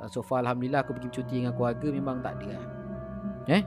[0.00, 2.64] Uh, So far Alhamdulillah aku pergi bercuti dengan keluarga Memang tak ada lah.
[3.48, 3.62] Eh?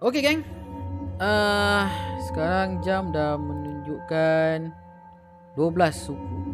[0.00, 0.40] Okay geng.
[1.20, 1.84] Uh,
[2.24, 4.72] Sekarang jam dah menunjukkan
[5.56, 6.49] 12 suku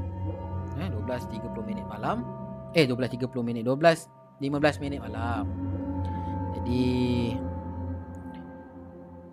[0.76, 2.22] Eh 12.30 minit malam.
[2.76, 5.48] Eh 12.30 minit 12 15 minit malam.
[6.52, 6.84] Jadi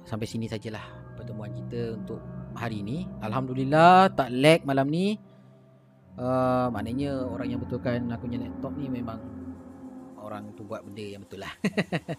[0.04, 0.84] Sampai sini sajalah
[1.16, 2.20] Pertemuan kita untuk
[2.56, 5.20] hari ni Alhamdulillah tak lag malam ni.
[6.16, 9.20] Uh, Maknanya orang yang betulkan aku punya laptop ni memang
[10.24, 11.52] Orang tu buat benda yang betul lah.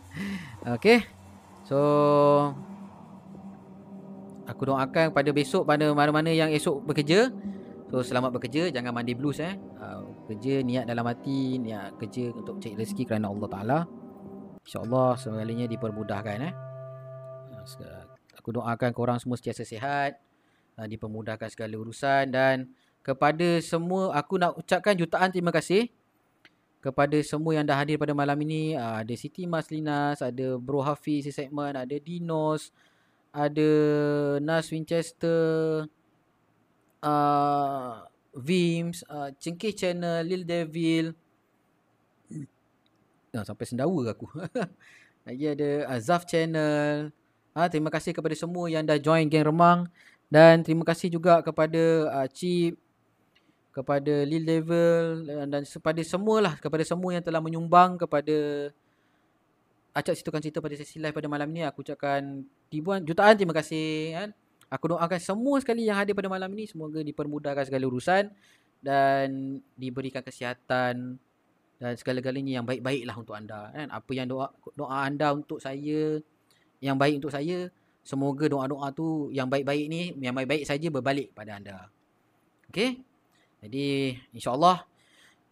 [0.76, 1.05] Okay.
[1.64, 1.78] So
[4.44, 7.32] Aku doakan pada besok Pada mana-mana yang esok bekerja
[7.94, 8.74] So selamat bekerja.
[8.74, 9.54] Jangan mandi blues eh.
[9.78, 13.78] Uh, Kerja niat dalam hati Niat kerja untuk cari rezeki kerana Allah Ta'ala.
[14.66, 16.54] InsyaAllah segalanya dipermudahkan eh.
[17.70, 18.02] Se-
[18.34, 20.18] Aku doakan korang semua sentiasa sihat
[20.74, 22.74] uh, Dipermudahkan segala urusan Dan
[23.06, 25.86] kepada semua Aku nak ucapkan jutaan terima kasih
[26.82, 28.74] Kepada semua yang dah hadir pada malam ini.
[28.74, 32.74] Uh, Ada Siti Maslinas Ada Bro Hafiz si segmen Ada Dinos
[33.30, 33.70] Ada
[34.42, 35.86] Nas Winchester
[37.05, 41.12] uh, Vims uh, Cengkih Channel Lil Devil.
[43.35, 44.26] Nah, sampai sendawa aku?
[45.26, 47.12] Lagi ada uh, Zaf Channel.
[47.55, 49.86] Ha, terima kasih kepada semua yang dah join geng Remang.
[50.26, 52.81] Dan terima kasih juga kepada uh, Chip
[53.74, 58.70] kepada Lil Level dan, dan kepada semualah kepada semua yang telah menyumbang kepada
[59.90, 61.66] Acak Situkan Cerita pada sesi live pada malam ni.
[61.66, 64.28] Aku ucapkan ribuan jutaan terima kasih kan.
[64.74, 68.26] Aku doakan semua sekali yang hadir pada malam ini semoga dipermudahkan segala urusan
[68.82, 69.26] dan
[69.78, 71.14] diberikan kesihatan
[71.78, 73.86] dan segala-galanya yang baik-baiklah untuk anda kan.
[73.94, 76.18] Apa yang doa doa anda untuk saya
[76.82, 77.70] yang baik untuk saya,
[78.02, 81.86] semoga doa-doa tu yang baik-baik ni yang baik-baik saja berbalik pada anda.
[82.74, 82.98] Okey?
[83.62, 84.82] Jadi insya-Allah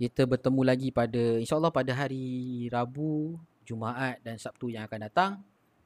[0.02, 5.32] kita bertemu lagi pada insya-Allah pada hari Rabu, Jumaat dan Sabtu yang akan datang.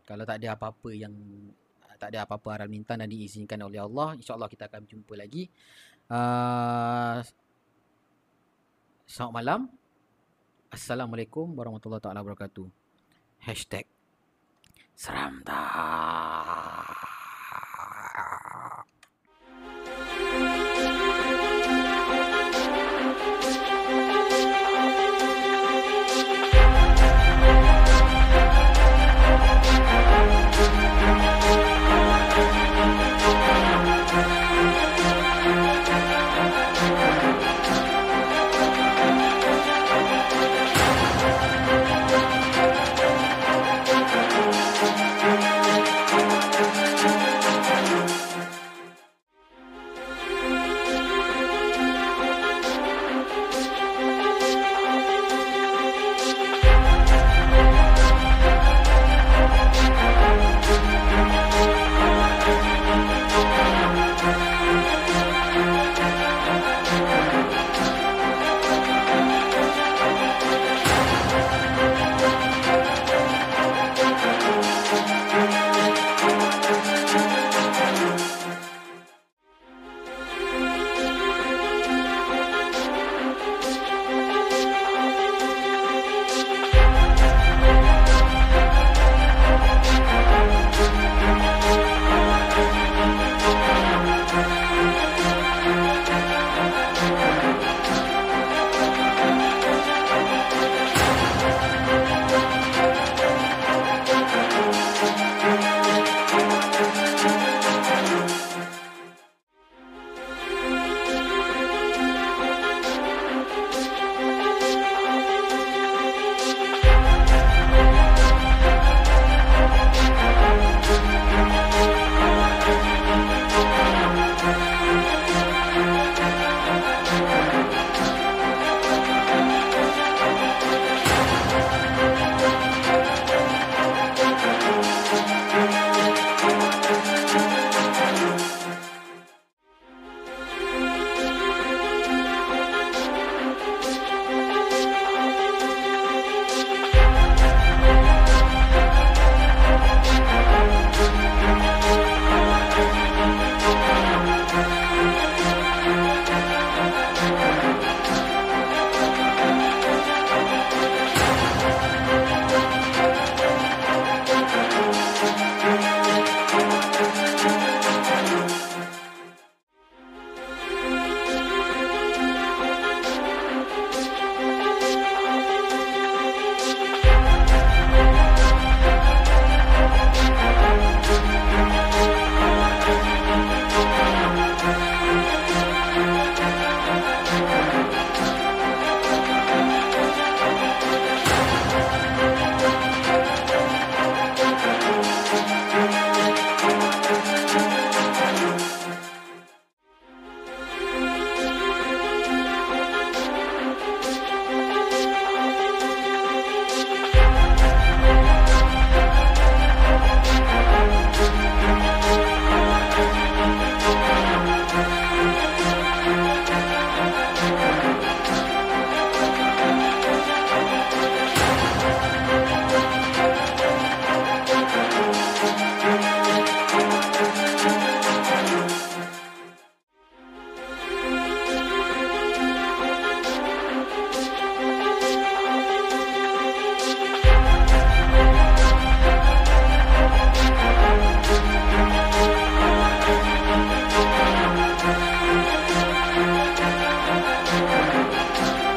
[0.08, 1.12] Kalau tak ada apa-apa yang
[1.96, 5.48] tak ada apa-apa haram minta dan diizinkan oleh Allah, insya-Allah kita akan jumpa lagi.
[6.06, 7.24] Uh,
[9.08, 9.60] selamat malam.
[10.70, 12.68] Assalamualaikum warahmatullahi taala wabarakatuh.
[13.42, 13.88] Hashtag
[14.96, 17.05] Seram tak.